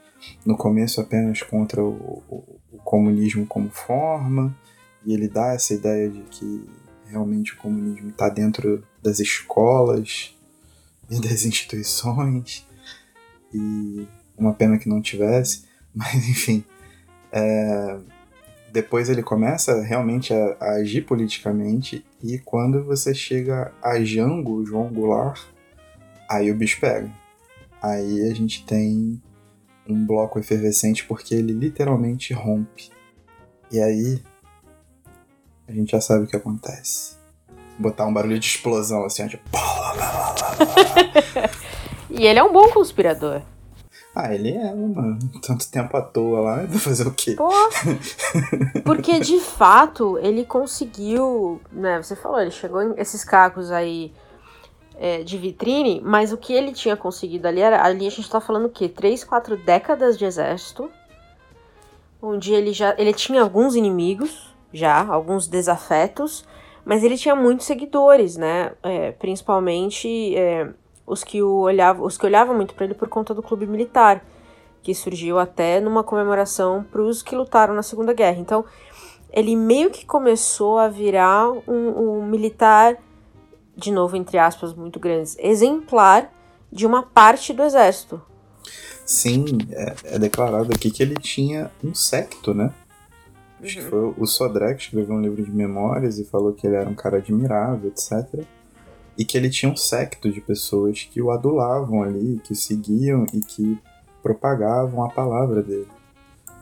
no 0.46 0.56
começo 0.58 1.00
apenas 1.02 1.42
contra 1.42 1.84
o, 1.84 2.24
o- 2.30 2.60
o 2.74 2.78
comunismo 2.80 3.46
como 3.46 3.70
forma, 3.70 4.56
e 5.06 5.14
ele 5.14 5.28
dá 5.28 5.54
essa 5.54 5.74
ideia 5.74 6.10
de 6.10 6.22
que 6.24 6.70
realmente 7.08 7.54
o 7.54 7.58
comunismo 7.58 8.10
está 8.10 8.30
dentro 8.30 8.84
das 9.02 9.20
escolas 9.20 10.36
e 11.10 11.20
das 11.20 11.44
instituições, 11.46 12.66
e 13.54 14.08
uma 14.38 14.54
pena 14.54 14.78
que 14.78 14.88
não 14.90 15.02
tivesse, 15.02 15.66
mas 15.94 16.14
enfim. 16.30 16.64
é, 17.32 18.00
depois 18.72 19.10
ele 19.10 19.22
começa 19.22 19.82
realmente 19.82 20.34
a, 20.34 20.56
a 20.60 20.72
agir 20.76 21.02
politicamente, 21.02 22.06
e 22.24 22.40
quando 22.40 22.84
você 22.86 23.14
chega 23.14 23.74
a 23.82 24.02
Jango, 24.02 24.66
João 24.66 24.88
Goulart, 24.88 25.42
aí 26.30 26.50
o 26.50 26.56
bicho 26.56 26.80
pega. 26.80 27.12
Aí 27.82 28.22
a 28.30 28.34
gente 28.34 28.64
tem 28.66 29.22
um 29.88 30.06
bloco 30.06 30.40
efervescente 30.40 31.06
porque 31.06 31.36
ele 31.36 31.54
literalmente 31.54 32.34
rompe. 32.34 32.90
E 33.72 33.80
aí 33.80 34.22
a 35.68 35.72
gente 35.72 35.92
já 35.92 36.02
sabe 36.02 36.26
o 36.26 36.28
que 36.28 36.36
acontece. 36.36 37.16
Botar 37.80 38.06
um 38.06 38.14
barulho 38.14 38.40
de 38.40 38.46
explosão 38.46 39.06
assim, 39.06 39.24
ó, 39.24 39.28
tipo. 39.28 39.44
E 42.14 42.28
ele 42.28 42.40
é 42.40 42.44
um 42.44 42.52
bom 42.52 42.68
conspirador. 42.70 43.42
Ah, 44.14 44.34
ele 44.34 44.52
é, 44.52 44.76
mano. 44.76 45.18
Tanto 45.42 45.72
tempo 45.72 45.96
à 45.96 46.02
toa 46.02 46.42
lá, 46.42 46.56
vai 46.58 46.78
fazer 46.78 47.08
o 47.08 47.12
quê? 47.12 47.36
Pô, 47.36 47.50
porque 48.84 49.22
de 49.22 49.40
fato 49.40 50.20
ele 50.20 50.44
conseguiu, 50.44 51.62
né? 51.72 52.04
Você 52.04 52.16
falou, 52.16 52.42
ele 52.42 52.52
chegou 52.52 52.84
em 52.84 52.94
esses 52.98 53.24
cacos 53.24 53.72
aí 53.72 54.14
é, 55.02 55.24
de 55.24 55.36
vitrine, 55.36 56.00
mas 56.06 56.32
o 56.32 56.38
que 56.38 56.54
ele 56.54 56.72
tinha 56.72 56.96
conseguido 56.96 57.48
ali 57.48 57.60
era. 57.60 57.84
Ali 57.84 58.06
a 58.06 58.12
gente 58.12 58.30
tá 58.30 58.40
falando 58.40 58.66
o 58.66 58.70
quê? 58.70 58.88
Três, 58.88 59.24
quatro 59.24 59.58
décadas 59.58 60.16
de 60.16 60.26
exército. 60.26 60.92
Onde 62.22 62.54
ele 62.54 62.72
já. 62.72 62.94
Ele 63.00 63.12
tinha 63.12 63.42
alguns 63.42 63.76
inimigos, 63.76 64.54
já, 64.72 65.04
alguns 65.04 65.48
desafetos, 65.48 66.46
mas 66.86 67.04
ele 67.04 67.18
tinha 67.18 67.36
muitos 67.36 67.66
seguidores, 67.66 68.38
né? 68.38 68.74
É, 68.84 69.12
principalmente 69.14 70.38
é, 70.38 70.70
os 71.08 71.24
que 71.24 71.42
o 71.42 71.62
olhavam, 71.62 72.06
os 72.06 72.16
que 72.16 72.26
olhavam 72.28 72.56
muito 72.56 72.76
pra 72.76 72.86
ele 72.86 72.94
por 72.94 73.10
conta 73.10 73.34
do 73.34 73.42
clube 73.42 73.66
militar 73.66 74.24
que 74.84 74.94
surgiu 74.96 75.38
até 75.38 75.80
numa 75.80 76.04
comemoração 76.04 76.84
para 76.92 77.02
os 77.02 77.22
que 77.22 77.36
lutaram 77.36 77.74
na 77.74 77.84
Segunda 77.84 78.14
Guerra. 78.14 78.40
Então, 78.40 78.66
ele 79.32 79.56
meio 79.56 79.92
que 79.92 80.06
começou 80.06 80.80
a 80.80 80.88
virar 80.88 81.52
um, 81.68 82.20
um 82.20 82.26
militar, 82.26 82.98
de 83.76 83.92
novo, 83.92 84.16
entre 84.16 84.38
aspas, 84.38 84.74
muito 84.74 85.00
grandes, 85.00 85.38
exemplar 85.40 86.32
de 86.72 86.86
uma 86.86 87.04
parte 87.04 87.54
do 87.54 87.64
exército. 87.64 88.22
Sim, 89.06 89.46
é, 89.72 90.16
é 90.16 90.20
declarado 90.20 90.72
aqui 90.74 90.90
que 90.90 91.04
ele 91.04 91.16
tinha 91.16 91.72
um 91.84 91.94
secto, 91.94 92.54
né? 92.54 92.74
Acho 93.62 93.76
que 93.76 93.82
foi 93.82 94.14
o 94.18 94.26
Sodré 94.26 94.74
que 94.74 94.84
escreveu 94.84 95.16
um 95.16 95.22
livro 95.22 95.44
de 95.44 95.52
memórias 95.52 96.18
e 96.18 96.26
falou 96.26 96.54
que 96.54 96.66
ele 96.66 96.76
era 96.76 96.90
um 96.90 96.96
cara 96.96 97.18
admirável, 97.18 97.90
etc. 97.90 98.44
E 99.18 99.24
que 99.24 99.38
ele 99.38 99.50
tinha 99.50 99.72
um 99.72 99.76
secto 99.76 100.32
de 100.32 100.42
pessoas 100.42 101.04
que 101.04 101.22
o 101.22 101.30
adulavam 101.30 102.02
ali, 102.02 102.42
que 102.44 102.54
o 102.54 102.56
seguiam 102.56 103.26
e 103.34 103.42
que 103.42 103.78
propagavam 104.24 105.04
a 105.04 105.10
palavra 105.10 105.62
dele. 105.62 105.88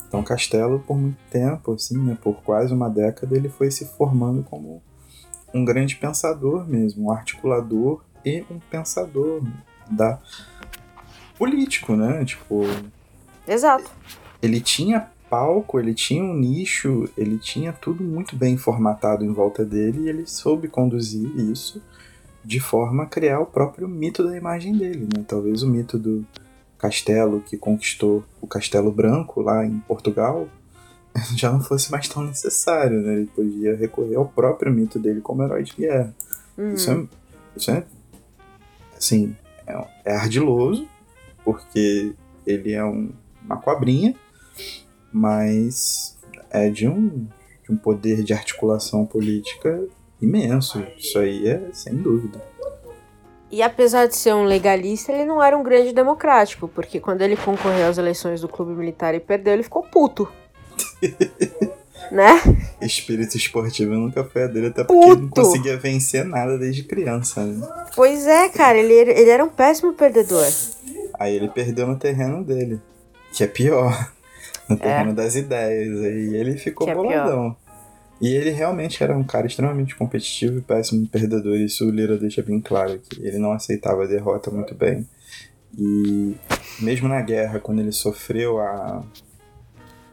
Então 0.07 0.23
Castelo, 0.23 0.79
por 0.79 0.97
muito 0.97 1.19
tempo, 1.29 1.73
assim, 1.73 1.97
né, 1.97 2.17
por 2.21 2.41
quase 2.41 2.73
uma 2.73 2.89
década, 2.89 3.36
ele 3.36 3.47
foi 3.47 3.69
se 3.69 3.86
formando 3.86 4.43
como 4.43 4.81
um 5.53 5.65
grande 5.65 5.95
pensador 5.95 6.67
mesmo, 6.67 7.07
um 7.07 7.11
articulador 7.11 8.01
e 8.25 8.43
um 8.49 8.59
pensador 8.59 9.41
da 9.89 10.19
político, 11.37 11.95
né? 11.95 12.23
Tipo, 12.25 12.63
Exato. 13.47 13.89
ele 14.41 14.59
tinha 14.59 15.09
palco, 15.29 15.79
ele 15.79 15.93
tinha 15.93 16.23
um 16.23 16.33
nicho, 16.33 17.07
ele 17.17 17.37
tinha 17.37 17.71
tudo 17.71 18.03
muito 18.03 18.35
bem 18.35 18.57
formatado 18.57 19.23
em 19.23 19.31
volta 19.31 19.63
dele 19.63 20.01
e 20.01 20.09
ele 20.09 20.25
soube 20.25 20.67
conduzir 20.67 21.27
isso 21.37 21.81
de 22.43 22.59
forma 22.59 23.03
a 23.03 23.05
criar 23.05 23.39
o 23.39 23.45
próprio 23.45 23.87
mito 23.87 24.23
da 24.23 24.35
imagem 24.35 24.75
dele, 24.75 25.07
né? 25.15 25.23
Talvez 25.27 25.61
o 25.61 25.67
mito 25.67 25.97
do 25.97 26.25
castelo 26.77 27.41
que 27.41 27.57
conquistou 27.57 28.23
o 28.41 28.47
Castelo 28.47 28.91
Branco 28.91 29.41
lá 29.41 29.65
em 29.65 29.79
Portugal, 29.79 30.47
já 31.36 31.51
não 31.51 31.62
fosse 31.62 31.91
mais 31.91 32.07
tão 32.07 32.24
necessário, 32.24 33.01
né? 33.01 33.14
Ele 33.14 33.28
podia 33.28 33.76
recorrer 33.76 34.16
ao 34.16 34.28
próprio 34.28 34.72
mito 34.72 34.99
dele 34.99 35.22
como 35.22 35.43
herói 35.43 35.64
de 35.64 35.74
guerra. 35.74 36.14
Uhum. 36.57 36.74
Isso, 36.74 36.91
é, 36.91 37.07
isso 37.55 37.72
é, 37.72 37.84
assim, 38.97 39.36
é, 39.66 39.88
é 40.05 40.16
ardiloso, 40.16 40.88
porque 41.43 42.14
ele 42.45 42.74
é 42.74 42.84
um, 42.84 43.12
uma 43.43 43.57
cobrinha, 43.57 44.16
mas 45.12 46.18
é 46.49 46.70
de 46.70 46.88
um, 46.88 47.28
de 47.64 47.72
um 47.72 47.78
poder 47.78 48.24
de 48.24 48.34
articulação 48.34 49.05
política 49.05 49.88
imenso. 50.22 50.84
Isso 50.97 51.18
aí 51.20 51.47
é 51.47 51.70
sem 51.74 51.95
dúvida. 51.95 52.41
E 53.51 53.64
apesar 53.64 54.05
de 54.05 54.16
ser 54.16 54.34
um 54.36 54.43
legalista, 54.43 55.12
ele 55.12 55.26
não 55.26 55.41
era 55.41 55.57
um 55.57 55.64
grande 55.64 55.91
democrático, 55.91 56.68
porque 56.68 56.99
quando 56.99 57.22
ele 57.22 57.36
concorreu 57.36 57.88
às 57.88 57.97
eleições 57.97 58.41
do 58.41 58.47
clube 58.47 58.74
militar 58.74 59.16
e 59.16 59.20
perdeu, 59.20 59.53
ele 59.53 59.64
ficou 59.64 59.82
puto. 59.82 60.32
né? 62.11 62.39
Espírito 62.82 63.38
esportivo 63.38 63.93
nunca 63.93 64.23
foi 64.23 64.43
a 64.43 64.47
dele, 64.47 64.67
até 64.67 64.84
porque 64.84 64.99
Puto. 64.99 65.11
ele 65.11 65.21
não 65.21 65.30
conseguia 65.30 65.77
vencer 65.77 66.25
nada 66.25 66.57
desde 66.57 66.84
criança, 66.84 67.43
né? 67.45 67.67
Pois 67.95 68.25
é, 68.25 68.49
cara, 68.49 68.77
ele, 68.77 68.93
ele 68.93 69.30
era 69.30 69.43
um 69.43 69.49
péssimo 69.49 69.93
perdedor. 69.93 70.47
Aí 71.19 71.36
ele 71.36 71.49
perdeu 71.49 71.86
no 71.86 71.97
terreno 71.97 72.43
dele, 72.43 72.80
que 73.34 73.43
é 73.43 73.47
pior. 73.47 74.11
No 74.67 74.77
terreno 74.77 75.13
das 75.13 75.36
ideias. 75.36 75.99
Aí 76.03 76.36
ele 76.36 76.57
ficou 76.57 76.86
Que 76.86 76.91
é 76.91 76.95
boladão. 76.95 77.57
E 78.21 78.36
ele 78.36 78.51
realmente 78.51 79.01
era 79.01 79.17
um 79.17 79.23
cara 79.23 79.47
extremamente 79.47 79.95
competitivo 79.95 80.59
e 80.59 80.61
péssimo 80.61 81.07
perdedor. 81.07 81.55
Isso 81.55 81.88
o 81.88 81.89
Lira 81.89 82.17
deixa 82.17 82.41
bem 82.41 82.59
claro 82.59 82.93
aqui. 82.93 83.21
Ele 83.25 83.39
não 83.39 83.51
aceitava 83.51 84.03
a 84.03 84.07
derrota 84.07 84.51
muito 84.51 84.75
bem. 84.75 85.07
E 85.77 86.36
mesmo 86.80 87.07
na 87.07 87.21
guerra, 87.21 87.59
quando 87.59 87.80
ele 87.80 87.91
sofreu 87.91 88.59
a, 88.59 89.03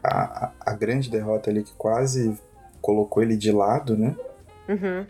a, 0.07 0.51
a 0.61 0.73
grande 0.73 1.09
derrota 1.09 1.49
ali 1.49 1.63
que 1.63 1.73
quase 1.77 2.37
colocou 2.81 3.21
ele 3.21 3.35
de 3.35 3.51
lado, 3.51 3.97
né? 3.97 4.15
Uhum. 4.69 5.05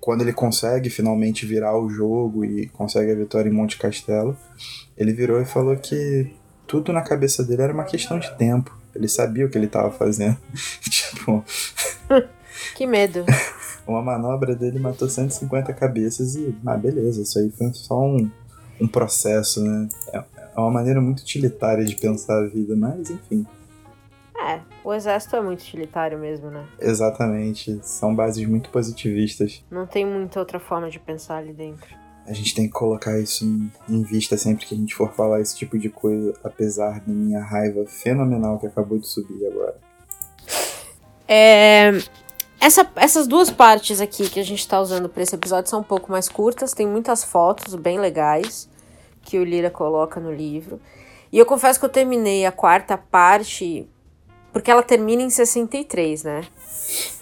quando 0.00 0.20
ele 0.20 0.34
consegue 0.34 0.90
finalmente 0.90 1.46
virar 1.46 1.78
o 1.78 1.88
jogo 1.88 2.44
e 2.44 2.66
consegue 2.68 3.10
a 3.10 3.14
vitória 3.14 3.48
em 3.48 3.52
Monte 3.52 3.78
Castelo, 3.78 4.36
ele 4.98 5.14
virou 5.14 5.40
e 5.40 5.46
falou 5.46 5.74
que 5.76 6.30
tudo 6.66 6.92
na 6.92 7.00
cabeça 7.00 7.42
dele 7.42 7.62
era 7.62 7.72
uma 7.72 7.84
questão 7.84 8.18
de 8.18 8.30
tempo. 8.36 8.76
Ele 8.94 9.08
sabia 9.08 9.46
o 9.46 9.48
que 9.48 9.56
ele 9.56 9.64
estava 9.64 9.90
fazendo. 9.90 10.36
tipo, 10.84 11.42
Que 12.74 12.86
medo. 12.86 13.24
uma 13.88 14.02
manobra 14.02 14.54
dele 14.54 14.78
matou 14.78 15.08
150 15.08 15.72
cabeças 15.72 16.34
e, 16.34 16.54
ah, 16.66 16.76
beleza, 16.76 17.22
isso 17.22 17.38
aí 17.38 17.50
foi 17.50 17.72
só 17.72 17.98
um, 17.98 18.30
um 18.78 18.86
processo, 18.86 19.64
né? 19.64 19.88
É 20.12 20.22
é 20.58 20.60
uma 20.60 20.72
maneira 20.72 21.00
muito 21.00 21.20
utilitária 21.20 21.84
de 21.84 21.94
pensar 21.94 22.42
a 22.42 22.46
vida, 22.48 22.74
mas 22.74 23.10
enfim, 23.10 23.46
É, 24.40 24.60
o 24.84 24.94
exército 24.94 25.34
é 25.36 25.40
muito 25.40 25.60
utilitário 25.60 26.18
mesmo, 26.18 26.50
né? 26.50 26.64
exatamente. 26.80 27.78
São 27.82 28.14
bases 28.14 28.46
muito 28.48 28.70
positivistas. 28.70 29.64
Não 29.70 29.86
tem 29.86 30.06
muita 30.06 30.38
outra 30.38 30.60
forma 30.60 30.88
de 30.88 30.98
pensar 30.98 31.38
ali 31.38 31.52
dentro. 31.52 31.88
A 32.26 32.32
gente 32.32 32.54
tem 32.54 32.66
que 32.66 32.72
colocar 32.72 33.18
isso 33.18 33.44
em, 33.44 33.72
em 33.88 34.02
vista 34.02 34.36
sempre 34.36 34.66
que 34.66 34.74
a 34.74 34.78
gente 34.78 34.94
for 34.94 35.10
falar 35.12 35.40
esse 35.40 35.56
tipo 35.56 35.78
de 35.78 35.88
coisa, 35.88 36.34
apesar 36.44 37.00
da 37.00 37.12
minha 37.12 37.42
raiva 37.42 37.84
fenomenal 37.86 38.58
que 38.58 38.66
acabou 38.66 38.98
de 38.98 39.06
subir 39.08 39.46
agora. 39.46 39.76
É, 41.26 41.90
essa- 42.60 42.90
essas 42.96 43.26
duas 43.26 43.50
partes 43.50 44.00
aqui 44.00 44.28
que 44.28 44.38
a 44.40 44.44
gente 44.44 44.66
tá 44.66 44.80
usando 44.80 45.08
pra 45.08 45.22
esse 45.22 45.34
episódio 45.34 45.70
são 45.70 45.80
um 45.80 45.84
pouco 45.84 46.10
mais 46.12 46.28
curtas, 46.28 46.72
tem 46.72 46.86
muitas 46.86 47.24
fotos 47.24 47.74
bem 47.74 47.98
legais 47.98 48.68
que 49.22 49.38
o 49.38 49.44
Lira 49.44 49.70
coloca 49.70 50.20
no 50.20 50.32
livro. 50.32 50.80
E 51.32 51.38
eu 51.38 51.44
confesso 51.44 51.78
que 51.78 51.84
eu 51.84 51.90
terminei 51.90 52.46
a 52.46 52.52
quarta 52.52 52.96
parte 52.96 53.86
porque 54.58 54.72
ela 54.72 54.82
termina 54.82 55.22
em 55.22 55.30
63, 55.30 56.24
né? 56.24 56.44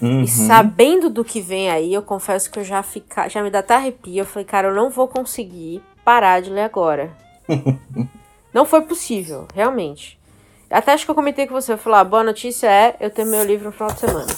Uhum. 0.01 0.23
E 0.23 0.27
sabendo 0.27 1.07
do 1.07 1.23
que 1.23 1.39
vem 1.39 1.69
aí, 1.69 1.93
eu 1.93 2.01
confesso 2.01 2.49
que 2.49 2.57
eu 2.57 2.63
já 2.63 2.81
fica, 2.81 3.29
já 3.29 3.43
me 3.43 3.51
dá 3.51 3.59
até 3.59 3.75
arrepio. 3.75 4.17
Eu 4.17 4.25
falei, 4.25 4.43
cara, 4.43 4.69
eu 4.69 4.73
não 4.73 4.89
vou 4.89 5.07
conseguir 5.07 5.83
parar 6.03 6.41
de 6.41 6.49
ler 6.49 6.61
agora. 6.61 7.11
não 8.51 8.65
foi 8.65 8.81
possível, 8.81 9.47
realmente. 9.53 10.19
Até 10.67 10.93
acho 10.93 11.05
que 11.05 11.11
eu 11.11 11.15
comentei 11.15 11.45
com 11.45 11.53
você, 11.53 11.73
eu 11.73 11.77
falei, 11.77 11.99
ah, 11.99 12.03
boa 12.03 12.23
notícia 12.23 12.65
é, 12.65 12.95
eu 12.99 13.11
terminei 13.11 13.39
o 13.39 13.45
livro 13.45 13.65
no 13.65 13.71
final 13.71 13.91
de 13.91 13.99
semana. 13.99 14.33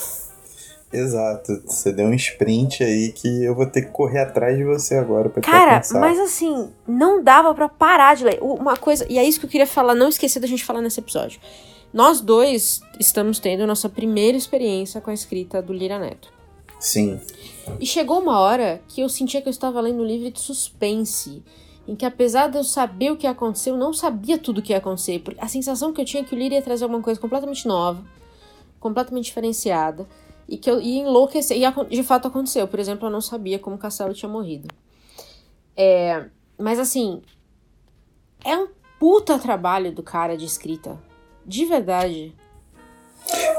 Exato, 0.91 1.61
você 1.65 1.93
deu 1.93 2.05
um 2.05 2.13
sprint 2.13 2.83
aí 2.83 3.13
que 3.13 3.45
eu 3.45 3.55
vou 3.55 3.65
ter 3.65 3.83
que 3.83 3.91
correr 3.91 4.19
atrás 4.19 4.57
de 4.57 4.65
você 4.65 4.95
agora 4.95 5.29
pra 5.29 5.41
Cara, 5.41 5.75
alcançar. 5.75 6.01
mas 6.01 6.19
assim, 6.19 6.69
não 6.85 7.23
dava 7.23 7.55
pra 7.55 7.69
parar 7.69 8.15
de 8.17 8.25
ler. 8.25 8.39
Uma 8.41 8.75
coisa, 8.75 9.05
e 9.09 9.17
é 9.17 9.23
isso 9.23 9.39
que 9.39 9.45
eu 9.45 9.49
queria 9.49 9.67
falar, 9.67 9.95
não 9.95 10.09
esquecer 10.09 10.41
da 10.41 10.47
gente 10.47 10.65
falar 10.65 10.81
nesse 10.81 10.99
episódio. 10.99 11.39
Nós 11.91 12.21
dois 12.21 12.81
estamos 12.99 13.39
tendo 13.39 13.63
a 13.63 13.67
nossa 13.67 13.89
primeira 13.89 14.37
experiência 14.37 15.01
com 15.01 15.09
a 15.09 15.13
escrita 15.13 15.61
do 15.61 15.73
Lira 15.73 15.97
Neto. 15.97 16.31
Sim, 16.79 17.19
E 17.79 17.85
chegou 17.85 18.21
uma 18.21 18.39
hora 18.39 18.81
que 18.87 19.01
eu 19.01 19.09
sentia 19.09 19.41
que 19.41 19.49
eu 19.49 19.51
estava 19.51 19.81
lendo 19.81 20.01
um 20.01 20.05
livro 20.05 20.31
de 20.31 20.39
suspense, 20.39 21.43
em 21.85 21.95
que 21.95 22.05
apesar 22.05 22.47
de 22.47 22.57
eu 22.57 22.63
saber 22.63 23.11
o 23.11 23.17
que 23.17 23.25
ia 23.27 23.31
acontecer, 23.31 23.71
eu 23.71 23.77
não 23.77 23.91
sabia 23.91 24.37
tudo 24.37 24.59
o 24.59 24.61
que 24.61 24.71
ia 24.71 24.77
acontecer. 24.77 25.19
porque 25.19 25.41
A 25.41 25.47
sensação 25.47 25.91
que 25.91 25.99
eu 25.99 26.05
tinha 26.05 26.23
é 26.23 26.25
que 26.25 26.33
o 26.33 26.37
Lira 26.37 26.55
ia 26.55 26.61
trazer 26.61 26.85
alguma 26.85 27.01
coisa 27.01 27.19
completamente 27.19 27.67
nova, 27.67 28.01
completamente 28.79 29.25
diferenciada, 29.25 30.07
e 30.47 30.57
que 30.57 30.69
eu 30.69 30.79
ia 30.79 31.01
enlouquecer. 31.01 31.57
E 31.57 31.95
de 31.95 32.03
fato 32.03 32.27
aconteceu. 32.27 32.67
Por 32.67 32.79
exemplo, 32.79 33.07
eu 33.07 33.11
não 33.11 33.21
sabia 33.21 33.59
como 33.59 33.75
o 33.75 33.79
Castelo 33.79 34.13
tinha 34.13 34.29
morrido. 34.29 34.67
É, 35.75 36.27
mas 36.57 36.79
assim, 36.79 37.21
é 38.45 38.57
um 38.57 38.69
puta 38.97 39.37
trabalho 39.37 39.91
do 39.91 40.01
cara 40.01 40.37
de 40.37 40.45
escrita. 40.45 40.97
De 41.45 41.65
verdade. 41.65 42.35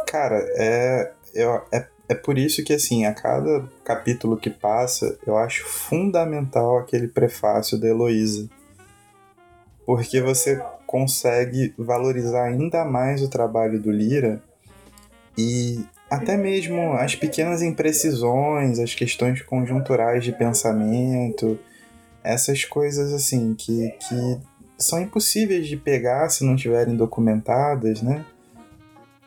cara, 0.07 0.45
é, 0.57 1.13
eu, 1.35 1.63
é, 1.73 1.87
é 2.09 2.15
por 2.15 2.39
isso 2.39 2.65
que 2.65 2.73
assim, 2.73 3.05
a 3.05 3.15
cada 3.15 3.69
capítulo 3.85 4.37
que 4.37 4.51
passa, 4.51 5.19
eu 5.27 5.37
acho 5.37 5.65
fundamental 5.65 6.79
aquele 6.79 7.09
prefácio 7.09 7.79
da 7.79 7.89
Heloísa. 7.89 8.49
Porque 9.87 10.21
você 10.21 10.63
consegue 10.87 11.73
valorizar 11.79 12.45
ainda 12.45 12.85
mais 12.85 13.23
o 13.23 13.29
trabalho 13.29 13.81
do 13.81 13.93
Lira 13.93 14.43
e 15.39 15.85
até 16.11 16.37
mesmo 16.37 16.95
as 16.95 17.15
pequenas 17.15 17.63
imprecisões, 17.63 18.81
as 18.81 18.95
questões 18.95 19.41
conjunturais 19.43 20.25
de 20.25 20.33
pensamento, 20.33 21.57
essas 22.25 22.65
coisas 22.65 23.13
assim 23.13 23.55
que, 23.55 23.89
que 24.01 24.39
são 24.81 25.01
impossíveis 25.01 25.67
de 25.67 25.77
pegar 25.77 26.29
se 26.31 26.45
não 26.45 26.57
tiverem 26.57 26.97
documentadas, 26.97 28.03
né? 28.03 28.25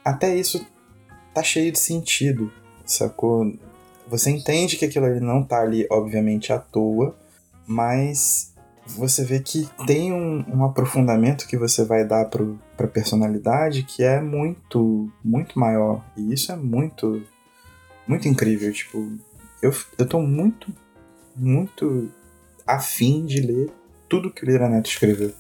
Até 0.04 0.36
isso 0.36 0.66
tá 1.34 1.42
cheio 1.42 1.72
de 1.72 1.80
sentido, 1.80 2.52
sacou? 2.86 3.54
Você 4.08 4.30
entende 4.30 4.76
que 4.76 4.86
aquilo 4.86 5.06
ali 5.06 5.20
não 5.20 5.44
tá 5.44 5.62
ali, 5.62 5.88
obviamente, 5.90 6.52
à 6.52 6.60
toa, 6.60 7.16
mas 7.66 8.54
você 8.86 9.24
vê 9.24 9.40
que 9.40 9.70
tem 9.88 10.12
um, 10.12 10.44
um 10.54 10.66
aprofundamento 10.66 11.48
que 11.48 11.58
você 11.58 11.86
vai 11.86 12.06
dar 12.06 12.26
pro, 12.26 12.60
pra 12.76 12.88
personalidade 12.88 13.84
que 13.84 14.04
é 14.04 14.20
muito, 14.20 15.10
muito 15.24 15.58
maior. 15.58 16.04
E 16.18 16.34
isso 16.34 16.52
é 16.52 16.56
muito, 16.56 17.24
muito 18.06 18.28
incrível. 18.28 18.72
Tipo, 18.74 19.10
eu, 19.62 19.74
eu 19.98 20.06
tô 20.06 20.20
muito, 20.20 20.74
muito 21.36 22.12
afim 22.68 23.26
de 23.26 23.42
ler 23.42 23.72
tudo 24.10 24.32
que 24.32 24.44
o 24.44 24.46
Lira 24.46 24.70
Neto 24.70 24.90
escreveu. 24.90 25.34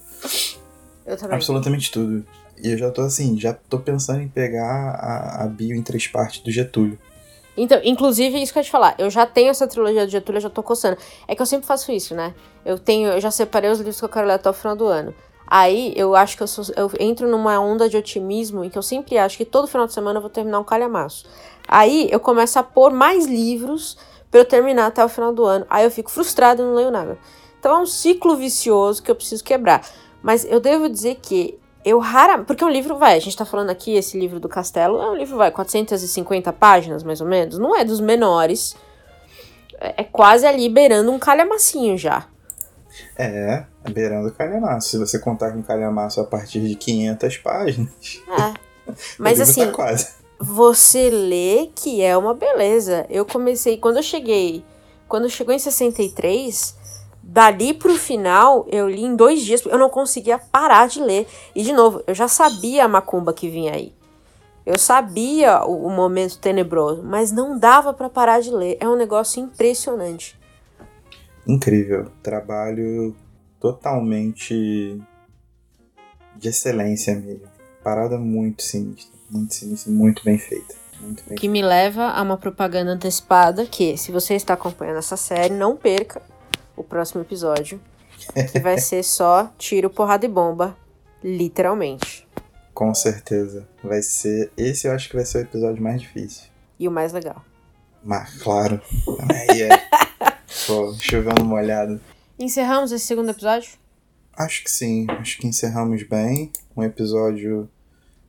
Eu 1.06 1.18
também. 1.18 1.36
Absolutamente 1.36 1.91
tudo. 1.91 2.26
E 2.62 2.72
eu 2.72 2.78
já 2.78 2.91
tô 2.91 3.01
assim, 3.01 3.39
já 3.39 3.54
tô 3.54 3.80
pensando 3.80 4.22
em 4.22 4.28
pegar 4.28 4.91
a, 4.91 5.43
a 5.43 5.47
bio 5.47 5.76
em 5.76 5.82
três 5.82 6.08
partes 6.08 6.39
do 6.41 6.51
Getúlio. 6.51 6.97
Então, 7.56 7.80
inclusive, 7.84 8.41
isso 8.41 8.51
que 8.51 8.58
eu 8.58 8.62
ia 8.62 8.66
te 8.66 8.72
falar, 8.72 8.95
eu 8.97 9.10
já 9.12 9.26
tenho 9.28 9.49
essa 9.49 9.68
trilogia 9.68 10.06
do 10.06 10.12
Getúlio, 10.12 10.38
eu 10.38 10.41
já 10.43 10.49
tô 10.49 10.64
coçando. 10.64 10.97
É 11.28 11.36
que 11.36 11.41
eu 11.41 11.45
sempre 11.45 11.68
faço 11.68 11.91
isso, 11.91 12.16
né? 12.16 12.34
Eu 12.66 12.80
tenho, 12.80 13.10
eu 13.10 13.22
já 13.22 13.30
separei 13.30 13.70
os 13.70 13.78
livros 13.78 13.99
que 13.99 14.06
eu 14.06 14.10
quero 14.10 14.26
ler 14.28 14.34
até 14.34 14.49
o 14.49 14.54
final 14.54 14.76
do 14.76 14.86
ano. 14.86 15.14
Aí 15.45 15.93
eu 15.95 16.16
acho 16.16 16.36
que 16.36 16.41
eu, 16.41 16.47
sou- 16.47 16.74
eu 16.76 16.89
entro 16.99 17.28
numa 17.30 17.60
onda 17.60 17.88
de 17.88 17.95
otimismo 17.97 18.64
em 18.64 18.70
que 18.70 18.78
eu 18.78 18.82
sempre 18.82 19.18
acho 19.20 19.38
que 19.38 19.45
todo 19.45 19.68
final 19.68 19.86
de 19.86 19.93
semana 19.93 20.18
eu 20.18 20.22
vou 20.22 20.32
terminar 20.32 20.60
um 20.60 20.64
calhamaço. 20.64 21.26
Aí 21.68 22.08
eu 22.12 22.20
começo 22.20 22.58
a 22.58 22.64
pôr 22.64 22.91
mais 22.91 23.26
livros 23.28 23.97
pra 24.32 24.39
eu 24.39 24.45
terminar 24.45 24.88
até 24.88 25.04
o 25.06 25.10
final 25.10 25.32
do 25.32 25.43
ano. 25.45 25.66
Aí 25.70 25.84
eu 25.84 25.91
fico 25.91 26.10
frustrada 26.10 26.62
e 26.62 26.66
não 26.66 26.74
leio 26.74 26.89
nada. 26.89 27.20
Então 27.60 27.78
é 27.78 27.80
um 27.82 27.86
ciclo 27.86 28.36
vicioso 28.36 29.04
que 29.04 29.12
eu 29.12 29.16
preciso 29.16 29.43
quebrar. 29.43 29.86
Mas 30.24 30.45
eu 30.45 30.61
devo 30.61 30.89
dizer 30.89 31.19
que 31.21 31.59
eu 31.84 31.99
raramente. 31.99 32.47
Porque 32.47 32.63
um 32.63 32.69
livro, 32.69 32.97
vai, 32.97 33.15
a 33.15 33.19
gente 33.19 33.36
tá 33.36 33.45
falando 33.45 33.69
aqui, 33.69 33.95
esse 33.95 34.17
livro 34.17 34.39
do 34.39 34.47
Castelo, 34.47 35.01
é 35.01 35.11
um 35.11 35.15
livro, 35.15 35.38
vai, 35.38 35.51
450 35.51 36.51
páginas, 36.53 37.03
mais 37.03 37.19
ou 37.19 37.28
menos. 37.28 37.57
Não 37.57 37.76
é 37.76 37.84
dos 37.84 37.99
menores. 37.99 38.76
É, 39.80 40.01
é 40.01 40.03
quase 40.03 40.45
ali 40.47 40.69
beirando 40.69 41.11
um 41.11 41.19
calhamacinho 41.19 41.97
já. 41.97 42.26
É, 43.17 43.65
beirando 43.91 44.30
o 44.30 44.32
calhamaço. 44.32 44.89
Se 44.89 44.97
você 44.97 45.19
contar 45.19 45.51
com 45.51 45.61
calhamaço 45.61 46.21
a 46.21 46.24
partir 46.24 46.61
de 46.61 46.76
500 46.76 47.38
páginas, 47.38 48.21
É. 48.30 48.53
Mas 49.19 49.39
livro 49.39 49.51
assim, 49.51 49.65
tá 49.65 49.71
quase. 49.71 50.07
você 50.39 51.09
lê 51.09 51.69
que 51.76 52.01
é 52.01 52.15
uma 52.15 52.34
beleza. 52.34 53.05
Eu 53.09 53.26
comecei, 53.26 53.78
quando 53.78 53.97
eu 53.97 54.03
cheguei, 54.03 54.63
quando 55.07 55.30
chegou 55.30 55.53
em 55.53 55.59
63, 55.59 56.76
dali 57.34 57.73
pro 57.73 57.95
final, 57.95 58.67
eu 58.71 58.88
li 58.88 59.01
em 59.01 59.15
dois 59.15 59.41
dias, 59.41 59.65
eu 59.65 59.79
não 59.79 59.89
conseguia 59.89 60.38
parar 60.38 60.88
de 60.88 61.01
ler. 61.01 61.27
E 61.55 61.63
de 61.63 61.73
novo, 61.73 62.03
eu 62.05 62.13
já 62.13 62.27
sabia 62.27 62.86
a 62.86 62.88
macumba 62.88 63.34
que 63.34 63.49
vinha 63.49 63.73
aí. 63.73 63.91
Eu 64.63 64.77
sabia 64.77 65.65
o, 65.65 65.88
o 65.88 65.89
momento 65.89 66.38
tenebroso, 66.38 67.01
mas 67.01 67.31
não 67.31 67.57
dava 67.57 67.91
para 67.91 68.07
parar 68.07 68.39
de 68.39 68.51
ler. 68.51 68.77
É 68.79 68.88
um 68.88 68.95
negócio 68.95 69.41
impressionante. 69.41 70.39
Incrível. 71.47 72.11
Trabalho 72.21 73.15
totalmente 73.59 75.01
de 76.36 76.49
excelência 76.49 77.15
mesmo. 77.15 77.47
Parada 77.84 78.19
muito 78.19 78.61
sinistra. 78.61 79.11
Muito 79.27 79.55
sinistra, 79.55 79.91
muito 79.91 80.23
bem 80.23 80.38
feita. 80.38 80.75
Muito 81.01 81.23
bem 81.27 81.36
que 81.36 81.49
me 81.49 81.63
leva 81.63 82.11
a 82.11 82.21
uma 82.21 82.38
propaganda 82.38 82.91
antecipada 82.91 83.65
que, 83.65 83.97
se 83.97 84.11
você 84.11 84.36
está 84.36 84.53
acompanhando 84.53 84.99
essa 84.99 85.17
série, 85.17 85.53
não 85.53 85.75
perca 85.75 86.21
o 86.76 86.84
próximo 86.84 87.21
episódio. 87.21 87.80
Que 88.51 88.59
vai 88.59 88.78
ser 88.80 89.03
só 89.03 89.51
tiro, 89.57 89.89
porrada 89.89 90.26
e 90.26 90.30
bomba. 90.30 90.78
Literalmente. 91.24 92.28
Com 92.74 92.93
certeza. 92.93 93.67
Vai 93.84 94.01
ser. 94.01 94.51
Esse 94.57 94.88
eu 94.88 94.93
acho 94.93 95.09
que 95.09 95.15
vai 95.15 95.26
ser 95.26 95.39
o 95.39 95.41
episódio 95.41 95.82
mais 95.82 96.01
difícil. 96.01 96.49
E 96.80 96.88
o 96.88 96.91
mais 96.91 97.13
legal. 97.13 97.43
Mas, 98.03 98.41
claro. 98.41 98.82
Aí 99.30 99.61
é. 99.63 99.69
Pô, 100.67 100.93
chovendo 100.99 101.45
molhado. 101.45 101.99
Encerramos 102.38 102.91
esse 102.91 103.05
segundo 103.05 103.32
episódio? 103.32 103.71
Acho 104.36 104.63
que 104.63 104.71
sim. 104.71 105.05
Acho 105.09 105.38
que 105.38 105.47
encerramos 105.47 106.03
bem. 106.03 106.51
Um 106.76 106.84
episódio 106.84 107.69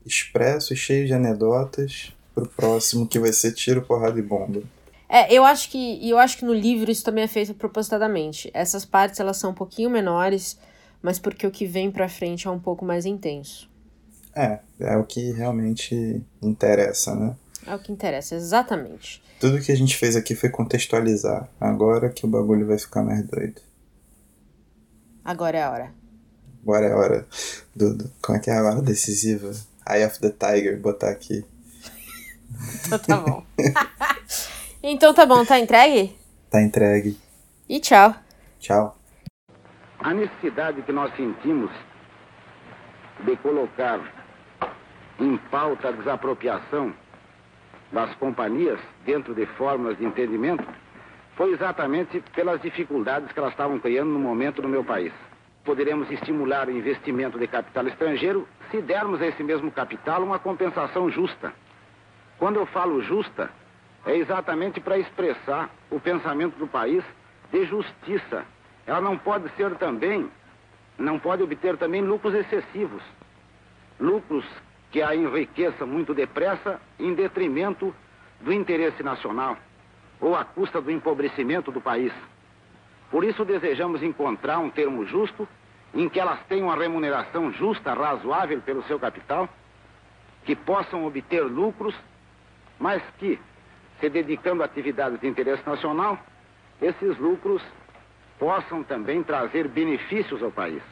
expresso 0.05 0.73
e 0.75 0.77
cheio 0.77 1.07
de 1.07 1.15
anedotas. 1.15 2.13
Pro 2.35 2.47
próximo, 2.47 3.07
que 3.07 3.19
vai 3.19 3.33
ser 3.33 3.53
tiro, 3.53 3.83
porrada 3.83 4.19
e 4.19 4.23
bomba. 4.23 4.63
É, 5.15 5.33
eu 5.33 5.45
acho 5.45 5.71
que 5.71 6.11
eu 6.11 6.19
acho 6.19 6.37
que 6.37 6.45
no 6.45 6.53
livro 6.53 6.91
isso 6.91 7.05
também 7.05 7.23
é 7.23 7.29
feito 7.29 7.55
propositadamente. 7.55 8.51
Essas 8.53 8.85
partes 8.85 9.21
elas 9.21 9.37
são 9.37 9.53
um 9.53 9.55
pouquinho 9.55 9.89
menores, 9.89 10.59
mas 11.01 11.21
porque 11.21 11.47
o 11.47 11.53
que 11.53 11.67
vem 11.67 11.89
pra 11.89 12.09
frente 12.09 12.49
é 12.49 12.51
um 12.51 12.59
pouco 12.59 12.85
mais 12.85 13.07
intenso. 13.07 13.71
É, 14.35 14.59
é 14.81 14.97
o 14.97 15.05
que 15.05 15.31
realmente 15.31 16.21
interessa, 16.43 17.15
né? 17.15 17.37
É 17.65 17.73
o 17.73 17.79
que 17.79 17.93
interessa, 17.93 18.35
exatamente. 18.35 19.23
Tudo 19.39 19.61
que 19.61 19.71
a 19.71 19.77
gente 19.77 19.97
fez 19.97 20.17
aqui 20.17 20.35
foi 20.35 20.49
contextualizar. 20.49 21.49
Agora 21.61 22.09
que 22.09 22.27
o 22.27 22.29
bagulho 22.29 22.67
vai 22.67 22.77
ficar 22.77 23.05
mais 23.05 23.25
doido. 23.25 23.63
Agora 25.25 25.57
é 25.57 25.63
a 25.63 25.71
hora. 25.71 25.95
Agora 26.61 26.87
é 26.87 26.93
a 26.93 26.97
hora 26.97 27.27
do, 27.73 27.95
do 27.95 28.13
como 28.21 28.37
é 28.37 28.41
que 28.41 28.51
é 28.51 28.59
a 28.59 28.65
hora 28.65 28.83
decisiva? 28.83 29.53
Eye 29.89 30.05
of 30.05 30.19
the 30.19 30.31
Tiger, 30.31 30.81
botar 30.81 31.11
aqui. 31.11 31.45
Então 32.87 32.99
tá 32.99 33.17
bom. 33.17 33.45
então 34.91 35.15
tá 35.15 35.25
bom, 35.25 35.45
tá 35.45 35.59
entregue? 35.59 36.15
Tá 36.51 36.63
entregue. 36.63 37.17
E 37.69 37.81
tchau. 37.81 38.15
Tchau. 38.59 38.97
A 39.99 40.13
necessidade 40.13 40.83
que 40.83 40.93
nós 40.93 41.15
sentimos 41.17 41.71
de 43.21 43.37
colocar 43.37 43.99
em 45.19 45.37
pauta 45.51 45.89
a 45.89 45.93
desapropriação 45.93 46.93
das 47.93 48.15
companhias 48.17 48.79
dentro 49.07 49.35
de 49.35 49.47
fórmulas 49.47 49.97
de 49.97 50.05
entendimento 50.05 50.65
foi 51.37 51.53
exatamente 51.53 52.23
pelas 52.35 52.61
dificuldades 52.61 53.33
que 53.33 53.39
elas 53.39 53.53
estavam 53.53 53.79
criando 53.79 54.11
no 54.11 54.19
momento 54.19 54.61
no 54.61 54.69
meu 54.69 54.85
país. 54.85 55.13
Poderemos 55.65 56.11
estimular 56.11 56.69
o 56.69 56.71
investimento 56.71 57.39
de 57.39 57.47
capital 57.47 57.89
estrangeiro 57.89 58.47
se 58.71 58.83
dermos 58.83 59.23
a 59.23 59.27
esse 59.27 59.43
mesmo 59.43 59.71
capital 59.71 60.23
uma 60.23 60.39
compensação 60.39 61.11
justa. 61.11 61.53
Quando 62.39 62.57
eu 62.57 62.67
falo 62.67 63.03
justa, 63.03 63.51
é 64.07 64.17
exatamente 64.17 64.81
para 64.81 64.99
expressar 64.99 65.71
o 65.91 65.99
pensamento 65.99 66.57
do 66.59 66.67
país 66.67 67.03
de 67.51 67.65
justiça. 67.67 68.45
Ela 68.87 69.01
não 69.01 69.17
pode 69.17 69.49
ser 69.57 69.75
também, 69.77 70.29
não 70.99 71.19
pode 71.19 71.43
obter 71.43 71.77
também 71.77 72.03
lucros 72.03 72.35
excessivos. 72.35 73.03
Lucros 73.99 74.45
que 74.91 75.03
a 75.03 75.15
enriqueçam 75.15 75.87
muito 75.87 76.15
depressa 76.15 76.81
em 76.99 77.15
detrimento 77.15 77.95
do 78.41 78.53
interesse 78.53 79.03
nacional 79.03 79.57
ou 80.21 80.37
à 80.37 80.45
custa 80.45 80.81
do 80.81 80.91
empobrecimento 80.91 81.73
do 81.73 81.81
país. 81.81 82.13
Por 83.11 83.25
isso 83.25 83.45
desejamos 83.45 84.03
encontrar 84.03 84.59
um 84.59 84.71
termo 84.71 85.05
justo 85.07 85.49
em 85.95 86.09
que 86.09 86.19
elas 86.19 86.41
tenham 86.49 86.67
uma 86.67 86.77
remuneração 86.77 87.53
justa, 87.53 87.95
razoável 87.95 88.61
pelo 88.61 88.83
seu 88.85 88.99
capital, 88.99 89.49
que 90.45 90.55
possam 90.55 91.07
obter 91.07 91.43
lucros 91.43 91.95
mas 92.79 93.03
que, 93.19 93.39
se 94.05 94.11
dedicando 94.11 94.63
a 94.63 94.67
atividades 94.67 95.19
de 95.19 95.27
interesse 95.27 95.67
nacional, 95.67 96.19
esses 96.83 97.17
lucros 97.17 97.63
possam 98.39 98.83
também 98.83 99.23
trazer 99.23 99.67
benefícios 99.67 100.43
ao 100.43 100.51
país. 100.51 100.83